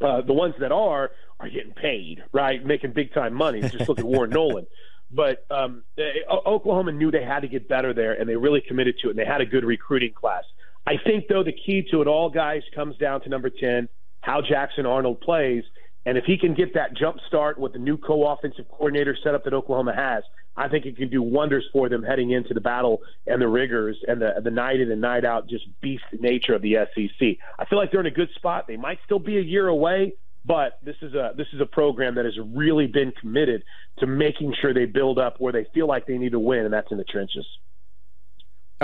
uh, 0.00 0.22
the 0.22 0.32
ones 0.32 0.54
that 0.60 0.72
are 0.72 1.10
are 1.40 1.48
getting 1.48 1.72
paid, 1.72 2.22
right? 2.32 2.64
Making 2.64 2.92
big 2.92 3.12
time 3.12 3.34
money. 3.34 3.60
Just 3.60 3.88
look 3.88 3.98
at 3.98 4.04
Warren 4.04 4.30
Nolan. 4.34 4.66
But 5.10 5.46
um, 5.50 5.82
uh, 5.98 6.34
Oklahoma 6.46 6.92
knew 6.92 7.10
they 7.10 7.24
had 7.24 7.40
to 7.40 7.48
get 7.48 7.68
better 7.68 7.92
there, 7.92 8.12
and 8.12 8.28
they 8.28 8.36
really 8.36 8.60
committed 8.60 8.98
to 9.00 9.08
it. 9.08 9.10
And 9.10 9.18
they 9.18 9.24
had 9.24 9.40
a 9.40 9.46
good 9.46 9.64
recruiting 9.64 10.12
class. 10.12 10.44
I 10.86 10.96
think, 10.96 11.28
though, 11.28 11.42
the 11.42 11.52
key 11.52 11.86
to 11.90 12.02
it 12.02 12.08
all, 12.08 12.30
guys, 12.30 12.62
comes 12.74 12.96
down 12.98 13.20
to 13.22 13.28
number 13.28 13.50
10, 13.50 13.88
how 14.24 14.40
Jackson 14.40 14.86
Arnold 14.86 15.20
plays. 15.20 15.64
And 16.06 16.18
if 16.18 16.24
he 16.24 16.36
can 16.36 16.54
get 16.54 16.74
that 16.74 16.96
jump 16.96 17.16
start 17.28 17.58
with 17.58 17.72
the 17.72 17.78
new 17.78 17.96
co 17.96 18.26
offensive 18.26 18.66
coordinator 18.68 19.16
setup 19.22 19.44
that 19.44 19.54
Oklahoma 19.54 19.94
has, 19.94 20.22
I 20.56 20.68
think 20.68 20.86
it 20.86 20.96
can 20.96 21.08
do 21.08 21.22
wonders 21.22 21.64
for 21.72 21.88
them 21.88 22.02
heading 22.02 22.30
into 22.30 22.54
the 22.54 22.60
battle 22.60 23.00
and 23.26 23.40
the 23.40 23.48
rigors 23.48 23.96
and 24.06 24.20
the, 24.20 24.34
the 24.42 24.50
night 24.50 24.80
in 24.80 24.90
and 24.90 25.00
night 25.00 25.24
out, 25.24 25.48
just 25.48 25.64
beast 25.80 26.04
nature 26.12 26.54
of 26.54 26.62
the 26.62 26.76
SEC. 26.94 27.36
I 27.58 27.64
feel 27.64 27.78
like 27.78 27.90
they're 27.90 28.00
in 28.00 28.06
a 28.06 28.10
good 28.10 28.30
spot. 28.36 28.66
They 28.68 28.76
might 28.76 28.98
still 29.04 29.18
be 29.18 29.38
a 29.38 29.42
year 29.42 29.66
away, 29.66 30.12
but 30.44 30.78
this 30.82 30.96
is 31.02 31.14
a 31.14 31.32
this 31.36 31.48
is 31.52 31.60
a 31.60 31.66
program 31.66 32.14
that 32.16 32.24
has 32.24 32.38
really 32.54 32.86
been 32.86 33.12
committed 33.20 33.62
to 33.98 34.06
making 34.06 34.54
sure 34.60 34.72
they 34.72 34.84
build 34.84 35.18
up 35.18 35.36
where 35.38 35.52
they 35.52 35.66
feel 35.74 35.88
like 35.88 36.06
they 36.06 36.18
need 36.18 36.32
to 36.32 36.38
win, 36.38 36.60
and 36.60 36.72
that's 36.72 36.90
in 36.90 36.98
the 36.98 37.04
trenches. 37.04 37.46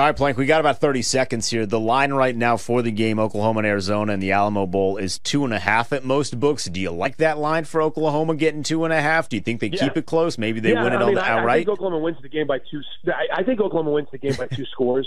All 0.01 0.07
right, 0.07 0.17
Plank, 0.17 0.39
we 0.39 0.47
got 0.47 0.61
about 0.61 0.79
30 0.81 1.03
seconds 1.03 1.51
here. 1.51 1.67
The 1.67 1.79
line 1.79 2.11
right 2.15 2.35
now 2.35 2.57
for 2.57 2.81
the 2.81 2.91
game, 2.91 3.19
Oklahoma 3.19 3.59
and 3.59 3.67
Arizona 3.67 4.15
and 4.15 4.23
the 4.23 4.33
Alamo 4.33 4.65
Bowl, 4.65 4.97
is 4.97 5.19
two 5.19 5.45
and 5.45 5.53
a 5.53 5.59
half 5.59 5.93
at 5.93 6.07
most 6.07 6.41
books. 6.41 6.65
Do 6.65 6.81
you 6.81 6.91
like 6.91 7.19
that 7.19 7.37
line 7.37 7.67
for 7.67 7.83
Oklahoma 7.83 8.35
getting 8.35 8.63
two 8.63 8.85
and 8.85 8.95
a 8.95 9.03
half? 9.03 9.29
Do 9.29 9.37
you 9.37 9.43
think 9.43 9.61
they 9.61 9.67
Yeah. 9.67 9.81
keep 9.81 9.99
it 9.99 10.07
close? 10.07 10.39
Maybe 10.39 10.59
they 10.59 10.73
yeah, 10.73 10.83
win 10.85 10.95
it 10.95 10.97
I 10.97 10.99
mean, 11.01 11.09
on 11.09 11.15
the 11.17 11.21
I, 11.23 11.27
I 11.29 11.39
outright? 11.41 11.67
think 11.67 11.69
Oklahoma 11.79 11.99
wins 11.99 12.17
the 12.23 12.31
game 12.31 12.47
by 12.47 12.61
two. 12.71 12.81
I, 13.09 13.41
I 13.41 13.43
think 13.43 13.61
Oklahoma 13.61 13.91
wins 13.91 14.09
the 14.11 14.17
game 14.17 14.33
by 14.39 14.47
two 14.47 14.65
scores. 14.73 15.07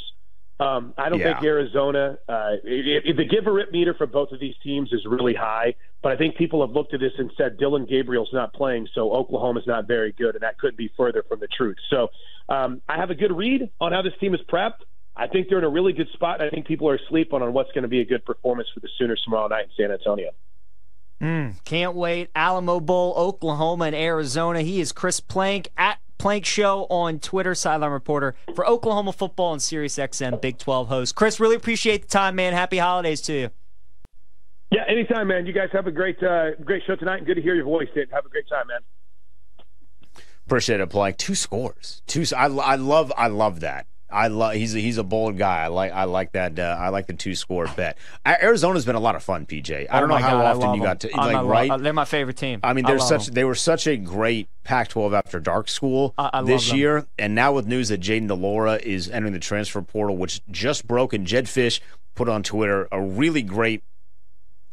Um, 0.60 0.94
I 0.98 1.10
don't 1.10 1.20
Yeah. 1.20 1.34
think 1.34 1.44
Arizona. 1.46 2.18
Uh, 2.30 2.52
it, 2.64 3.06
it, 3.06 3.18
the 3.18 3.26
give 3.26 3.48
a 3.48 3.52
rip 3.52 3.72
meter 3.72 3.94
for 3.94 4.06
both 4.06 4.32
of 4.32 4.40
these 4.40 4.56
teams 4.64 4.94
is 4.94 5.06
really 5.06 5.34
high, 5.34 5.76
but 6.02 6.12
I 6.12 6.16
think 6.16 6.36
people 6.38 6.66
have 6.66 6.74
looked 6.76 6.94
at 6.94 7.00
this 7.00 7.12
and 7.18 7.32
said 7.38 7.58
Dillon 7.58 7.86
Gabriel's 7.86 8.30
not 8.32 8.54
playing, 8.54 8.88
so 8.94 9.12
Oklahoma's 9.12 9.66
not 9.68 9.88
very 9.88 10.12
good, 10.12 10.36
and 10.36 10.44
that 10.44 10.58
couldn't 10.60 10.78
be 10.78 10.92
further 10.96 11.24
from 11.28 11.40
the 11.40 11.48
truth. 11.48 11.78
So 11.90 12.10
um, 12.50 12.82
I 12.88 12.98
have 12.98 13.10
a 13.10 13.16
good 13.16 13.32
read 13.36 13.70
on 13.82 13.92
how 13.92 14.02
this 14.04 14.14
team 14.20 14.34
is 14.36 14.42
prepped. 14.42 14.84
I 15.16 15.28
think 15.28 15.48
they're 15.50 15.58
in 15.60 15.64
a 15.64 15.70
really 15.70 15.94
good 15.94 16.10
spot. 16.14 16.42
I 16.42 16.50
think 16.50 16.66
people 16.68 16.88
are 16.90 16.96
asleep 16.96 17.34
on, 17.34 17.42
on 17.42 17.54
what's 17.54 17.72
going 17.72 17.84
to 17.84 17.88
be 17.88 18.02
a 18.02 18.06
good 18.06 18.24
performance 18.26 18.68
for 18.74 18.80
the 18.80 18.90
Sooners 18.98 19.22
tomorrow 19.24 19.48
night 19.48 19.66
in 19.66 19.72
San 19.76 19.92
Antonio. 19.92 20.32
Mm, 21.22 21.64
can't 21.64 21.96
wait. 21.96 22.30
Alamo 22.36 22.80
Bowl, 22.80 23.14
Oklahoma, 23.16 23.86
and 23.86 23.96
Arizona. 23.96 24.62
He 24.62 24.82
is 24.82 24.92
Chris 24.92 25.20
Plank 25.20 25.70
at 25.78 26.00
Plank 26.18 26.46
Show 26.46 26.86
on 26.90 27.20
Twitter, 27.20 27.56
sideline 27.56 27.92
reporter 27.92 28.36
for 28.56 28.68
Oklahoma 28.68 29.14
football 29.14 29.54
and 29.54 29.62
Sirius 29.62 29.98
XM 29.98 30.42
Big 30.42 30.58
12 30.58 30.88
host. 30.88 31.16
Chris, 31.16 31.40
really 31.40 31.56
appreciate 31.56 32.04
the 32.04 32.08
time, 32.08 32.36
man. 32.36 32.54
Happy 32.54 32.78
holidays 32.78 33.22
to 33.22 33.34
you. 33.34 33.50
Yeah, 34.72 34.84
anytime, 34.88 35.28
man. 35.28 35.46
You 35.46 35.54
guys 35.54 35.70
have 35.72 35.86
a 35.86 35.92
great, 35.92 36.22
uh, 36.24 36.56
great 36.64 36.84
show 36.88 36.96
tonight, 36.96 37.26
good 37.26 37.36
to 37.36 37.42
hear 37.42 37.56
your 37.56 37.66
voice. 37.66 37.88
Dude. 37.94 38.10
Have 38.12 38.26
a 38.26 38.30
great 38.30 38.48
time, 38.50 38.68
man. 38.68 38.80
Appreciate 40.46 40.80
it, 40.80 40.90
Plank. 40.90 41.18
Two 41.18 41.36
scores. 41.36 42.02
Two. 42.08 42.26
I, 42.36 42.46
I 42.46 42.76
love. 42.76 43.14
I 43.16 43.28
love 43.28 43.60
that. 43.62 43.86
I 44.14 44.28
love 44.28 44.54
he's 44.54 44.76
a, 44.76 44.80
he's 44.80 44.98
a 44.98 45.04
bold 45.04 45.38
guy. 45.38 45.64
I 45.64 45.68
like 45.68 45.92
I 45.92 46.04
like 46.06 46.34
that. 46.34 46.58
Uh, 46.60 46.78
I 46.80 46.90
like 46.90 47.08
the 47.08 47.14
two 47.14 47.36
score 47.36 47.68
bet. 47.76 47.98
Arizona's 48.26 48.86
been 48.86 48.96
a 48.96 49.00
lot 49.00 49.16
of 49.16 49.24
fun, 49.24 49.46
PJ. 49.46 49.88
I 49.90 50.00
don't 50.00 50.12
oh 50.12 50.16
know 50.16 50.22
how 50.22 50.38
God, 50.38 50.58
often 50.58 50.76
you 50.76 50.84
got 50.84 51.00
to 51.02 51.10
like 51.16 51.46
right. 51.46 51.82
they're 51.82 51.94
my 51.94 52.06
favorite 52.06 52.38
team. 52.38 52.60
I 52.64 52.74
mean, 52.74 52.86
they're 52.86 53.00
such 53.00 53.26
them. 53.26 53.36
they 53.36 53.44
were 53.44 53.56
such 53.56 53.88
a 53.88 53.98
great 53.98 54.48
Pac-12 54.64 55.18
after 55.18 55.40
dark 55.40 55.68
school 55.68 56.14
I, 56.18 56.30
I 56.34 56.42
this 56.44 56.72
year, 56.72 57.06
and 57.18 57.36
now 57.36 57.54
with 57.54 57.68
news 57.68 57.90
that 57.90 58.00
Jayden 58.00 58.28
de 58.28 58.36
Laura 58.36 58.76
is 58.76 59.10
entering 59.10 59.34
the 59.34 59.40
transfer 59.40 59.82
portal, 59.82 60.16
which 60.16 60.42
just 60.50 60.88
broke, 60.88 61.14
and 61.14 61.28
Jed 61.28 61.46
Fisch 61.46 61.80
put 62.16 62.30
on 62.30 62.44
Twitter 62.44 62.88
a 62.92 63.02
really 63.02 63.42
great 63.42 63.84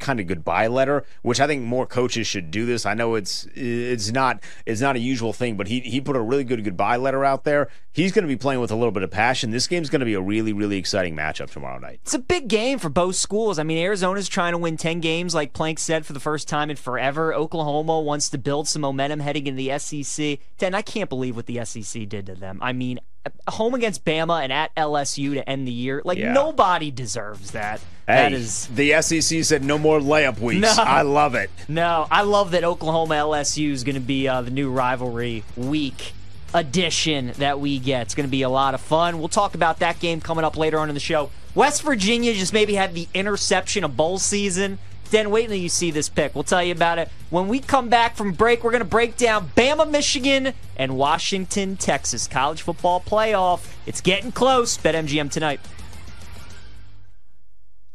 kind 0.00 0.18
of 0.20 0.26
goodbye 0.26 0.66
letter, 0.66 1.04
which 1.22 1.40
I 1.40 1.46
think 1.46 1.62
more 1.62 1.86
coaches 1.86 2.26
should 2.26 2.50
do 2.50 2.66
this. 2.66 2.86
I 2.86 2.94
know 2.94 3.14
it's 3.14 3.46
it's 3.54 4.10
not 4.10 4.42
it's 4.66 4.80
not 4.80 4.96
a 4.96 4.98
usual 4.98 5.32
thing, 5.32 5.56
but 5.56 5.68
he 5.68 5.80
he 5.80 6.00
put 6.00 6.16
a 6.16 6.20
really 6.20 6.44
good 6.44 6.64
goodbye 6.64 6.96
letter 6.96 7.24
out 7.24 7.44
there. 7.44 7.68
He's 7.92 8.12
going 8.12 8.22
to 8.24 8.28
be 8.28 8.36
playing 8.36 8.60
with 8.60 8.70
a 8.70 8.76
little 8.76 8.92
bit 8.92 9.02
of 9.02 9.10
passion. 9.10 9.50
This 9.50 9.66
game's 9.66 9.90
going 9.90 10.00
to 10.00 10.06
be 10.06 10.14
a 10.14 10.20
really 10.20 10.52
really 10.52 10.78
exciting 10.78 11.14
matchup 11.14 11.50
tomorrow 11.50 11.78
night. 11.78 12.00
It's 12.02 12.14
a 12.14 12.18
big 12.18 12.48
game 12.48 12.78
for 12.78 12.88
both 12.88 13.16
schools. 13.16 13.58
I 13.58 13.62
mean, 13.62 13.78
Arizona's 13.78 14.28
trying 14.28 14.52
to 14.52 14.58
win 14.58 14.76
10 14.76 15.00
games 15.00 15.34
like 15.34 15.52
Plank 15.52 15.78
said 15.78 16.06
for 16.06 16.12
the 16.12 16.20
first 16.20 16.48
time 16.48 16.70
in 16.70 16.76
forever. 16.76 17.34
Oklahoma 17.34 18.00
wants 18.00 18.28
to 18.30 18.38
build 18.38 18.68
some 18.68 18.82
momentum 18.82 19.20
heading 19.20 19.46
into 19.46 19.58
the 19.58 19.78
SEC. 19.78 20.38
Dan, 20.58 20.74
I 20.74 20.82
can't 20.82 21.10
believe 21.10 21.36
what 21.36 21.46
the 21.46 21.64
SEC 21.64 22.08
did 22.08 22.26
to 22.26 22.34
them. 22.34 22.58
I 22.62 22.72
mean, 22.72 23.00
home 23.48 23.74
against 23.74 24.04
Bama 24.04 24.42
and 24.42 24.52
at 24.52 24.74
LSU 24.74 25.34
to 25.34 25.48
end 25.48 25.66
the 25.66 25.72
year. 25.72 26.02
Like 26.04 26.18
yeah. 26.18 26.32
nobody 26.32 26.90
deserves 26.90 27.50
that. 27.52 27.80
Hey, 28.06 28.16
that 28.16 28.32
is 28.32 28.66
the 28.68 29.00
SEC 29.02 29.44
said 29.44 29.62
no 29.62 29.78
more 29.78 30.00
layup 30.00 30.38
weeks. 30.40 30.76
No, 30.76 30.82
I 30.82 31.02
love 31.02 31.34
it. 31.34 31.50
No, 31.68 32.06
I 32.10 32.22
love 32.22 32.52
that 32.52 32.64
Oklahoma 32.64 33.14
LSU 33.14 33.70
is 33.70 33.84
going 33.84 33.94
to 33.94 34.00
be 34.00 34.26
uh, 34.26 34.42
the 34.42 34.50
new 34.50 34.70
rivalry 34.70 35.44
week 35.56 36.12
edition 36.52 37.32
that 37.38 37.60
we 37.60 37.78
get. 37.78 38.02
It's 38.02 38.14
going 38.14 38.26
to 38.26 38.30
be 38.30 38.42
a 38.42 38.48
lot 38.48 38.74
of 38.74 38.80
fun. 38.80 39.18
We'll 39.18 39.28
talk 39.28 39.54
about 39.54 39.78
that 39.78 40.00
game 40.00 40.20
coming 40.20 40.44
up 40.44 40.56
later 40.56 40.78
on 40.78 40.88
in 40.88 40.94
the 40.94 41.00
show. 41.00 41.30
West 41.54 41.82
Virginia 41.82 42.32
just 42.34 42.52
maybe 42.52 42.74
had 42.74 42.94
the 42.94 43.08
interception 43.14 43.84
of 43.84 43.96
bowl 43.96 44.18
season. 44.18 44.78
Then 45.10 45.30
wait 45.30 45.44
until 45.44 45.58
you 45.58 45.68
see 45.68 45.90
this 45.90 46.08
pick. 46.08 46.34
We'll 46.34 46.44
tell 46.44 46.62
you 46.62 46.72
about 46.72 46.98
it. 46.98 47.08
When 47.30 47.48
we 47.48 47.60
come 47.60 47.88
back 47.88 48.16
from 48.16 48.32
break, 48.32 48.64
we're 48.64 48.70
going 48.70 48.82
to 48.82 48.88
break 48.88 49.16
down 49.16 49.50
Bama, 49.56 49.90
Michigan, 49.90 50.52
and 50.76 50.96
Washington, 50.96 51.76
Texas. 51.76 52.26
College 52.26 52.62
football 52.62 53.00
playoff. 53.00 53.72
It's 53.86 54.00
getting 54.00 54.32
close. 54.32 54.78
BetMGM 54.78 55.30
tonight. 55.30 55.60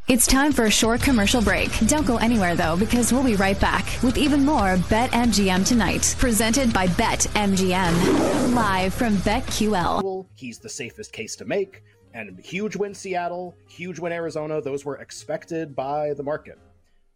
It's 0.08 0.28
time 0.28 0.52
for 0.52 0.66
a 0.66 0.70
short 0.70 1.02
commercial 1.02 1.42
break. 1.42 1.72
Don't 1.88 2.06
go 2.06 2.18
anywhere 2.18 2.56
though, 2.56 2.78
because 2.78 3.12
we'll 3.12 3.24
be 3.24 3.36
right 3.36 3.60
back 3.60 3.86
with 4.04 4.20
even 4.20 4.46
more 4.46 4.76
BetMGM 4.76 5.66
tonight, 5.66 6.16
presented 6.20 6.72
by 6.72 6.86
BetMGM, 6.86 8.54
live 8.54 8.94
from 8.94 9.16
BetQL. 9.18 10.28
He's 10.36 10.60
the 10.60 10.70
safest 10.70 11.12
case 11.12 11.36
to 11.38 11.46
make, 11.46 11.82
and 12.14 12.40
huge 12.40 12.76
win 12.76 12.94
Seattle, 12.94 13.56
huge 13.68 13.98
win 13.98 14.12
Arizona. 14.14 14.62
Those 14.62 14.86
were 14.86 14.98
expected 14.98 15.76
by 15.76 16.14
the 16.14 16.22
market. 16.22 16.60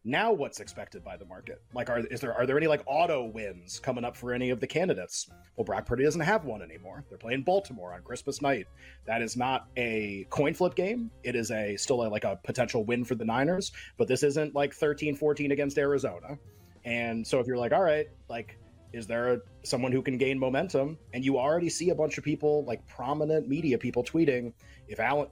Now, 0.06 0.32
what's 0.32 0.62
expected 0.62 1.04
by 1.04 1.18
the 1.18 1.26
market? 1.26 1.62
Like, 1.74 1.89
are 1.89 2.00
is 2.00 2.22
there 2.22 2.34
are 2.34 2.45
there 2.45 2.58
any 2.58 2.68
like 2.68 2.84
auto 2.86 3.26
wins 3.26 3.80
coming 3.80 4.06
up 4.06 4.16
for 4.16 4.34
any 4.34 4.50
of 4.50 4.62
the 4.62 4.68
candidates? 4.68 5.30
Well, 5.58 5.66
Brock 5.66 5.86
Purdy 5.86 6.06
doesn't 6.06 6.22
have 6.22 6.45
one 6.45 6.62
anymore. 6.62 7.04
They're 7.10 7.18
playing 7.18 7.43
Baltimore 7.43 7.93
on 7.93 8.02
Christmas 8.04 8.41
night. 8.41 8.68
That 9.06 9.22
is 9.22 9.36
not 9.36 9.68
a 9.76 10.26
coin 10.30 10.54
flip 10.54 10.76
game. 10.76 11.12
It 11.24 11.36
is 11.36 11.52
a 11.52 11.76
still 11.76 12.06
a, 12.06 12.08
like 12.08 12.24
a 12.24 12.39
potential 12.43 12.86
win 12.86 13.04
for 13.04 13.16
the 13.16 13.26
Niners, 13.26 13.74
but 13.97 14.08
this 14.08 14.24
isn't 14.24 14.56
like 14.56 14.74
13-14 14.74 15.52
against 15.52 15.78
Arizona. 15.78 16.39
And 16.86 17.28
so, 17.28 17.39
if 17.39 17.47
you're 17.47 17.58
like, 17.58 17.74
all 17.74 17.84
right, 17.84 18.08
like 18.30 18.58
is 18.93 19.06
there 19.06 19.34
a, 19.34 19.39
someone 19.64 19.91
who 19.91 20.02
can 20.02 20.18
gain 20.18 20.39
momentum 20.39 20.97
and 21.14 21.24
you 21.24 21.38
already 21.38 21.70
see 21.70 21.89
a 21.89 21.95
bunch 21.95 22.18
of 22.18 22.24
people 22.24 22.64
like 22.66 22.86
prominent 22.88 23.47
media 23.47 23.78
people 23.78 24.04
tweeting 24.04 24.52
if 24.88 25.00
allen 25.00 25.28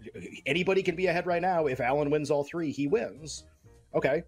anybody 0.45 0.84
can 0.84 0.95
be 0.95 1.07
ahead 1.07 1.26
right 1.26 1.41
now 1.41 1.65
if 1.65 1.80
allen 1.80 2.09
wins 2.09 2.30
all 2.30 2.43
three 2.43 2.72
he 2.72 2.88
wins 2.88 3.45
okay 3.95 4.22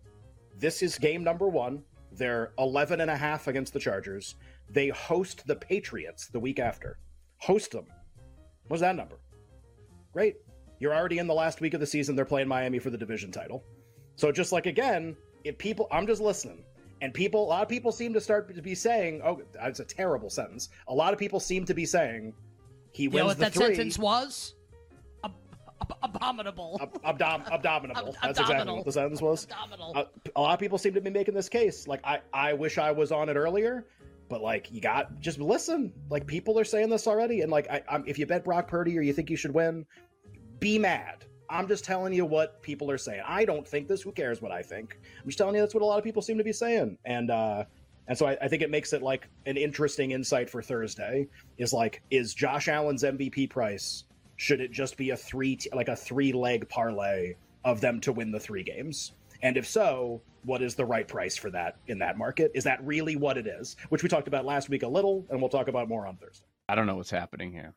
this 0.60 0.82
is 0.82 0.98
game 0.98 1.24
number 1.24 1.48
one. 1.48 1.84
They're 2.12 2.52
11 2.60 3.02
and 3.02 3.10
a 3.10 3.16
half 3.16 3.48
against 3.48 3.74
the 3.74 3.80
Chargers. 3.80 4.36
They 4.70 4.90
host 4.90 5.48
the 5.48 5.56
Patriots 5.56 6.28
the 6.28 6.40
week 6.40 6.60
after. 6.60 7.00
Host 7.38 7.72
them. 7.72 7.86
What's 8.68 8.82
that 8.82 8.96
number? 8.96 9.20
Great. 10.12 10.38
You're 10.80 10.94
already 10.94 11.18
in 11.18 11.28
the 11.28 11.34
last 11.34 11.62
week 11.62 11.74
of 11.74 11.80
the 11.80 11.86
season. 11.86 12.16
They're 12.16 12.26
playing 12.26 12.48
Miami 12.48 12.80
for 12.80 12.90
the 12.90 12.98
division 12.98 13.32
title. 13.32 13.64
So 14.16 14.32
just 14.32 14.52
like 14.52 14.66
again, 14.66 15.16
if 15.44 15.58
people, 15.58 15.88
I'm 15.92 16.06
just 16.06 16.22
listening, 16.22 16.64
and 17.02 17.14
people, 17.14 17.46
a 17.46 17.48
lot 17.48 17.62
of 17.62 17.70
people 17.70 17.92
seem 17.92 18.14
to 18.14 18.22
start 18.22 18.54
to 18.54 18.62
be 18.62 18.76
saying, 18.76 19.22
"Oh, 19.24 19.42
that's 19.54 19.80
a 19.80 19.86
terrible 19.86 20.30
sentence." 20.30 20.70
A 20.88 20.94
lot 20.94 21.14
of 21.14 21.20
people 21.20 21.40
seem 21.40 21.66
to 21.66 21.74
be 21.74 21.86
saying, 21.86 22.34
"He 22.92 23.08
wins 23.08 23.14
you 23.14 23.20
know 23.20 23.26
what 23.28 23.38
the 23.38 23.46
that 23.46 23.54
three. 23.54 23.76
sentence 23.76 23.98
was? 23.98 24.56
Abominable. 26.02 26.78
Ab- 26.82 27.00
abdom- 27.04 27.44
abdominable. 27.52 28.16
That's 28.22 28.40
abdominal. 28.40 28.42
exactly 28.42 28.74
what 28.74 28.86
the 28.86 28.92
sentence 28.92 29.22
was. 29.22 29.48
Abdominal. 29.50 29.94
Uh, 29.96 30.04
a 30.36 30.42
lot 30.42 30.54
of 30.54 30.60
people 30.60 30.78
seem 30.78 30.94
to 30.94 31.02
be 31.02 31.10
making 31.10 31.34
this 31.34 31.50
case. 31.50 31.88
Like, 31.88 32.02
I, 32.04 32.20
I 32.34 32.54
wish 32.54 32.78
I 32.78 32.92
was 32.92 33.12
on 33.12 33.30
it 33.30 33.36
earlier, 33.36 33.86
but 34.30 34.42
like, 34.42 34.72
you 34.72 34.82
got 34.82 35.20
just 35.20 35.40
listen. 35.40 35.94
Like, 36.10 36.28
people 36.28 36.60
are 36.60 36.64
saying 36.64 36.90
this 36.90 37.08
already, 37.08 37.42
and 37.42 37.52
like, 37.52 37.70
I, 37.70 37.82
I'm, 37.90 38.04
if 38.08 38.20
you 38.20 38.26
bet 38.26 38.44
Brock 38.44 38.68
Purdy 38.68 38.98
or 38.98 39.02
you 39.02 39.14
think 39.14 39.30
you 39.30 39.38
should 39.38 39.54
win, 39.54 39.86
be 40.60 40.78
mad. 40.78 41.26
I'm 41.50 41.68
just 41.68 41.84
telling 41.84 42.14
you 42.14 42.26
what 42.26 42.62
people 42.62 42.92
are 42.92 42.98
saying. 42.98 43.24
I 43.26 43.44
don't 43.44 43.68
think 43.68 43.88
this. 43.88 44.02
Who 44.02 44.12
cares 44.12 44.42
what 44.42 44.52
I 44.52 44.62
think? 44.62 45.00
I'm 45.20 45.26
just 45.28 45.38
telling 45.38 45.56
you 45.56 45.62
that's 45.62 45.74
what 45.74 45.82
a 45.82 45.86
lot 45.86 45.98
of 45.98 46.04
people 46.04 46.22
seem 46.22 46.38
to 46.38 46.44
be 46.44 46.54
saying, 46.54 46.98
and 47.06 47.32
uh, 47.32 47.64
and 48.08 48.18
so 48.18 48.28
I, 48.28 48.38
I 48.42 48.48
think 48.48 48.62
it 48.62 48.70
makes 48.70 48.94
it 48.94 49.02
like 49.02 49.28
an 49.46 49.58
interesting 49.58 50.12
insight 50.12 50.50
for 50.50 50.62
Thursday. 50.62 51.28
Is 51.58 51.74
like, 51.74 52.04
is 52.12 52.34
Josh 52.34 52.68
Allen's 52.68 53.04
MVP 53.04 53.50
price? 53.50 54.04
Should 54.40 54.62
it 54.62 54.72
just 54.72 54.96
be 54.96 55.10
a 55.10 55.18
three 55.18 55.58
t- 55.58 55.70
like 55.74 55.90
a 55.90 55.96
three 55.98 56.32
leg 56.32 56.70
parlay 56.70 57.36
of 57.66 57.82
them 57.82 58.00
to 58.00 58.14
win 58.14 58.32
the 58.32 58.40
three 58.40 58.64
games? 58.64 59.12
And 59.42 59.58
if 59.58 59.68
so 59.68 60.22
what 60.44 60.62
is 60.62 60.76
the 60.76 60.86
right 60.86 61.06
price 61.06 61.36
for 61.36 61.50
that 61.50 61.76
in 61.88 62.00
that 62.00 62.18
market? 62.18 62.52
Is 62.56 62.64
that 62.64 62.82
really 62.86 63.18
what 63.18 63.38
it 63.38 63.48
is? 63.48 63.76
Which 63.90 64.02
we 64.02 64.08
talked 64.08 64.30
about 64.30 64.46
last 64.46 64.70
week 64.70 64.84
a 64.84 64.88
little 64.88 65.26
and 65.30 65.42
we'll 65.42 65.50
talk 65.50 65.68
about 65.68 65.90
more 65.90 66.08
on 66.08 66.16
thursday. 66.16 66.46
I 66.70 66.76
don't 66.76 66.88
know 66.88 66.96
what's 66.96 67.10
happening 67.10 67.52
here. 67.52 67.76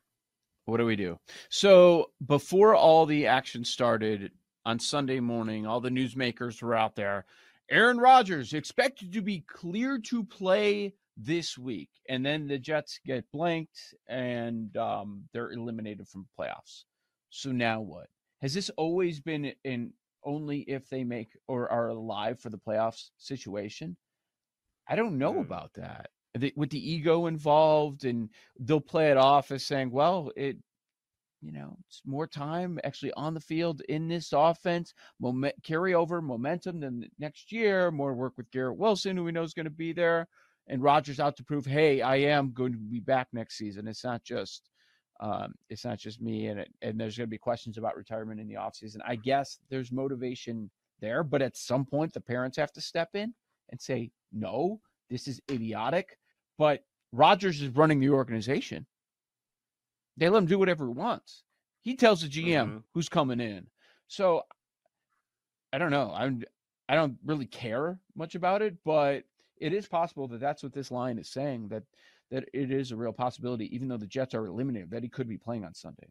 What 0.67 0.77
do 0.77 0.87
we 0.87 0.95
do? 0.95 1.19
So 1.49 2.13
before 2.25 2.77
all 2.77 3.07
the 3.07 3.27
action 3.27 3.65
started 3.65 4.31
on 4.65 4.79
sunday 4.79 5.19
morning 5.19 5.67
all 5.67 5.81
the 5.81 5.91
newsmakers 5.91 6.63
were 6.63 6.77
out 6.77 6.95
there. 6.95 7.25
Aaron 7.71 7.99
rodgers 7.99 8.53
expected 8.53 9.13
to 9.15 9.21
be 9.21 9.41
cleared 9.49 10.05
to 10.05 10.23
play 10.23 10.95
this 11.17 11.59
week, 11.59 11.91
and 12.09 12.25
then 12.25 12.47
the 12.47 12.59
Jets 12.59 13.01
get 13.05 13.31
blanked 13.33 13.95
and 14.09 14.77
um, 14.77 15.25
they're 15.33 15.53
eliminated 15.53 16.09
from 16.09 16.27
playoffs. 16.39 16.85
So 17.31 17.53
now 17.53 17.81
what? 17.81 18.09
Has 18.41 18.55
this 18.55 18.71
always 18.77 19.21
been 19.21 19.53
in 19.65 19.93
only 20.25 20.61
if 20.61 20.89
they 20.89 21.05
make 21.05 21.37
or 21.47 21.71
are 21.71 21.89
alive 21.89 22.41
for 22.41 22.51
the 22.51 22.59
playoffs 22.59 23.11
situation? 23.19 23.97
I 24.89 24.97
don't 24.97 25.19
know 25.19 25.41
about 25.41 25.73
that. 25.75 26.11
With 26.57 26.71
the 26.71 26.91
ego 26.91 27.27
involved, 27.27 28.05
and 28.05 28.31
they'll 28.59 28.81
play 28.81 29.11
it 29.11 29.19
off 29.19 29.51
as 29.51 29.67
saying, 29.67 29.91
"Well, 29.91 30.33
it 30.35 30.57
you 31.43 31.53
know, 31.53 31.77
it's 31.87 32.01
more 32.07 32.27
time 32.27 32.79
actually 32.85 33.13
on 33.15 33.35
the 33.35 33.41
field 33.41 33.83
in 33.89 34.09
this 34.09 34.33
offense, 34.33 34.95
moment, 35.21 35.57
carry 35.65 35.93
over 35.93 36.23
momentum 36.23 36.81
than 36.81 37.09
next 37.19 37.51
year, 37.53 37.91
more 37.91 38.15
work 38.15 38.35
with 38.37 38.51
Garrett 38.51 38.79
Wilson, 38.79 39.17
who 39.17 39.25
we 39.25 39.33
know 39.33 39.43
is 39.43 39.53
going 39.53 39.65
to 39.65 39.71
be 39.71 39.93
there 39.93 40.29
and 40.69 40.83
Rodgers 40.83 41.21
out 41.21 41.37
to 41.37 41.45
prove, 41.45 41.67
hey, 41.67 42.03
I 42.03 42.17
am 42.17 42.53
going 42.53 42.73
to 42.73 42.79
be 42.79 43.01
back 43.01 43.29
next 43.33 43.57
season. 43.57 43.89
It's 43.89 44.05
not 44.05 44.23
just 44.23 44.71
um, 45.21 45.55
it's 45.69 45.85
not 45.85 45.99
just 45.99 46.21
me, 46.21 46.47
and 46.47 46.61
it, 46.61 46.69
and 46.83 46.99
there's 46.99 47.17
going 47.17 47.29
to 47.29 47.31
be 47.31 47.39
questions 47.39 47.79
about 47.79 47.97
retirement 47.97 48.41
in 48.41 48.49
the 48.49 48.55
offseason. 48.55 48.99
I 49.07 49.15
guess 49.15 49.59
there's 49.71 49.93
motivation 49.93 50.69
there, 51.01 51.23
but 51.23 51.43
at 51.43 51.57
some 51.57 51.85
point 51.85 52.13
the 52.13 52.21
parents 52.21 52.57
have 52.57 52.73
to 52.73 52.81
step 52.81 53.11
in 53.15 53.33
and 53.71 53.81
say, 53.81 54.11
no, 54.33 54.81
this 55.11 55.29
is 55.29 55.41
idiotic. 55.51 56.19
But 56.59 56.85
Rodgers 57.13 57.63
is 57.63 57.69
running 57.69 58.01
the 58.01 58.11
organization. 58.11 58.87
They 60.17 60.29
let 60.29 60.39
him 60.39 60.47
do 60.47 60.59
whatever 60.59 60.87
he 60.87 60.93
wants. 60.93 61.45
He 61.83 61.95
tells 61.95 62.23
the 62.23 62.29
GM 62.29 62.67
mm-hmm. 62.67 62.77
who's 62.93 63.09
coming 63.09 63.41
in. 63.41 63.67
So 64.09 64.43
I 65.73 65.79
don't 65.79 65.91
know. 65.91 66.13
I'm 66.15 66.43
I 66.89 66.95
don't 66.95 67.17
really 67.25 67.47
care 67.47 67.99
much 68.17 68.35
about 68.35 68.61
it, 68.61 68.77
but 68.85 69.25
it 69.63 69.73
is 69.73 69.87
possible 69.87 70.27
that 70.27 70.41
that's 70.41 70.63
what 70.63 70.73
this 70.73 70.91
line 70.91 71.19
is 71.19 71.29
saying 71.29 71.69
that 71.69 71.85
that 72.33 72.49
it 72.53 72.71
is 72.71 72.91
a 72.91 72.97
real 72.97 73.13
possibility, 73.13 73.75
even 73.75 73.89
though 73.89 73.99
the 73.99 74.07
Jets 74.07 74.35
are 74.35 74.47
eliminated, 74.47 74.91
that 74.91 75.03
he 75.03 75.09
could 75.09 75.29
be 75.29 75.37
playing 75.37 75.65
on 75.65 75.75
Sunday. 75.75 76.09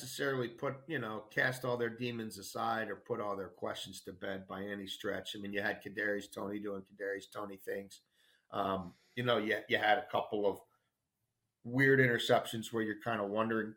Necessarily 0.00 0.46
put, 0.46 0.76
you 0.86 1.00
know, 1.00 1.24
cast 1.28 1.64
all 1.64 1.76
their 1.76 1.88
demons 1.88 2.38
aside 2.38 2.88
or 2.88 2.94
put 2.94 3.20
all 3.20 3.36
their 3.36 3.48
questions 3.48 4.00
to 4.02 4.12
bed 4.12 4.46
by 4.46 4.62
any 4.62 4.86
stretch. 4.86 5.34
I 5.34 5.40
mean, 5.40 5.52
you 5.52 5.60
had 5.60 5.82
Kadarius 5.82 6.32
Toney 6.32 6.60
doing 6.60 6.82
Kadarius 6.82 7.24
Toney 7.34 7.56
things. 7.56 8.02
Um, 8.52 8.92
you 9.16 9.24
know, 9.24 9.38
you, 9.38 9.56
you 9.68 9.76
had 9.76 9.98
a 9.98 10.06
couple 10.12 10.46
of 10.46 10.60
weird 11.64 11.98
interceptions 11.98 12.72
where 12.72 12.84
you're 12.84 13.00
kind 13.02 13.20
of 13.20 13.30
wondering 13.30 13.74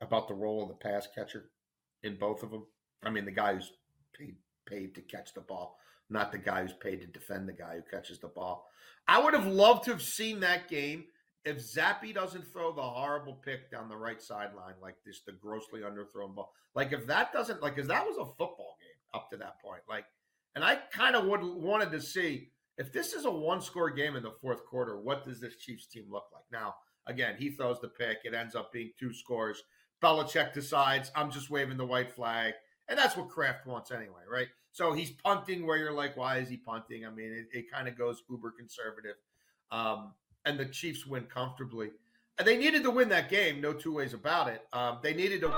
about 0.00 0.28
the 0.28 0.34
role 0.34 0.62
of 0.62 0.68
the 0.68 0.74
pass 0.74 1.08
catcher 1.12 1.50
in 2.04 2.16
both 2.16 2.44
of 2.44 2.52
them. 2.52 2.64
I 3.02 3.10
mean, 3.10 3.24
the 3.24 3.32
guy 3.32 3.54
who's 3.54 3.72
paid 4.16 4.36
paid 4.64 4.94
to 4.94 5.00
catch 5.00 5.34
the 5.34 5.40
ball, 5.40 5.76
not 6.08 6.30
the 6.30 6.38
guy 6.38 6.62
who's 6.62 6.72
paid 6.72 7.00
to 7.00 7.06
defend 7.08 7.48
the 7.48 7.52
guy 7.52 7.74
who 7.74 7.82
catches 7.90 8.20
the 8.20 8.28
ball. 8.28 8.68
I 9.08 9.20
would 9.20 9.34
have 9.34 9.46
loved 9.46 9.84
to 9.84 9.90
have 9.90 10.02
seen 10.02 10.38
that 10.40 10.68
game 10.68 11.06
if 11.44 11.58
Zappe 11.58 12.14
doesn't 12.14 12.46
throw 12.52 12.72
the 12.72 12.82
horrible 12.82 13.34
pick 13.34 13.70
down 13.70 13.88
the 13.88 13.96
right 13.96 14.22
sideline 14.22 14.74
like 14.80 14.96
this, 15.04 15.22
the 15.26 15.32
grossly 15.32 15.80
underthrown 15.80 16.34
ball. 16.34 16.52
Like 16.74 16.92
if 16.92 17.06
that 17.06 17.32
doesn't 17.32 17.62
like, 17.62 17.74
because 17.74 17.88
that 17.88 18.06
was 18.06 18.16
a 18.16 18.24
football 18.24 18.76
game 18.80 18.98
up 19.14 19.30
to 19.30 19.36
that 19.38 19.60
point. 19.60 19.82
Like, 19.88 20.04
and 20.54 20.64
I 20.64 20.76
kind 20.92 21.16
of 21.16 21.24
would 21.26 21.42
wanted 21.42 21.90
to 21.92 22.00
see 22.00 22.50
if 22.78 22.92
this 22.92 23.12
is 23.12 23.24
a 23.24 23.30
one-score 23.30 23.90
game 23.90 24.16
in 24.16 24.22
the 24.22 24.34
fourth 24.40 24.64
quarter. 24.64 25.00
What 25.00 25.24
does 25.24 25.40
this 25.40 25.56
Chiefs 25.56 25.86
team 25.86 26.04
look 26.10 26.24
like? 26.32 26.44
Now, 26.52 26.74
again, 27.06 27.36
he 27.38 27.50
throws 27.50 27.80
the 27.80 27.88
pick. 27.88 28.18
It 28.24 28.34
ends 28.34 28.54
up 28.54 28.72
being 28.72 28.92
two 28.98 29.12
scores. 29.12 29.62
Belichick 30.02 30.52
decides 30.52 31.10
I'm 31.14 31.30
just 31.30 31.50
waving 31.50 31.76
the 31.76 31.86
white 31.86 32.12
flag, 32.12 32.54
and 32.88 32.98
that's 32.98 33.16
what 33.16 33.28
Kraft 33.28 33.66
wants 33.66 33.90
anyway, 33.90 34.22
right? 34.30 34.48
So 34.72 34.92
he's 34.92 35.10
punting 35.10 35.66
where 35.66 35.76
you're 35.76 35.92
like, 35.92 36.16
why 36.16 36.38
is 36.38 36.48
he 36.48 36.56
punting? 36.56 37.06
I 37.06 37.10
mean, 37.10 37.32
it, 37.32 37.58
it 37.58 37.70
kind 37.70 37.88
of 37.88 37.96
goes 37.96 38.22
uber 38.28 38.50
conservative. 38.50 39.16
Um, 39.70 40.12
and 40.44 40.58
the 40.58 40.66
Chiefs 40.66 41.06
win 41.06 41.24
comfortably. 41.24 41.90
And 42.38 42.46
they 42.46 42.56
needed 42.56 42.82
to 42.84 42.90
win 42.90 43.08
that 43.10 43.30
game, 43.30 43.60
no 43.60 43.72
two 43.72 43.94
ways 43.94 44.14
about 44.14 44.48
it. 44.48 44.66
Um, 44.72 44.98
they 45.02 45.14
needed 45.14 45.42
to. 45.42 45.48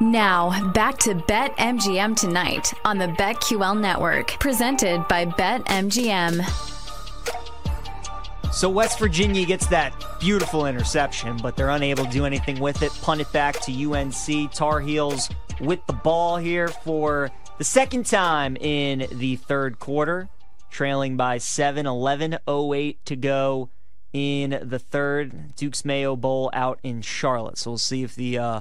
Now, 0.00 0.70
back 0.72 0.98
to 0.98 1.14
BetMGM 1.14 2.16
tonight 2.16 2.72
on 2.84 2.98
the 2.98 3.06
BetQL 3.06 3.80
network, 3.80 4.28
presented 4.40 5.06
by 5.08 5.24
BetMGM. 5.24 6.44
So 8.52 8.68
West 8.68 8.98
Virginia 8.98 9.46
gets 9.46 9.66
that 9.68 9.92
beautiful 10.20 10.66
interception, 10.66 11.36
but 11.38 11.56
they're 11.56 11.70
unable 11.70 12.04
to 12.04 12.10
do 12.10 12.26
anything 12.26 12.58
with 12.58 12.82
it. 12.82 12.92
Punt 13.02 13.20
it 13.20 13.30
back 13.32 13.60
to 13.60 13.92
UNC. 13.92 14.52
Tar 14.52 14.80
Heels 14.80 15.30
with 15.60 15.84
the 15.86 15.92
ball 15.92 16.36
here 16.36 16.68
for 16.68 17.30
the 17.58 17.64
second 17.64 18.06
time 18.06 18.56
in 18.56 19.06
the 19.12 19.36
third 19.36 19.78
quarter, 19.78 20.28
trailing 20.76 21.16
by 21.16 21.38
7 21.38 21.86
11 21.86 22.36
08 22.46 23.04
to 23.06 23.16
go 23.16 23.70
in 24.12 24.60
the 24.62 24.78
third. 24.78 25.56
Duke's 25.56 25.86
Mayo 25.86 26.16
Bowl 26.16 26.50
out 26.52 26.78
in 26.82 27.00
Charlotte. 27.00 27.56
So 27.56 27.70
we'll 27.70 27.78
see 27.78 28.02
if 28.02 28.14
the 28.14 28.36
uh, 28.36 28.60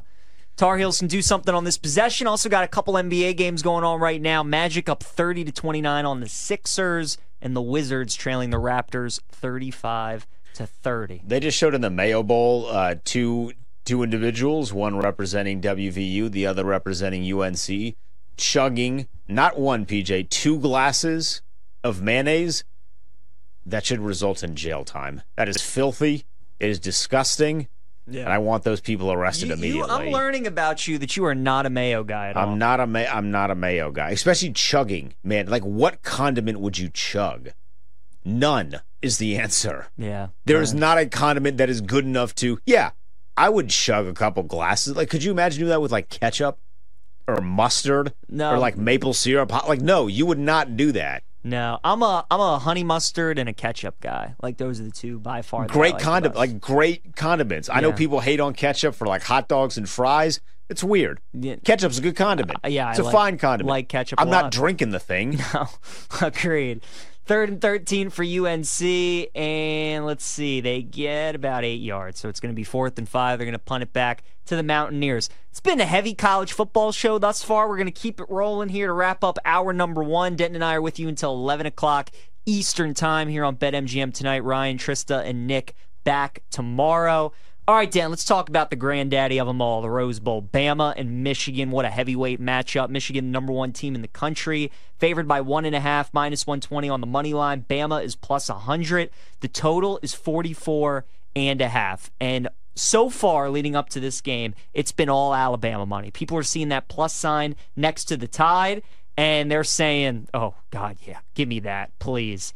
Tar 0.55 0.78
Heels 0.78 0.99
can 0.99 1.09
do 1.09 1.22
something 1.22 1.53
on 1.53 1.66
this 1.66 1.78
possession. 1.78 2.26
Also 2.26 2.47
got 2.47 2.63
a 2.63 2.70
couple 2.70 2.93
NBA 2.93 3.36
games 3.36 3.61
going 3.61 3.84
on 3.84 3.99
right 3.99 4.22
now. 4.22 4.43
Magic 4.43 4.88
up 4.88 5.03
30 5.03 5.43
to 5.43 5.51
29 5.51 6.05
on 6.05 6.22
the 6.22 6.30
Sixers, 6.30 7.18
and 7.41 7.53
the 7.53 7.61
Wizards 7.61 8.16
trailing 8.16 8.49
the 8.49 8.61
Raptors 8.61 9.20
35 9.34 10.26
to 10.53 10.66
30. 10.66 11.22
They 11.28 11.41
just 11.41 11.57
showed 11.57 11.76
in 11.76 11.82
the 11.82 11.89
Mayo 11.89 12.24
Bowl 12.24 12.68
uh, 12.68 12.95
two 13.03 13.51
two 13.84 14.03
individuals, 14.03 14.72
one 14.72 14.97
representing 14.97 15.59
WVU, 15.59 16.32
the 16.32 16.45
other 16.45 16.63
representing 16.63 17.30
UNC, 17.30 17.95
chugging 18.38 19.07
not 19.28 19.59
one 19.59 19.86
PJ, 19.86 20.30
two 20.30 20.57
glasses 20.59 21.41
of 21.86 22.01
mayonnaise. 22.01 22.63
That 23.65 23.86
should 23.86 23.99
result 23.99 24.43
in 24.43 24.55
jail 24.55 24.83
time. 24.83 25.21
That 25.38 25.47
is 25.49 25.61
filthy. 25.61 26.25
It 26.59 26.69
is 26.69 26.79
disgusting. 26.79 27.67
Yeah. 28.07 28.21
And 28.25 28.33
I 28.33 28.38
want 28.38 28.63
those 28.63 28.81
people 28.81 29.11
arrested 29.11 29.47
You- 29.49 29.55
you- 29.55 29.59
immediately. 29.59 30.07
I'm 30.07 30.11
learning 30.11 30.45
about 30.45 30.88
you 30.88 30.97
that 30.99 31.17
you 31.17 31.25
are 31.25 31.33
not 31.33 31.65
a 31.65 31.69
mayo 31.71 32.03
guy 32.03 32.29
at 32.29 32.38
all. 32.38 32.49
I'm 32.49 32.59
not 32.59 32.79
a 32.79 32.86
ma- 32.86 32.99
I'm 33.11 33.31
not 33.31 33.49
a 33.49 33.55
mayo 33.55 33.89
guy, 33.91 34.11
especially 34.11 34.51
chugging. 34.51 35.15
Man, 35.23 35.47
like 35.47 35.63
what 35.63 36.03
condiment 36.03 36.59
would 36.59 36.77
you 36.77 36.89
chug? 36.93 37.49
None 38.23 38.81
is 39.01 39.17
the 39.17 39.38
answer. 39.38 39.88
Yeah. 39.97 40.27
There 40.45 40.61
is 40.61 40.73
not 40.73 40.97
a 40.99 41.05
condiment 41.07 41.57
that 41.57 41.69
is 41.69 41.81
good 41.81 42.05
enough 42.05 42.33
to. 42.36 42.59
Yeah, 42.65 42.91
I 43.38 43.49
would 43.49 43.69
chug 43.69 44.05
a 44.07 44.13
couple 44.13 44.43
glasses. 44.43 44.95
Like, 44.95 45.09
could 45.09 45.23
you 45.23 45.31
imagine 45.31 45.59
doing 45.59 45.69
that 45.69 45.81
with 45.81 45.91
like 45.91 46.09
ketchup 46.09 46.59
or 47.27 47.41
mustard 47.41 48.13
No. 48.29 48.51
or 48.53 48.57
like 48.59 48.77
maple 48.77 49.13
syrup? 49.15 49.51
Like, 49.67 49.81
no, 49.81 50.05
you 50.07 50.27
would 50.27 50.39
not 50.39 50.77
do 50.77 50.91
that. 50.91 51.23
No, 51.45 51.79
I'm 51.83 52.01
a 52.01 52.25
I'm 52.31 52.39
a 52.39 52.57
honey 52.57 52.83
mustard 52.83 53.37
and 53.37 53.47
a 53.47 53.53
ketchup 53.53 54.01
guy. 54.01 54.33
Like 54.41 54.57
those 54.57 54.79
are 54.79 54.83
the 54.83 54.91
two 54.91 55.19
by 55.19 55.43
far. 55.43 55.67
Great 55.67 55.93
like 55.93 56.01
condiment, 56.01 56.35
like 56.35 56.59
great 56.59 57.15
condiments. 57.15 57.69
I 57.69 57.81
know 57.81 57.93
people 57.93 58.19
hate 58.19 58.39
on 58.39 58.53
ketchup 58.55 58.95
for 58.95 59.05
like 59.05 59.21
hot 59.21 59.47
dogs 59.47 59.77
and 59.77 59.87
fries. 59.87 60.39
It's 60.69 60.83
weird. 60.83 61.19
Ketchup's 61.63 61.99
a 61.99 62.01
good 62.01 62.15
condiment. 62.15 62.57
Uh, 62.65 62.69
yeah, 62.69 62.89
it's 62.89 62.97
I 62.97 63.03
a 63.03 63.05
like- 63.05 63.13
fine 63.13 63.37
condiment. 63.37 63.69
like 63.69 63.87
ketchup 63.89 64.19
I'm 64.19 64.31
not 64.31 64.51
drinking 64.51 64.89
the 64.89 64.99
thing. 64.99 65.39
No, 65.53 65.69
agreed. 66.19 66.81
Third 67.26 67.49
and 67.49 67.59
13 67.59 68.11
for 68.11 68.23
UNC, 68.23 68.82
and 69.36 70.05
let's 70.05 70.23
see, 70.23 70.61
they 70.61 70.84
get 70.84 71.34
about 71.34 71.63
eight 71.63 71.82
yards, 71.82 72.19
so 72.19 72.30
it's 72.30 72.39
going 72.39 72.53
to 72.53 72.55
be 72.55 72.63
fourth 72.63 72.99
and 72.99 73.09
five. 73.09 73.39
They're 73.39 73.47
going 73.47 73.53
to 73.53 73.59
punt 73.59 73.82
it 73.82 73.91
back 73.91 74.21
to 74.45 74.55
the 74.55 74.61
Mountaineers. 74.61 75.28
It's 75.49 75.59
been 75.59 75.80
a 75.80 75.86
heavy 75.86 76.13
college 76.13 76.53
football 76.53 76.91
show 76.91 77.17
thus 77.17 77.43
far. 77.43 77.67
We're 77.67 77.78
going 77.78 77.88
to 77.88 77.91
keep 77.91 78.19
it 78.19 78.28
rolling 78.30 78.69
here 78.69 78.88
to 78.88 78.93
wrap 78.93 79.23
up 79.23 79.39
hour 79.43 79.73
number 79.73 80.03
one. 80.03 80.36
Denton 80.36 80.53
and 80.55 80.63
I 80.63 80.76
are 80.76 80.82
with 80.84 80.99
you 80.99 81.07
until 81.07 81.34
11 81.34 81.65
o'clock 81.65 82.11
Eastern 82.45 82.93
Time 82.93 83.28
here 83.28 83.43
on 83.43 83.55
BetMGM 83.55 84.13
tonight. 84.13 84.43
Ryan, 84.43 84.78
Trysta, 84.78 85.26
and 85.26 85.47
Nick 85.47 85.73
back 86.03 86.43
tomorrow. 86.51 87.34
All 87.68 87.74
right, 87.74 87.89
Dan, 87.89 88.11
let's 88.11 88.24
talk 88.24 88.47
about 88.47 88.70
the 88.70 88.76
granddaddy 88.76 89.39
of 89.39 89.47
them 89.47 89.59
all, 89.59 89.82
the 89.82 89.89
Rose 89.89 90.20
Bowl. 90.20 90.39
Bama 90.39 90.93
and 90.95 91.24
Michigan. 91.24 91.72
What 91.72 91.84
a 91.84 91.89
heavyweight 91.89 92.39
matchup. 92.39 92.89
Michigan, 92.89 93.32
number 93.32 93.51
one 93.51 93.74
team 93.74 93.95
in 93.95 94.03
the 94.03 94.07
country, 94.07 94.72
favored 94.99 95.28
by 95.28 95.41
one 95.41 95.66
and 95.66 95.76
a 95.76 95.80
half, 95.80 96.13
minus 96.13 96.45
120 96.45 96.88
on 96.89 97.01
the 97.01 97.07
money 97.07 97.34
line. 97.34 97.66
Bama 97.68 98.03
is 98.03 98.16
plus 98.16 98.49
100. 98.49 99.09
The 99.39 99.47
total 99.47 99.99
is 100.03 100.13
44 100.13 101.05
and 101.36 101.59
a 101.59 101.70
half. 101.70 102.11
And 102.20 102.49
so 102.76 103.09
far, 103.09 103.49
leading 103.49 103.76
up 103.76 103.89
to 103.89 103.99
this 103.99 104.22
game, 104.22 104.53
it's 104.76 104.91
been 104.91 105.09
all 105.09 105.34
Alabama 105.34 105.88
money. 105.88 106.11
People 106.11 106.38
are 106.38 106.43
seeing 106.43 106.70
that 106.70 106.88
plus 106.88 107.16
sign 107.16 107.55
next 107.76 108.05
to 108.05 108.16
the 108.16 108.28
tide, 108.28 108.84
and 109.18 109.51
they're 109.51 109.63
saying, 109.63 110.28
oh, 110.36 110.53
God, 110.70 110.97
yeah, 111.03 111.22
give 111.34 111.47
me 111.47 111.61
that, 111.61 111.97
please 111.97 112.53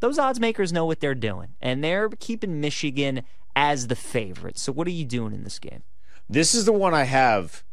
those 0.00 0.18
odds 0.18 0.40
makers 0.40 0.72
know 0.72 0.84
what 0.84 1.00
they're 1.00 1.14
doing, 1.14 1.50
and 1.60 1.82
they're 1.82 2.08
keeping 2.08 2.60
Michigan 2.60 3.22
as 3.56 3.88
the 3.88 3.96
favorite. 3.96 4.58
So, 4.58 4.72
what 4.72 4.86
are 4.86 4.92
you 4.92 5.04
doing 5.04 5.32
in 5.32 5.44
this 5.44 5.58
game? 5.58 5.82
This 6.28 6.54
is 6.54 6.64
the 6.64 6.72
one 6.72 6.94
I 6.94 7.04
have 7.04 7.64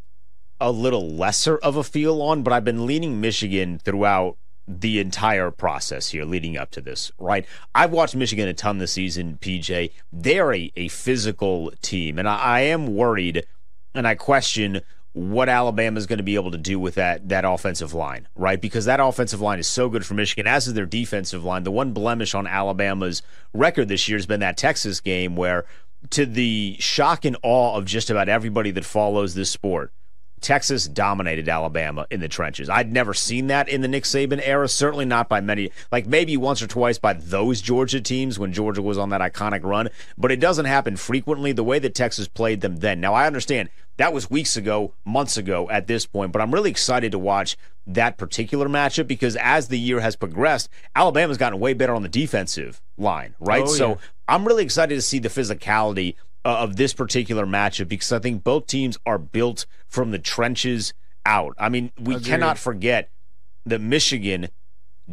a 0.59 0.71
little 0.71 1.09
lesser 1.09 1.57
of 1.57 1.76
a 1.76 1.84
feel 1.84 2.21
on, 2.21 2.41
but 2.41 2.53
I've 2.53 2.63
been 2.63 2.86
leaning 2.86 3.19
Michigan 3.19 3.80
throughout 3.80 4.38
the 4.67 4.99
entire 4.99 5.51
process 5.51 6.09
here 6.09 6.26
leading 6.26 6.57
up 6.57 6.71
to 6.71 6.82
this, 6.82 7.11
right? 7.19 7.45
I've 7.76 7.91
watched 7.91 8.15
Michigan 8.15 8.47
a 8.47 8.53
ton 8.53 8.80
this 8.80 8.93
season, 8.93 9.38
PJ. 9.39 9.91
They're 10.11 10.53
a, 10.53 10.71
a 10.76 10.88
physical 10.88 11.71
team, 11.82 12.17
and 12.17 12.28
I, 12.28 12.38
I 12.38 12.59
am 12.61 12.95
worried 12.95 13.45
and 13.93 14.07
I 14.07 14.15
question 14.15 14.82
what 15.16 15.47
Alabama 15.47 15.97
is 15.97 16.07
going 16.07 16.18
to 16.18 16.24
be 16.24 16.36
able 16.36 16.51
to 16.51 16.57
do 16.57 16.78
with 16.78 16.95
that 16.95 17.30
that 17.30 17.45
offensive 17.45 17.93
line, 17.93 18.28
right? 18.36 18.59
Because 18.59 18.84
that 18.84 18.99
offensive 18.99 19.39
line 19.39 19.59
is 19.59 19.68
so 19.68 19.88
good 19.88 20.05
for 20.05 20.13
Michigan, 20.13 20.45
as 20.45 20.68
is 20.68 20.74
their 20.74 20.86
defensive 20.86 21.41
line. 21.41 21.63
The 21.63 21.72
one 21.72 21.93
blemish 21.93 22.36
on 22.36 22.45
Alabama's 22.45 23.22
record 23.53 23.88
this 23.88 24.09
year 24.09 24.18
has 24.18 24.26
been 24.26 24.41
that 24.41 24.57
Texas 24.57 24.99
game 24.99 25.38
where, 25.38 25.63
to 26.09 26.26
the 26.26 26.76
shock 26.80 27.24
and 27.24 27.38
awe 27.43 27.78
of 27.78 27.86
just 27.86 28.09
about 28.09 28.28
everybody 28.28 28.72
that 28.72 28.84
follows 28.84 29.36
this 29.36 29.49
sport, 29.49 29.93
Texas 30.41 30.86
dominated 30.86 31.47
Alabama 31.47 32.05
in 32.11 32.20
the 32.20 32.28
trenches. 32.28 32.70
I'd 32.70 32.91
never 32.91 33.13
seen 33.13 33.47
that 33.47 33.70
in 33.70 33.80
the 33.80 33.88
Nick 33.88 34.03
Saban 34.03 34.41
era, 34.43 34.68
certainly 34.68 35.05
not 35.05 35.30
by 35.30 35.39
many, 35.39 35.72
like 35.93 36.07
maybe 36.07 36.36
once 36.36 36.61
or 36.61 36.68
twice 36.68 36.97
by 36.97 37.13
those 37.13 37.61
Georgia 37.61 38.01
teams 38.01 38.38
when 38.38 38.51
Georgia 38.51 38.82
was 38.82 38.97
on 38.97 39.09
that 39.09 39.22
iconic 39.22 39.63
run, 39.63 39.89
but 40.18 40.30
it 40.30 40.41
doesn't 40.41 40.66
happen 40.66 40.97
frequently 40.97 41.53
the 41.53 41.63
way 41.63 41.80
that 41.80 41.95
Texas 41.95 42.28
played 42.28 42.59
them 42.59 42.76
then. 42.76 42.99
Now, 42.99 43.13
I 43.13 43.28
understand 43.28 43.70
that 43.98 44.14
was 44.14 44.30
weeks 44.30 44.58
ago, 44.58 44.93
months 45.06 45.38
ago 45.38 45.70
at 45.70 45.88
this 45.88 46.06
point, 46.06 46.32
but 46.32 46.41
I'm 46.41 46.54
really 46.54 46.70
excited 46.70 47.12
to 47.12 47.20
watch 47.20 47.58
that 47.88 48.18
particular 48.18 48.68
matchup 48.68 49.08
because 49.08 49.36
as 49.38 49.68
the 49.68 49.80
year 49.80 50.00
has 50.00 50.16
progressed, 50.16 50.70
Alabama's 50.96 51.38
gotten 51.38 51.60
way 51.60 51.74
better 51.74 51.93
on 51.93 52.02
the 52.02 52.10
defensive 52.10 52.82
line, 52.98 53.36
right? 53.39 53.64
Oh, 53.64 53.68
so 53.68 53.89
yeah. 53.89 53.96
I'm 54.28 54.46
really 54.46 54.64
excited 54.64 54.96
to 54.96 55.02
see 55.02 55.20
the 55.20 55.30
physicality 55.30 56.16
uh, 56.43 56.58
of 56.60 56.76
this 56.76 56.93
particular 56.93 57.46
matchup 57.46 57.88
because 57.88 58.12
I 58.12 58.20
think 58.20 58.43
both 58.43 58.68
teams 58.68 58.98
are 59.06 59.18
built 59.18 59.66
from 59.88 60.12
the 60.12 60.20
trenches 60.20 60.93
out. 61.26 61.56
I 61.58 61.70
mean, 61.70 61.91
we 62.00 62.16
Agreed. 62.16 62.28
cannot 62.28 62.58
forget 62.58 63.10
that 63.66 63.82
Michigan 63.82 64.50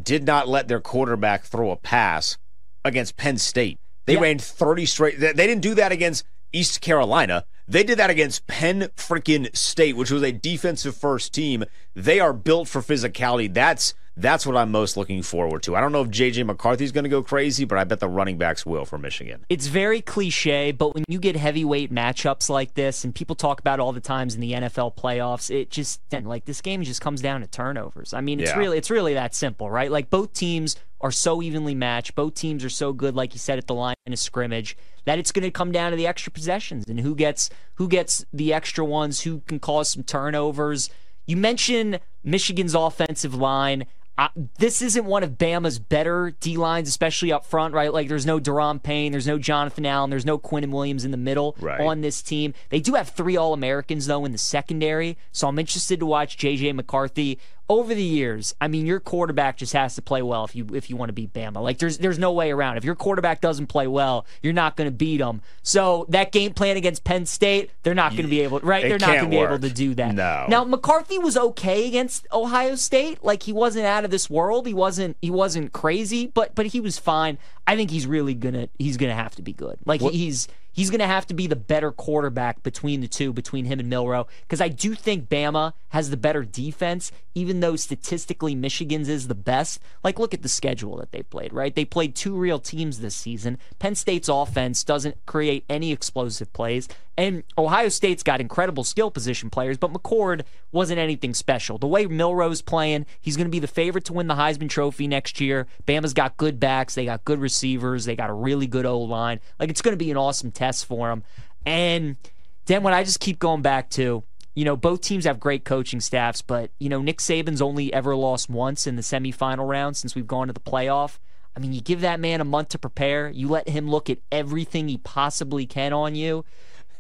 did 0.01 0.25
not 0.25 0.49
let 0.49 0.69
their 0.69 0.81
quarterback 0.81 1.45
throw 1.45 1.71
a 1.71 1.77
pass 1.77 2.39
against 2.85 3.17
Penn 3.17 3.39
State. 3.39 3.79
They 4.07 4.17
ran 4.17 4.39
30 4.39 4.87
straight. 4.87 5.21
They 5.21 5.33
didn't 5.33 5.61
do 5.61 5.75
that 5.77 5.93
against 5.93 6.25
East 6.53 6.81
Carolina. 6.81 7.45
They 7.67 7.85
did 7.85 7.99
that 7.99 8.11
against 8.11 8.47
Penn 8.47 8.83
freaking 8.97 9.55
State, 9.57 9.97
which 9.97 10.11
was 10.11 10.23
a 10.23 10.33
defensive 10.33 10.97
first 10.97 11.33
team. 11.33 11.65
They 11.95 12.21
are 12.21 12.33
built 12.33 12.69
for 12.69 12.83
physicality. 12.83 13.53
That's 13.53 13.95
That's 14.17 14.47
what 14.47 14.57
I'm 14.59 14.71
most 14.71 14.97
looking 14.97 15.23
forward 15.23 15.63
to. 15.63 15.75
I 15.75 15.81
don't 15.81 15.91
know 15.91 16.03
if 16.03 16.09
JJ 16.11 16.45
McCarthy's 16.45 16.93
going 16.93 17.05
to 17.05 17.11
go 17.11 17.23
crazy, 17.23 17.65
but 17.65 17.79
I 17.79 17.85
bet 17.85 17.99
the 18.01 18.09
running 18.09 18.37
backs 18.37 18.67
will 18.67 18.85
for 18.85 18.99
Michigan. 18.99 19.47
It's 19.49 19.69
very 19.69 20.03
cliche, 20.03 20.71
but 20.71 20.95
when 20.95 21.05
you 21.09 21.19
get 21.19 21.35
heavyweight 21.37 21.91
matchups 21.93 22.51
like 22.51 22.75
this, 22.75 23.05
and 23.05 23.15
people 23.15 23.35
talk 23.35 23.59
about 23.59 23.81
all 23.81 23.93
the 23.93 24.01
times 24.01 24.35
in 24.35 24.43
the 24.43 24.53
NFL 24.53 24.97
playoffs, 24.97 25.51
it 25.51 25.71
just 25.71 26.01
like 26.13 26.45
this 26.45 26.61
game 26.61 26.83
just 26.83 27.01
comes 27.01 27.23
down 27.23 27.41
to 27.41 27.47
turnovers. 27.47 28.13
I 28.13 28.21
mean, 28.21 28.39
it's 28.39 28.51
Yeah. 28.51 28.59
really 28.59 28.77
it's 28.77 28.91
really 28.91 29.15
that 29.15 29.35
simple, 29.35 29.71
right? 29.71 29.91
Like 29.91 30.11
both 30.11 30.35
teams 30.35 30.77
are 31.01 31.11
so 31.11 31.41
evenly 31.43 31.75
matched, 31.75 32.15
both 32.15 32.35
teams 32.35 32.65
are 32.65 32.71
so 32.71 32.93
good, 32.93 33.15
like 33.17 33.33
you 33.33 33.39
said 33.39 33.59
at 33.59 33.67
the 33.67 33.75
line 33.75 33.97
of 34.07 34.19
scrimmage, 34.19 34.77
that 35.07 35.19
it's 35.19 35.33
going 35.33 35.43
to 35.43 35.51
come 35.51 35.73
down 35.73 35.91
to 35.91 35.97
the 35.97 36.07
extra 36.07 36.31
possessions 36.31 36.85
and 36.87 37.01
who 37.01 37.15
gets 37.15 37.49
who 37.77 37.89
gets 37.89 38.27
the 38.33 38.53
extra 38.53 38.85
ones, 38.85 39.23
who 39.23 39.41
can 39.47 39.59
cause 39.59 39.89
some 39.89 40.03
turnovers. 40.03 40.91
You 41.27 41.37
mentioned 41.39 41.99
Michigan's 42.23 42.75
offensive 42.75 43.35
line. 43.35 43.87
Uh, 44.19 44.29
this 44.59 44.83
isn't 44.83 45.07
one 45.07 45.23
of 45.23 45.33
Bama's 45.39 45.79
better 45.79 46.35
D 46.39 46.59
lines, 46.59 46.87
especially 46.89 47.33
up 47.33 47.47
front, 47.47 47.73
right? 47.73 47.93
Like 47.93 48.09
there's 48.09 48.27
no 48.27 48.39
Daron 48.39 48.83
Payne, 48.83 49.11
there's 49.11 49.27
no 49.27 49.39
Jonathan 49.39 49.87
Allen, 49.87 50.11
there's 50.11 50.27
no 50.27 50.39
Quinnen 50.39 50.71
Williams 50.71 51.05
in 51.05 51.11
the 51.13 51.17
middle 51.17 51.57
Right. 51.59 51.81
on 51.81 52.03
this 52.03 52.21
team. 52.21 52.53
They 52.69 52.79
do 52.81 52.93
have 52.95 53.09
three 53.09 53.37
All 53.39 53.55
Americans 53.55 54.07
though 54.07 54.25
in 54.27 54.33
the 54.33 54.39
secondary, 54.39 55.17
so 55.33 55.49
I'm 55.49 55.59
interested 55.59 55.99
to 56.01 56.07
watch 56.07 56.37
JJ 56.37 56.75
McCarthy. 56.75 57.39
Over 57.73 57.95
the 57.95 58.03
years, 58.03 58.55
I 58.61 58.69
mean, 58.69 58.85
your 58.85 59.01
quarterback 59.01 59.57
just 59.57 59.73
has 59.73 59.95
to 59.95 60.03
play 60.03 60.21
well 60.21 60.45
if 60.45 60.55
you 60.55 60.67
if 60.75 60.91
you 60.91 60.97
want 60.97 61.09
to 61.09 61.15
beat 61.15 61.33
Bama. 61.33 61.63
Like 61.63 61.79
there's 61.79 61.97
there's 61.97 62.19
no 62.19 62.31
way 62.33 62.51
around. 62.51 62.77
If 62.77 62.85
your 62.85 62.95
quarterback 62.95 63.41
doesn't 63.41 63.69
play 63.69 63.87
well, 63.87 64.27
you're 64.43 64.53
not 64.53 64.77
going 64.77 64.89
to 64.91 64.95
beat 64.95 65.17
them. 65.19 65.41
So 65.63 66.05
that 66.11 66.33
game 66.33 66.53
plan 66.53 66.77
against 66.77 67.03
Penn 67.03 67.25
State, 67.25 67.71
they're 67.83 67.95
not 67.95 68.13
going 68.13 68.25
to 68.25 68.29
be 68.29 68.43
able, 68.43 68.61
right? 68.61 68.85
It 68.85 68.89
they're 68.91 68.99
not 68.99 69.07
going 69.17 69.25
to 69.25 69.31
be 69.31 69.39
able 69.39 69.59
to 69.59 69.71
do 69.71 69.95
that. 69.95 70.15
No. 70.15 70.45
Now 70.51 70.65
McCarthy 70.65 71.19
was 71.19 71.39
okay 71.39 71.89
against 71.89 72.27
Ohio 72.31 72.75
State. 72.75 73.25
Like 73.25 73.43
he 73.43 73.55
wasn't 73.55 73.87
out 73.87 74.05
of 74.05 74.11
this 74.11 74.29
world. 74.29 74.67
He 74.67 74.75
wasn't 74.75 75.17
he 75.23 75.31
wasn't 75.31 75.73
crazy, 75.73 76.27
but 76.27 76.55
but 76.55 76.67
he 76.67 76.81
was 76.81 76.99
fine. 76.99 77.39
I 77.67 77.75
think 77.77 77.91
he's 77.91 78.07
really 78.07 78.35
gonna 78.35 78.69
he's 78.79 78.99
gonna 78.99 79.15
have 79.15 79.35
to 79.37 79.43
be 79.43 79.55
good. 79.55 79.79
Like 79.87 80.03
What- 80.03 80.13
he's 80.13 80.47
he's 80.73 80.91
gonna 80.91 81.07
have 81.07 81.27
to 81.27 81.35
be 81.35 81.47
the 81.47 81.57
better 81.57 81.93
quarterback 81.93 82.63
between 82.63 83.01
the 83.01 83.09
two, 83.09 83.33
between 83.33 83.67
him 83.67 83.79
and 83.79 83.89
Milroe. 83.89 84.27
Because 84.43 84.61
I 84.61 84.69
do 84.69 84.95
think 84.95 85.29
Bama 85.29 85.75
has 85.91 86.11
the 86.11 86.17
better 86.17 86.45
defense, 86.45 87.13
even 87.35 87.61
though 87.61 87.77
statistically 87.77 88.55
Michigan's 88.55 89.09
is 89.09 89.29
the 89.29 89.35
best. 89.35 89.81
Like 90.03 90.19
look 90.19 90.35
at 90.35 90.43
the 90.43 90.49
schedule 90.49 90.97
that 90.97 91.13
they 91.13 91.23
played, 91.23 91.53
right? 91.53 91.75
They 91.75 91.85
played 91.85 92.15
two 92.15 92.35
real 92.35 92.59
teams 92.59 93.01
this 93.01 93.15
season. 93.15 93.59
Penn 93.79 93.95
State's 93.95 94.29
offense 94.29 94.85
doesn't 94.85 95.25
create 95.27 95.65
any 95.69 95.93
explosive 95.93 96.53
plays. 96.53 96.89
And 97.17 97.43
Ohio 97.59 97.91
State's 97.91 98.23
got 98.23 98.41
incredible 98.41 98.85
skill 98.85 99.11
position 99.11 99.51
players, 99.51 99.77
but 99.77 99.93
McCord 99.93 100.43
wasn't 100.71 100.99
anything 100.99 101.35
special. 101.35 101.77
The 101.77 101.87
way 101.87 102.07
Milroe's 102.07 102.63
playing, 102.63 103.05
he's 103.21 103.37
going 103.37 103.47
to 103.47 103.51
be 103.51 103.59
the 103.59 103.67
favorite 103.67 104.05
to 104.07 104.15
win 104.15 104.29
the 104.29 104.35
Heisman 104.35 104.71
Trophy 104.71 105.07
next 105.07 105.41
year. 105.41 105.67
Bama's 105.87 106.15
got 106.15 106.39
good 106.39 106.59
backs, 106.59 106.95
they 106.95 107.05
got 107.05 107.25
good 107.25 107.39
receivers, 107.39 108.07
they 108.07 108.17
got 108.17 108.31
a 108.31 108.35
really 108.35 108.67
good 108.67 108.87
O 108.87 108.99
line. 109.01 109.41
Like 109.61 109.69
it's 109.69 109.83
going 109.83 109.93
to 109.93 110.03
be 110.03 110.11
an 110.11 110.17
awesome 110.17 110.53
test 110.53 110.87
for 110.87 111.11
him. 111.11 111.23
And 111.67 112.17
then 112.65 112.83
what 112.83 112.95
I 112.95 113.05
just 113.05 113.21
keep 113.21 113.39
going 113.39 113.61
back 113.61 113.91
to, 113.91 114.23
you 114.55 114.65
know, 114.65 114.77
both 114.77 115.03
teams 115.03 115.27
have 115.27 115.39
great 115.39 115.65
coaching 115.65 116.01
staffs, 116.01 116.41
but 116.41 116.71
you 116.79 116.89
know, 116.89 117.03
Nick 117.03 117.19
Saban's 117.19 117.61
only 117.61 117.93
ever 117.93 118.17
lost 118.17 118.49
once 118.49 118.87
in 118.87 118.97
the 118.97 119.03
semifinal 119.03 119.69
round 119.69 119.99
since 119.99 120.15
we've 120.15 120.27
gone 120.27 120.47
to 120.47 120.53
the 120.55 120.61
playoff. 120.61 121.19
I 121.55 121.61
mean, 121.61 121.75
you 121.75 121.83
give 121.83 122.01
that 122.01 122.21
man 122.21 122.41
a 122.41 122.45
month 122.45 122.71
to 122.71 122.79
prepare. 122.79 123.29
You 123.29 123.49
let 123.49 123.69
him 123.69 123.91
look 123.91 124.09
at 124.09 124.19
everything 124.31 124.89
he 124.89 124.97
possibly 124.97 125.67
can 125.67 125.93
on 125.93 126.15
you. 126.15 126.47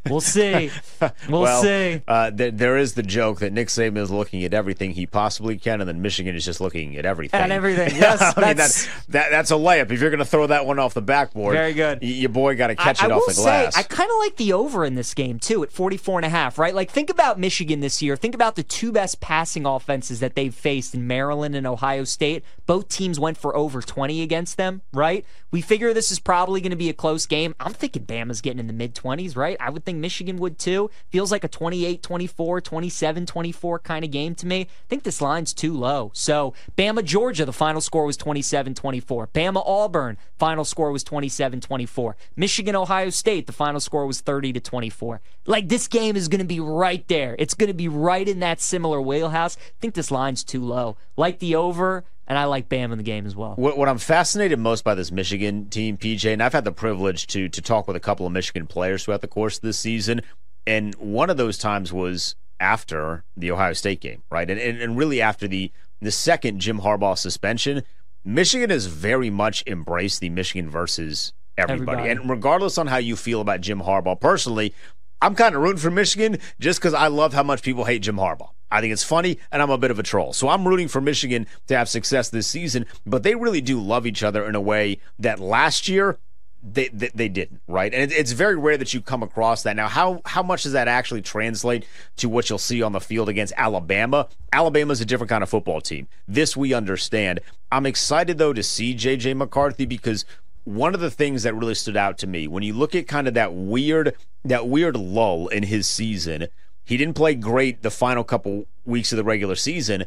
We'll 0.08 0.20
see. 0.20 0.70
We'll 1.28 1.42
well, 1.42 1.62
see. 1.62 2.00
Uh, 2.06 2.30
there, 2.30 2.50
there 2.52 2.76
is 2.78 2.94
the 2.94 3.02
joke 3.02 3.40
that 3.40 3.52
Nick 3.52 3.68
Saban 3.68 3.98
is 3.98 4.10
looking 4.10 4.44
at 4.44 4.54
everything 4.54 4.92
he 4.92 5.04
possibly 5.04 5.58
can, 5.58 5.80
and 5.80 5.88
then 5.88 6.00
Michigan 6.00 6.36
is 6.36 6.44
just 6.44 6.60
looking 6.60 6.96
at 6.96 7.04
everything. 7.04 7.40
At 7.40 7.50
everything, 7.50 7.90
yes, 7.96 8.20
I 8.20 8.26
mean, 8.40 8.56
that's- 8.56 8.86
that, 8.86 9.08
that, 9.08 9.30
that's 9.30 9.50
a 9.50 9.54
layup. 9.54 9.90
If 9.90 10.00
you're 10.00 10.10
going 10.10 10.18
to 10.20 10.24
throw 10.24 10.46
that 10.46 10.64
one 10.64 10.78
off 10.78 10.94
the 10.94 11.02
backboard, 11.02 11.54
Very 11.54 11.72
good. 11.72 12.00
y- 12.00 12.06
your 12.08 12.28
boy 12.28 12.56
got 12.56 12.68
to 12.68 12.76
catch 12.76 13.02
I, 13.02 13.06
it 13.06 13.12
I 13.12 13.14
off 13.16 13.22
the 13.26 13.34
glass. 13.34 13.74
say, 13.74 13.80
I 13.80 13.82
kind 13.82 14.10
of 14.10 14.16
like 14.18 14.36
the 14.36 14.52
over 14.52 14.84
in 14.84 14.94
this 14.94 15.12
game 15.14 15.40
too 15.40 15.62
at 15.64 15.72
44 15.72 16.20
and 16.20 16.26
a 16.26 16.28
half, 16.28 16.56
right? 16.56 16.74
Like 16.74 16.90
think 16.90 17.10
about 17.10 17.38
Michigan 17.40 17.80
this 17.80 18.00
year. 18.00 18.14
Think 18.16 18.34
about 18.36 18.54
the 18.54 18.62
two 18.62 18.92
best 18.92 19.20
passing 19.20 19.66
offenses 19.66 20.20
that 20.20 20.34
they've 20.36 20.54
faced 20.54 20.94
in 20.94 21.06
Maryland 21.06 21.56
and 21.56 21.66
Ohio 21.66 22.04
State. 22.04 22.44
Both 22.66 22.88
teams 22.88 23.18
went 23.18 23.38
for 23.38 23.56
over 23.56 23.82
20 23.82 24.22
against 24.22 24.56
them, 24.56 24.82
right? 24.92 25.24
We 25.50 25.60
figure 25.60 25.92
this 25.92 26.10
is 26.12 26.18
probably 26.20 26.60
going 26.60 26.70
to 26.70 26.76
be 26.76 26.88
a 26.88 26.94
close 26.94 27.26
game. 27.26 27.54
I'm 27.60 27.72
thinking 27.74 28.04
Bama's 28.06 28.40
getting 28.40 28.60
in 28.60 28.68
the 28.68 28.72
mid 28.72 28.94
20s, 28.94 29.36
right? 29.36 29.56
I 29.60 29.68
would 29.70 29.84
think 29.84 29.91
Michigan 30.00 30.36
would 30.38 30.58
too. 30.58 30.90
Feels 31.10 31.30
like 31.30 31.44
a 31.44 31.48
28 31.48 32.02
24, 32.02 32.60
27 32.60 33.26
24 33.26 33.78
kind 33.80 34.04
of 34.04 34.10
game 34.10 34.34
to 34.34 34.46
me. 34.46 34.62
I 34.62 34.66
think 34.88 35.02
this 35.02 35.20
line's 35.20 35.52
too 35.52 35.72
low. 35.72 36.10
So, 36.14 36.54
Bama 36.76 37.04
Georgia, 37.04 37.44
the 37.44 37.52
final 37.52 37.80
score 37.80 38.04
was 38.04 38.16
27 38.16 38.74
24. 38.74 39.28
Bama 39.28 39.62
Auburn, 39.64 40.16
final 40.38 40.64
score 40.64 40.92
was 40.92 41.04
27 41.04 41.60
24. 41.60 42.16
Michigan 42.36 42.76
Ohio 42.76 43.10
State, 43.10 43.46
the 43.46 43.52
final 43.52 43.80
score 43.80 44.06
was 44.06 44.20
30 44.20 44.52
to 44.54 44.60
24. 44.60 45.20
Like 45.46 45.68
this 45.68 45.88
game 45.88 46.16
is 46.16 46.28
going 46.28 46.40
to 46.40 46.44
be 46.44 46.60
right 46.60 47.06
there. 47.08 47.36
It's 47.38 47.54
going 47.54 47.68
to 47.68 47.74
be 47.74 47.88
right 47.88 48.28
in 48.28 48.40
that 48.40 48.60
similar 48.60 49.00
wheelhouse. 49.00 49.56
I 49.56 49.80
think 49.80 49.94
this 49.94 50.10
line's 50.10 50.44
too 50.44 50.62
low. 50.62 50.96
Like 51.16 51.38
the 51.38 51.54
over, 51.56 52.04
and 52.32 52.38
I 52.38 52.46
like 52.46 52.70
Bam 52.70 52.92
in 52.92 52.96
the 52.98 53.04
game 53.04 53.26
as 53.26 53.36
well. 53.36 53.52
What, 53.56 53.76
what 53.76 53.90
I'm 53.90 53.98
fascinated 53.98 54.58
most 54.58 54.84
by 54.84 54.94
this 54.94 55.12
Michigan 55.12 55.68
team, 55.68 55.98
PJ, 55.98 56.32
and 56.32 56.42
I've 56.42 56.54
had 56.54 56.64
the 56.64 56.72
privilege 56.72 57.26
to 57.26 57.50
to 57.50 57.60
talk 57.60 57.86
with 57.86 57.94
a 57.94 58.00
couple 58.00 58.26
of 58.26 58.32
Michigan 58.32 58.66
players 58.66 59.04
throughout 59.04 59.20
the 59.20 59.28
course 59.28 59.56
of 59.56 59.62
this 59.62 59.78
season, 59.78 60.22
and 60.66 60.94
one 60.94 61.28
of 61.28 61.36
those 61.36 61.58
times 61.58 61.92
was 61.92 62.34
after 62.58 63.22
the 63.36 63.50
Ohio 63.50 63.74
State 63.74 64.00
game, 64.00 64.22
right? 64.30 64.50
And 64.50 64.58
and, 64.58 64.80
and 64.80 64.96
really 64.96 65.20
after 65.20 65.46
the 65.46 65.70
the 66.00 66.10
second 66.10 66.60
Jim 66.60 66.80
Harbaugh 66.80 67.18
suspension, 67.18 67.82
Michigan 68.24 68.70
has 68.70 68.86
very 68.86 69.28
much 69.28 69.62
embraced 69.66 70.20
the 70.20 70.30
Michigan 70.30 70.70
versus 70.70 71.34
everybody. 71.58 71.98
Everybody. 71.98 72.22
And 72.22 72.30
regardless 72.30 72.78
on 72.78 72.86
how 72.86 72.96
you 72.96 73.14
feel 73.14 73.42
about 73.42 73.60
Jim 73.60 73.82
Harbaugh 73.82 74.18
personally, 74.18 74.72
I'm 75.20 75.34
kind 75.34 75.54
of 75.54 75.60
rooting 75.60 75.80
for 75.80 75.90
Michigan 75.90 76.38
just 76.58 76.80
because 76.80 76.94
I 76.94 77.08
love 77.08 77.34
how 77.34 77.42
much 77.42 77.60
people 77.60 77.84
hate 77.84 78.00
Jim 78.00 78.16
Harbaugh. 78.16 78.48
I 78.72 78.80
think 78.80 78.92
it's 78.92 79.04
funny, 79.04 79.38
and 79.52 79.60
I'm 79.60 79.70
a 79.70 79.78
bit 79.78 79.90
of 79.90 79.98
a 79.98 80.02
troll. 80.02 80.32
So 80.32 80.48
I'm 80.48 80.66
rooting 80.66 80.88
for 80.88 81.00
Michigan 81.00 81.46
to 81.66 81.76
have 81.76 81.88
success 81.88 82.30
this 82.30 82.46
season, 82.46 82.86
but 83.06 83.22
they 83.22 83.34
really 83.34 83.60
do 83.60 83.80
love 83.80 84.06
each 84.06 84.22
other 84.22 84.44
in 84.46 84.54
a 84.54 84.60
way 84.60 84.98
that 85.18 85.38
last 85.38 85.88
year 85.88 86.18
they 86.62 86.88
they, 86.88 87.10
they 87.14 87.28
didn't, 87.28 87.60
right? 87.66 87.92
And 87.92 88.10
it, 88.10 88.16
it's 88.16 88.32
very 88.32 88.56
rare 88.56 88.78
that 88.78 88.94
you 88.94 89.00
come 89.00 89.22
across 89.22 89.62
that. 89.64 89.76
Now, 89.76 89.88
how 89.88 90.22
how 90.24 90.42
much 90.42 90.62
does 90.62 90.72
that 90.72 90.88
actually 90.88 91.22
translate 91.22 91.84
to 92.16 92.28
what 92.28 92.48
you'll 92.48 92.58
see 92.58 92.82
on 92.82 92.92
the 92.92 93.00
field 93.00 93.28
against 93.28 93.52
Alabama? 93.56 94.28
Alabama's 94.52 95.00
a 95.00 95.04
different 95.04 95.28
kind 95.28 95.42
of 95.42 95.50
football 95.50 95.80
team. 95.80 96.08
This 96.26 96.56
we 96.56 96.72
understand. 96.72 97.40
I'm 97.70 97.86
excited 97.86 98.38
though 98.38 98.52
to 98.52 98.62
see 98.62 98.94
JJ 98.94 99.36
McCarthy 99.36 99.86
because 99.86 100.24
one 100.64 100.94
of 100.94 101.00
the 101.00 101.10
things 101.10 101.42
that 101.42 101.54
really 101.54 101.74
stood 101.74 101.96
out 101.96 102.18
to 102.18 102.26
me 102.26 102.46
when 102.46 102.62
you 102.62 102.72
look 102.72 102.94
at 102.94 103.08
kind 103.08 103.26
of 103.26 103.34
that 103.34 103.52
weird 103.52 104.14
that 104.44 104.68
weird 104.68 104.96
lull 104.96 105.48
in 105.48 105.64
his 105.64 105.88
season, 105.88 106.46
he 106.84 106.96
didn't 106.96 107.14
play 107.14 107.34
great 107.34 107.82
the 107.82 107.90
final 107.90 108.24
couple 108.24 108.66
weeks 108.84 109.12
of 109.12 109.16
the 109.16 109.24
regular 109.24 109.56
season. 109.56 110.06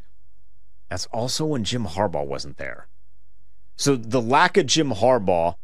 That's 0.90 1.06
also 1.08 1.46
when 1.46 1.64
Jim 1.64 1.86
Harbaugh 1.86 2.26
wasn't 2.26 2.58
there. 2.58 2.88
So 3.76 3.96
the 3.96 4.22
lack 4.22 4.58
of 4.58 4.68
Jim 4.68 4.92
Harbaugh 4.92 5.56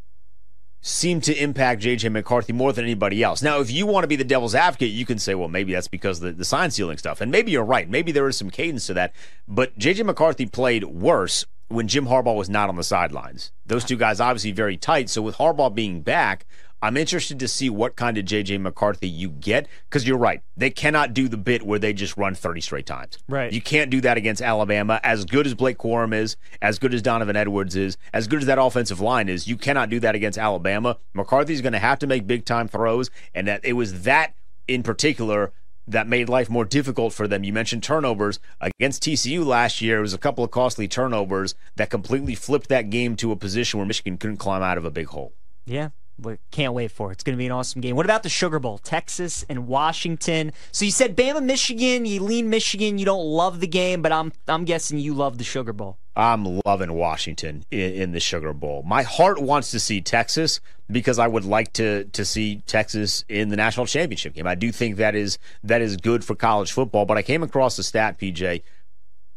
seemed 0.81 1.23
to 1.23 1.41
impact 1.41 1.83
JJ 1.83 2.11
McCarthy 2.11 2.53
more 2.53 2.73
than 2.73 2.85
anybody 2.85 3.21
else. 3.21 3.43
Now, 3.43 3.59
if 3.59 3.69
you 3.69 3.85
want 3.85 4.03
to 4.03 4.07
be 4.07 4.15
the 4.15 4.23
devil's 4.23 4.55
advocate, 4.55 4.89
you 4.89 5.05
can 5.05 5.19
say, 5.19 5.35
well, 5.35 5.47
maybe 5.47 5.73
that's 5.73 5.87
because 5.87 6.19
the, 6.19 6.31
the 6.31 6.43
sign 6.43 6.71
stealing 6.71 6.97
stuff. 6.97 7.21
And 7.21 7.31
maybe 7.31 7.51
you're 7.51 7.63
right. 7.63 7.87
Maybe 7.87 8.11
there 8.11 8.27
is 8.27 8.35
some 8.35 8.49
cadence 8.49 8.87
to 8.87 8.95
that. 8.95 9.13
But 9.47 9.77
JJ 9.77 10.05
McCarthy 10.05 10.47
played 10.47 10.85
worse 10.85 11.45
when 11.67 11.87
Jim 11.87 12.07
Harbaugh 12.07 12.35
was 12.35 12.49
not 12.49 12.67
on 12.67 12.75
the 12.75 12.83
sidelines. 12.83 13.51
Those 13.65 13.85
two 13.85 13.95
guys 13.95 14.19
obviously 14.19 14.51
very 14.51 14.75
tight. 14.75 15.09
So 15.09 15.21
with 15.21 15.37
Harbaugh 15.37 15.73
being 15.73 16.01
back, 16.01 16.45
I'm 16.81 16.97
interested 16.97 17.39
to 17.39 17.47
see 17.47 17.69
what 17.69 17.95
kind 17.95 18.17
of 18.17 18.25
JJ 18.25 18.59
McCarthy 18.59 19.07
you 19.07 19.29
get 19.29 19.67
because 19.89 20.07
you're 20.07 20.17
right. 20.17 20.41
They 20.57 20.71
cannot 20.71 21.13
do 21.13 21.27
the 21.27 21.37
bit 21.37 21.63
where 21.63 21.77
they 21.77 21.93
just 21.93 22.17
run 22.17 22.33
30 22.33 22.61
straight 22.61 22.85
times. 22.85 23.19
Right. 23.29 23.53
You 23.53 23.61
can't 23.61 23.91
do 23.91 24.01
that 24.01 24.17
against 24.17 24.41
Alabama. 24.41 24.99
As 25.03 25.25
good 25.25 25.45
as 25.45 25.53
Blake 25.53 25.77
Corum 25.77 26.13
is, 26.13 26.37
as 26.61 26.79
good 26.79 26.93
as 26.93 27.01
Donovan 27.01 27.35
Edwards 27.35 27.75
is, 27.75 27.97
as 28.13 28.27
good 28.27 28.41
as 28.41 28.47
that 28.47 28.57
offensive 28.57 28.99
line 28.99 29.29
is, 29.29 29.47
you 29.47 29.57
cannot 29.57 29.89
do 29.89 29.99
that 29.99 30.15
against 30.15 30.39
Alabama. 30.39 30.97
McCarthy's 31.13 31.61
going 31.61 31.73
to 31.73 31.79
have 31.79 31.99
to 31.99 32.07
make 32.07 32.25
big 32.25 32.45
time 32.45 32.67
throws, 32.67 33.11
and 33.35 33.47
that 33.47 33.63
it 33.63 33.73
was 33.73 34.03
that 34.03 34.33
in 34.67 34.81
particular 34.83 35.51
that 35.87 36.07
made 36.07 36.29
life 36.29 36.49
more 36.49 36.65
difficult 36.65 37.13
for 37.13 37.27
them. 37.27 37.43
You 37.43 37.53
mentioned 37.53 37.83
turnovers 37.83 38.39
against 38.59 39.03
TCU 39.03 39.45
last 39.45 39.81
year. 39.81 39.99
It 39.99 40.01
was 40.01 40.13
a 40.13 40.19
couple 40.19 40.43
of 40.43 40.51
costly 40.51 40.87
turnovers 40.87 41.55
that 41.75 41.89
completely 41.89 42.35
flipped 42.35 42.69
that 42.69 42.89
game 42.89 43.15
to 43.17 43.31
a 43.31 43.35
position 43.35 43.79
where 43.79 43.87
Michigan 43.87 44.17
couldn't 44.17 44.37
climb 44.37 44.61
out 44.61 44.77
of 44.77 44.85
a 44.85 44.91
big 44.91 45.07
hole. 45.07 45.33
Yeah. 45.65 45.89
We 46.21 46.37
can't 46.51 46.73
wait 46.73 46.91
for 46.91 47.09
it. 47.09 47.13
It's 47.13 47.23
going 47.23 47.35
to 47.35 47.37
be 47.37 47.47
an 47.47 47.51
awesome 47.51 47.81
game. 47.81 47.95
What 47.95 48.05
about 48.05 48.21
the 48.21 48.29
Sugar 48.29 48.59
Bowl? 48.59 48.77
Texas 48.77 49.43
and 49.49 49.67
Washington. 49.67 50.53
So 50.71 50.85
you 50.85 50.91
said 50.91 51.17
Bama, 51.17 51.43
Michigan. 51.43 52.05
You 52.05 52.21
lean 52.21 52.49
Michigan. 52.49 52.99
You 52.99 53.05
don't 53.05 53.25
love 53.25 53.59
the 53.59 53.67
game, 53.67 54.01
but 54.01 54.11
I'm 54.11 54.31
I'm 54.47 54.65
guessing 54.65 54.99
you 54.99 55.13
love 55.13 55.37
the 55.37 55.43
Sugar 55.43 55.73
Bowl. 55.73 55.97
I'm 56.15 56.61
loving 56.65 56.93
Washington 56.93 57.65
in, 57.71 57.93
in 57.93 58.11
the 58.11 58.19
Sugar 58.19 58.53
Bowl. 58.53 58.83
My 58.85 59.01
heart 59.03 59.41
wants 59.41 59.71
to 59.71 59.79
see 59.79 60.01
Texas 60.01 60.59
because 60.89 61.17
I 61.17 61.27
would 61.27 61.45
like 61.45 61.73
to 61.73 62.03
to 62.05 62.23
see 62.23 62.57
Texas 62.67 63.25
in 63.27 63.49
the 63.49 63.55
national 63.57 63.87
championship 63.87 64.35
game. 64.35 64.45
I 64.45 64.55
do 64.55 64.71
think 64.71 64.97
that 64.97 65.15
is 65.15 65.39
that 65.63 65.81
is 65.81 65.97
good 65.97 66.23
for 66.23 66.35
college 66.35 66.71
football. 66.71 67.05
But 67.05 67.17
I 67.17 67.23
came 67.23 67.41
across 67.41 67.79
a 67.79 67.83
stat, 67.83 68.19
PJ. 68.19 68.61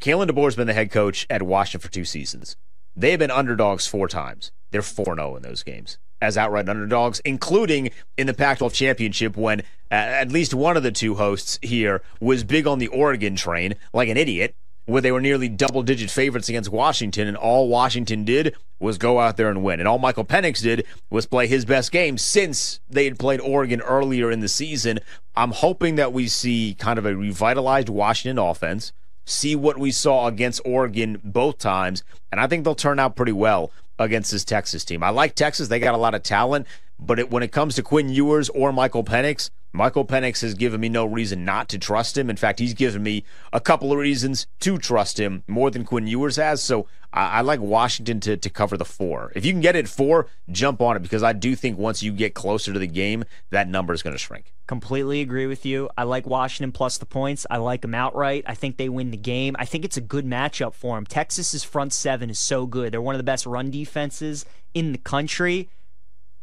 Kalen 0.01 0.29
DeBoer's 0.29 0.57
been 0.57 0.67
the 0.67 0.75
head 0.75 0.91
coach 0.91 1.27
at 1.31 1.43
Washington 1.43 1.81
for 1.81 1.93
two 1.93 2.05
seasons. 2.05 2.57
They 2.95 3.11
have 3.13 3.21
been 3.21 3.31
underdogs 3.31 3.87
four 3.87 4.07
times. 4.07 4.53
They're 4.71 4.83
4 4.83 5.15
0 5.15 5.37
in 5.37 5.43
those 5.43 5.63
games 5.63 5.99
as 6.25 6.37
outright 6.37 6.69
underdogs, 6.69 7.21
including 7.25 7.91
in 8.17 8.27
the 8.27 8.35
Pac 8.35 8.59
12 8.59 8.73
championship 8.73 9.37
when 9.37 9.61
uh, 9.91 9.95
at 9.95 10.33
least 10.33 10.55
one 10.55 10.77
of 10.77 10.83
the 10.83 10.91
two 10.91 11.15
hosts 11.15 11.59
here 11.63 12.03
was 12.21 12.43
big 12.45 12.67
on 12.67 12.79
the 12.79 12.89
Oregon 12.89 13.37
train 13.37 13.75
like 13.93 14.09
an 14.09 14.17
idiot, 14.17 14.55
where 14.87 15.03
they 15.03 15.13
were 15.13 15.21
nearly 15.21 15.49
double 15.49 15.83
digit 15.83 16.11
favorites 16.11 16.49
against 16.49 16.71
Washington, 16.71 17.29
and 17.29 17.37
all 17.37 17.69
Washington 17.69 18.25
did 18.25 18.55
was 18.81 18.99
go 18.99 19.21
out 19.21 19.37
there 19.37 19.49
and 19.49 19.63
win. 19.63 19.81
And 19.81 19.89
all 19.89 19.99
Michael 19.99 20.25
Penix 20.25 20.63
did 20.63 20.85
was 21.11 21.27
play 21.27 21.47
his 21.47 21.65
best 21.65 21.93
game 21.93 22.19
since 22.19 22.81
they 22.89 23.05
had 23.05 23.19
played 23.19 23.41
Oregon 23.41 23.81
earlier 23.81 24.31
in 24.31 24.41
the 24.41 24.49
season. 24.49 24.99
I'm 25.37 25.53
hoping 25.53 25.95
that 25.95 26.13
we 26.13 26.29
see 26.29 26.77
kind 26.79 26.99
of 26.99 27.07
a 27.07 27.17
revitalized 27.17 27.89
Washington 27.89 28.39
offense 28.39 28.93
see 29.27 29.57
what 29.57 29.79
we 29.79 29.91
saw 29.91 30.27
against 30.27 30.61
Oregon 30.65 31.21
both 31.25 31.59
times, 31.59 32.05
and 32.31 32.41
I 32.41 32.47
think 32.47 32.65
they'll 32.65 32.75
turn 32.75 32.99
out 32.99 33.17
pretty 33.17 33.33
well 33.33 33.71
against 33.99 34.31
this 34.31 34.45
Texas 34.45 34.85
team. 34.85 35.03
I 35.03 35.11
like 35.11 35.35
Texas; 35.35 35.69
they 35.69 35.79
got 35.79 35.95
a 35.95 35.99
lot 35.99 36.15
of 36.15 36.23
talent, 36.23 36.67
but 36.99 37.19
it, 37.19 37.31
when 37.31 37.43
it 37.43 37.53
comes 37.53 37.75
to 37.77 37.83
Quinn 37.83 38.09
Ewers 38.09 38.49
or 38.51 38.73
Michael 38.73 39.05
Penix, 39.05 39.51
Michael 39.77 40.05
Penix 40.05 40.41
has 40.43 40.55
given 40.55 40.81
me 40.81 40.89
no 40.89 41.05
reason 41.05 41.45
not 41.45 41.69
to 41.71 41.81
trust 41.81 42.17
him. 42.17 42.31
In 42.31 42.37
fact, 42.37 42.61
he's 42.61 42.75
given 42.75 43.03
me 43.03 43.25
a 43.53 43.59
couple 43.59 43.91
of 43.91 43.99
reasons 43.99 44.47
to 44.61 44.79
trust 44.79 45.19
him 45.19 45.43
more 45.49 45.69
than 45.69 45.85
Quinn 45.85 46.07
Ewers 46.07 46.37
has. 46.37 46.63
So 46.63 46.87
I, 47.13 47.39
I 47.39 47.41
like 47.41 47.59
Washington 47.59 48.21
to, 48.21 48.37
to 48.37 48.51
cover 48.51 48.77
the 48.77 48.85
four. 48.85 49.33
If 49.35 49.45
you 49.45 49.51
can 49.51 49.61
get 49.61 49.75
it 49.75 49.89
four, 49.89 50.29
jump 50.49 50.81
on 50.81 50.95
it 50.95 51.03
because 51.03 51.25
I 51.25 51.33
do 51.33 51.57
think 51.57 51.77
once 51.77 52.05
you 52.05 52.13
get 52.13 52.35
closer 52.35 52.73
to 52.73 52.79
the 52.79 52.87
game, 52.87 53.25
that 53.51 53.69
number 53.69 53.93
is 53.93 54.01
going 54.01 54.15
to 54.15 54.19
shrink. 54.19 54.53
Completely 54.69 55.21
agree 55.21 55.49
with 55.49 55.67
you. 55.67 55.91
I 55.99 56.05
like 56.05 56.25
Washington 56.25 56.71
plus 56.71 56.99
the 56.99 57.05
points. 57.05 57.45
I 57.51 57.57
like 57.57 57.83
them 57.83 57.97
outright. 57.97 58.45
I 58.47 58.55
think 58.55 58.77
they 58.77 58.89
win 58.89 59.11
the 59.11 59.17
game. 59.17 59.57
I 59.59 59.65
think 59.65 59.85
it's 59.85 59.97
a 59.97 60.01
good 60.01 60.25
matchup 60.25 60.75
for 60.75 60.97
them. 60.97 61.05
Texas's 61.05 61.65
front 61.65 61.93
seven 61.93 62.31
is 62.31 62.39
so 62.39 62.65
good. 62.65 62.93
They're 62.93 63.03
one 63.03 63.17
of 63.17 63.19
the 63.19 63.25
best 63.25 63.45
run 63.45 63.73
defenses 63.73 64.47
in 64.73 64.93
the 64.93 64.99
country 64.99 65.69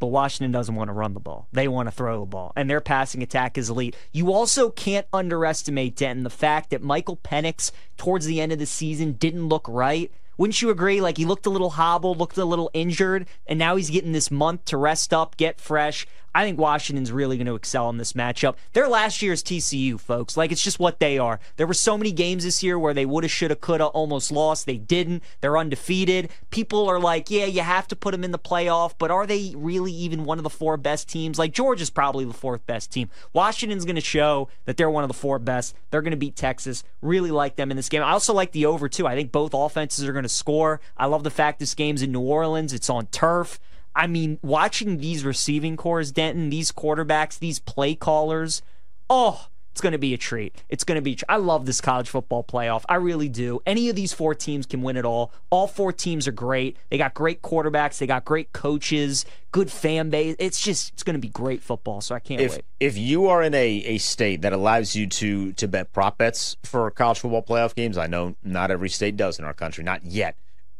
but 0.02 0.08
Washington 0.08 0.50
doesn't 0.50 0.74
want 0.74 0.88
to 0.88 0.92
run 0.92 1.14
the 1.14 1.20
ball. 1.20 1.46
They 1.52 1.68
want 1.68 1.86
to 1.86 1.92
throw 1.92 2.18
the 2.18 2.26
ball, 2.26 2.52
and 2.56 2.68
their 2.68 2.80
passing 2.80 3.22
attack 3.22 3.56
is 3.56 3.70
elite. 3.70 3.94
You 4.10 4.32
also 4.32 4.68
can't 4.68 5.06
underestimate, 5.12 5.94
Denton, 5.94 6.24
the 6.24 6.28
fact 6.28 6.70
that 6.70 6.82
Michael 6.82 7.18
Penix, 7.18 7.70
towards 7.96 8.26
the 8.26 8.40
end 8.40 8.50
of 8.50 8.58
the 8.58 8.66
season, 8.66 9.12
didn't 9.12 9.48
look 9.48 9.64
right. 9.68 10.10
Wouldn't 10.36 10.60
you 10.60 10.70
agree? 10.70 11.00
Like 11.00 11.18
he 11.18 11.24
looked 11.24 11.46
a 11.46 11.50
little 11.50 11.70
hobbled, 11.70 12.18
looked 12.18 12.36
a 12.36 12.44
little 12.44 12.68
injured, 12.74 13.28
and 13.46 13.60
now 13.60 13.76
he's 13.76 13.90
getting 13.90 14.10
this 14.10 14.28
month 14.28 14.64
to 14.64 14.76
rest 14.76 15.14
up, 15.14 15.36
get 15.36 15.60
fresh. 15.60 16.04
I 16.34 16.44
think 16.44 16.58
Washington's 16.58 17.12
really 17.12 17.36
going 17.36 17.46
to 17.46 17.54
excel 17.54 17.90
in 17.90 17.98
this 17.98 18.14
matchup. 18.14 18.56
They're 18.72 18.88
last 18.88 19.22
year's 19.22 19.42
TCU, 19.42 20.00
folks. 20.00 20.36
Like 20.36 20.52
it's 20.52 20.62
just 20.62 20.78
what 20.78 21.00
they 21.00 21.18
are. 21.18 21.40
There 21.56 21.66
were 21.66 21.74
so 21.74 21.98
many 21.98 22.12
games 22.12 22.44
this 22.44 22.62
year 22.62 22.78
where 22.78 22.94
they 22.94 23.06
woulda, 23.06 23.28
shoulda, 23.28 23.56
coulda, 23.56 23.86
almost 23.86 24.32
lost. 24.32 24.66
They 24.66 24.78
didn't. 24.78 25.22
They're 25.40 25.58
undefeated. 25.58 26.30
People 26.50 26.88
are 26.88 26.98
like, 26.98 27.30
yeah, 27.30 27.44
you 27.44 27.60
have 27.60 27.86
to 27.88 27.96
put 27.96 28.12
them 28.12 28.24
in 28.24 28.32
the 28.32 28.38
playoff, 28.38 28.94
but 28.98 29.10
are 29.10 29.26
they 29.26 29.52
really 29.56 29.92
even 29.92 30.24
one 30.24 30.38
of 30.38 30.44
the 30.44 30.50
four 30.50 30.76
best 30.76 31.08
teams? 31.08 31.38
Like 31.38 31.52
Georgia's 31.52 31.90
probably 31.90 32.24
the 32.24 32.32
fourth 32.32 32.66
best 32.66 32.90
team. 32.90 33.10
Washington's 33.32 33.84
going 33.84 33.96
to 33.96 34.00
show 34.00 34.48
that 34.64 34.76
they're 34.76 34.90
one 34.90 35.04
of 35.04 35.08
the 35.08 35.14
four 35.14 35.38
best. 35.38 35.74
They're 35.90 36.02
going 36.02 36.12
to 36.12 36.16
beat 36.16 36.36
Texas. 36.36 36.84
Really 37.00 37.30
like 37.30 37.56
them 37.56 37.70
in 37.70 37.76
this 37.76 37.88
game. 37.88 38.02
I 38.02 38.10
also 38.10 38.32
like 38.32 38.52
the 38.52 38.66
over 38.66 38.88
too. 38.88 39.06
I 39.06 39.14
think 39.14 39.32
both 39.32 39.52
offenses 39.54 40.04
are 40.06 40.12
going 40.12 40.22
to 40.22 40.28
score. 40.28 40.80
I 40.96 41.06
love 41.06 41.24
the 41.24 41.30
fact 41.30 41.58
this 41.58 41.74
game's 41.74 42.02
in 42.02 42.12
New 42.12 42.20
Orleans. 42.20 42.72
It's 42.72 42.90
on 42.90 43.06
turf. 43.06 43.60
I 43.94 44.06
mean, 44.06 44.38
watching 44.42 44.98
these 44.98 45.24
receiving 45.24 45.76
cores, 45.76 46.12
Denton, 46.12 46.50
these 46.50 46.72
quarterbacks, 46.72 47.38
these 47.38 47.58
play 47.58 47.94
callers, 47.94 48.62
oh, 49.10 49.48
it's 49.72 49.80
going 49.80 49.92
to 49.92 49.98
be 49.98 50.12
a 50.12 50.18
treat. 50.18 50.54
It's 50.68 50.84
going 50.84 50.96
to 50.96 51.02
be. 51.02 51.18
I 51.30 51.36
love 51.36 51.64
this 51.64 51.80
college 51.80 52.08
football 52.10 52.44
playoff. 52.44 52.84
I 52.90 52.96
really 52.96 53.30
do. 53.30 53.60
Any 53.64 53.88
of 53.88 53.96
these 53.96 54.12
four 54.12 54.34
teams 54.34 54.66
can 54.66 54.82
win 54.82 54.98
it 54.98 55.06
all. 55.06 55.32
All 55.48 55.66
four 55.66 55.94
teams 55.94 56.28
are 56.28 56.32
great. 56.32 56.76
They 56.90 56.98
got 56.98 57.14
great 57.14 57.40
quarterbacks. 57.40 57.96
They 57.96 58.06
got 58.06 58.26
great 58.26 58.52
coaches. 58.52 59.24
Good 59.50 59.70
fan 59.70 60.10
base. 60.10 60.36
It's 60.38 60.60
just. 60.60 60.92
It's 60.92 61.02
going 61.02 61.14
to 61.14 61.20
be 61.20 61.28
great 61.28 61.62
football. 61.62 62.02
So 62.02 62.14
I 62.14 62.18
can't 62.18 62.42
if, 62.42 62.52
wait. 62.52 62.64
If 62.80 62.98
you 62.98 63.28
are 63.28 63.42
in 63.42 63.54
a, 63.54 63.66
a 63.66 63.98
state 63.98 64.42
that 64.42 64.52
allows 64.52 64.94
you 64.94 65.06
to 65.06 65.52
to 65.54 65.66
bet 65.66 65.90
prop 65.94 66.18
bets 66.18 66.58
for 66.64 66.90
college 66.90 67.20
football 67.20 67.42
playoff 67.42 67.74
games, 67.74 67.96
I 67.96 68.08
know 68.08 68.36
not 68.44 68.70
every 68.70 68.90
state 68.90 69.16
does 69.16 69.38
in 69.38 69.46
our 69.46 69.54
country, 69.54 69.82
not 69.82 70.04
yet, 70.04 70.36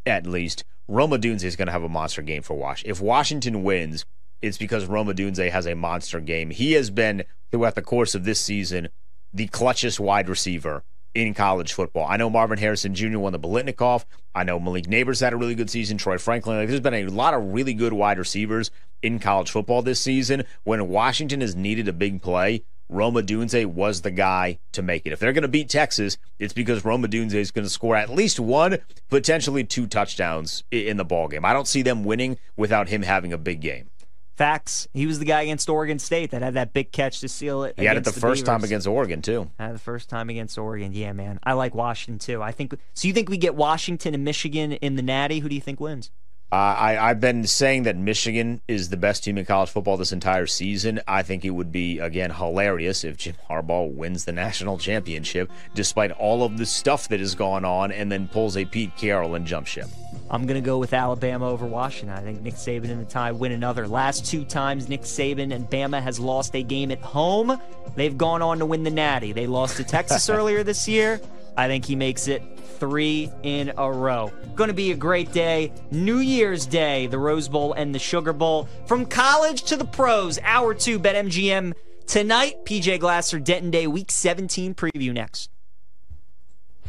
at 0.07 0.26
least. 0.26 0.64
Roma 0.88 1.18
Odunze 1.18 1.44
is 1.44 1.57
going 1.57 1.66
to 1.66 1.72
have 1.72 1.84
a 1.84 1.88
monster 1.88 2.22
game 2.22 2.42
for 2.42 2.55
Wash. 2.55 2.82
If 2.84 3.00
Washington 3.00 3.62
wins, 3.62 4.05
it's 4.40 4.59
because 4.59 4.86
Roma 4.86 5.14
Odunze 5.14 5.50
has 5.50 5.66
a 5.66 5.74
monster 5.74 6.20
game. 6.20 6.50
He 6.50 6.72
has 6.72 6.90
been 6.90 7.24
throughout 7.50 7.76
the 7.76 7.82
course 7.82 8.14
of 8.14 8.24
this 8.24 8.40
season 8.40 8.88
the 9.32 9.48
clutchest 9.48 9.98
wide 9.98 10.28
receiver 10.28 10.84
in 11.14 11.34
college 11.34 11.72
football. 11.72 12.07
I 12.09 12.16
know 12.16 12.30
Marvin 12.30 12.59
Harrison 12.59 12.94
Jr. 12.94 13.18
won 13.18 13.32
the 13.32 13.38
Biletnikoff. 13.38 14.05
I 14.34 14.44
know 14.44 14.59
Malik 14.59 14.86
Nabers 14.86 15.20
had 15.20 15.32
a 15.32 15.36
really 15.36 15.55
good 15.55 15.70
season. 15.70 15.98
Troy 15.98 16.18
Franklin. 16.18 16.57
Like, 16.57 16.68
there's 16.68 16.80
been 16.80 16.94
a 16.94 17.07
lot 17.07 17.34
of 17.34 17.53
really 17.53 17.74
good 17.74 17.92
wide 17.92 18.18
receivers 18.18 18.70
in 19.03 19.18
college 19.18 19.50
football 19.50 19.82
this 19.82 20.00
season. 20.00 20.44
When 20.64 20.88
Washington 20.88 21.40
has 21.40 21.55
needed 21.55 21.88
a 21.88 21.92
big 21.92 22.22
play, 22.22 22.64
Rome 22.88 23.14
Odunze 23.14 23.64
was 23.66 24.02
the 24.02 24.10
guy 24.10 24.58
to 24.72 24.82
make 24.82 25.06
it. 25.06 25.12
If 25.12 25.18
they're 25.18 25.32
going 25.32 25.42
to 25.42 25.48
beat 25.48 25.68
Texas, 25.70 26.18
it's 26.38 26.52
because 26.52 26.84
Roma 26.84 27.08
Odunze 27.08 27.34
is 27.34 27.50
going 27.50 27.64
to 27.64 27.70
score 27.70 27.96
at 27.96 28.10
least 28.10 28.38
one, 28.38 28.78
potentially 29.08 29.64
two 29.64 29.86
touchdowns 29.86 30.64
in 30.70 30.98
the 30.98 31.04
ball 31.04 31.28
game. 31.28 31.44
I 31.44 31.52
don't 31.52 31.66
see 31.66 31.82
them 31.82 32.04
winning 32.04 32.38
without 32.56 32.88
him 32.88 33.02
having 33.02 33.32
a 33.32 33.38
big 33.38 33.60
game. 33.60 33.88
Facts. 34.36 34.88
He 34.94 35.06
was 35.06 35.18
the 35.18 35.24
guy 35.24 35.42
against 35.42 35.68
Oregon 35.68 35.98
State 35.98 36.30
that 36.30 36.42
had 36.42 36.54
that 36.54 36.72
big 36.72 36.90
catch 36.90 37.20
to 37.20 37.28
seal 37.28 37.64
it. 37.64 37.74
He 37.78 37.84
had 37.84 37.98
it 37.98 38.04
the, 38.04 38.10
the 38.10 38.18
first 38.18 38.40
Beavers. 38.40 38.46
time 38.46 38.64
against 38.64 38.86
Oregon 38.86 39.20
too. 39.20 39.50
Had 39.58 39.74
the 39.74 39.78
first 39.78 40.08
time 40.08 40.30
against 40.30 40.56
Oregon. 40.56 40.92
Yeah, 40.92 41.12
man. 41.12 41.38
I 41.44 41.52
like 41.52 41.74
Washington 41.74 42.18
too. 42.18 42.42
I 42.42 42.50
think. 42.50 42.74
So 42.94 43.08
you 43.08 43.14
think 43.14 43.28
we 43.28 43.36
get 43.36 43.54
Washington 43.54 44.14
and 44.14 44.24
Michigan 44.24 44.72
in 44.72 44.96
the 44.96 45.02
Natty? 45.02 45.40
Who 45.40 45.48
do 45.50 45.54
you 45.54 45.60
think 45.60 45.80
wins? 45.80 46.10
Uh, 46.53 46.76
I, 46.78 47.09
I've 47.09 47.18
been 47.18 47.46
saying 47.46 47.84
that 47.84 47.96
Michigan 47.96 48.61
is 48.68 48.90
the 48.90 48.98
best 48.98 49.24
team 49.24 49.38
in 49.38 49.46
college 49.46 49.70
football 49.70 49.96
this 49.96 50.12
entire 50.12 50.46
season. 50.46 51.00
I 51.09 51.22
think 51.22 51.46
it 51.46 51.50
would 51.50 51.72
be, 51.72 51.98
again, 51.98 52.30
hilarious 52.30 53.05
if 53.05 53.16
Jim 53.16 53.36
Harbaugh 53.48 53.90
wins 53.90 54.26
the 54.26 54.32
national 54.32 54.76
championship 54.76 55.50
despite 55.74 56.11
all 56.11 56.44
of 56.44 56.59
the 56.59 56.66
stuff 56.66 57.09
that 57.09 57.20
has 57.20 57.34
gone 57.34 57.64
on 57.64 57.90
and 57.90 58.12
then 58.12 58.28
pulls 58.28 58.59
a 58.59 58.66
Pete 58.66 58.94
Carroll 58.98 59.34
and 59.34 59.46
jump 59.46 59.66
ship. 59.66 59.86
I'm 60.28 60.44
going 60.44 60.62
to 60.62 60.64
go 60.64 60.76
with 60.76 60.92
Alabama 60.92 61.48
over 61.48 61.64
Washington. 61.64 62.14
I 62.14 62.20
think 62.20 62.42
Nick 62.42 62.57
Saban 62.57 62.90
and 62.90 63.00
the 63.00 63.11
Tide 63.11 63.32
win 63.32 63.53
another. 63.53 63.88
Last 63.88 64.26
two 64.26 64.44
times 64.44 64.90
Nick 64.90 65.03
Saban 65.03 65.55
and 65.55 65.70
Bama 65.70 66.03
has 66.03 66.20
lost 66.20 66.55
a 66.55 66.62
game 66.62 66.90
at 66.90 67.00
home, 67.00 67.59
they've 67.96 68.18
gone 68.18 68.42
on 68.42 68.59
to 68.59 68.66
win 68.66 68.82
the 68.82 68.90
Natty. 68.90 69.32
They 69.32 69.46
lost 69.46 69.78
to 69.78 69.84
Texas 69.84 70.28
earlier 70.28 70.62
this 70.62 70.86
year. 70.86 71.18
I 71.57 71.68
think 71.68 71.84
he 71.84 71.96
makes 71.96 72.28
it 72.28 72.42
three 72.78 73.30
in 73.42 73.72
a 73.76 73.90
row. 73.90 74.32
Going 74.55 74.68
to 74.68 74.74
be 74.74 74.92
a 74.92 74.96
great 74.96 75.32
day. 75.32 75.72
New 75.90 76.18
Year's 76.18 76.66
Day, 76.66 77.07
the 77.07 77.18
Rose 77.18 77.48
Bowl 77.48 77.72
and 77.74 77.94
the 77.94 77.98
Sugar 77.98 78.32
Bowl. 78.32 78.68
From 78.86 79.07
college 79.07 79.62
to 79.64 79.76
the 79.76 79.84
pros, 79.84 80.38
hour 80.42 80.74
two, 80.74 80.98
BetMGM 80.98 81.74
tonight. 82.07 82.64
PJ 82.64 82.98
Glasser, 83.00 83.38
Denton 83.38 83.70
Day, 83.70 83.86
week 83.86 84.11
17 84.11 84.74
preview 84.74 85.12
next. 85.12 85.50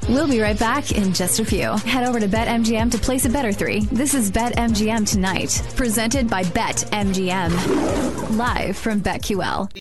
We'll 0.09 0.27
be 0.27 0.41
right 0.41 0.59
back 0.59 0.91
in 0.91 1.13
just 1.13 1.39
a 1.39 1.45
few. 1.45 1.71
Head 1.77 2.05
over 2.07 2.19
to 2.19 2.27
BetMGM 2.27 2.91
to 2.91 2.97
place 2.97 3.25
a 3.25 3.29
better 3.29 3.53
three. 3.53 3.81
This 3.85 4.13
is 4.13 4.31
BetMGM 4.31 5.09
Tonight, 5.09 5.61
presented 5.77 6.29
by 6.29 6.43
BetMGM. 6.43 8.37
Live 8.37 8.75
from 8.75 9.01
BetQL. 9.01 9.71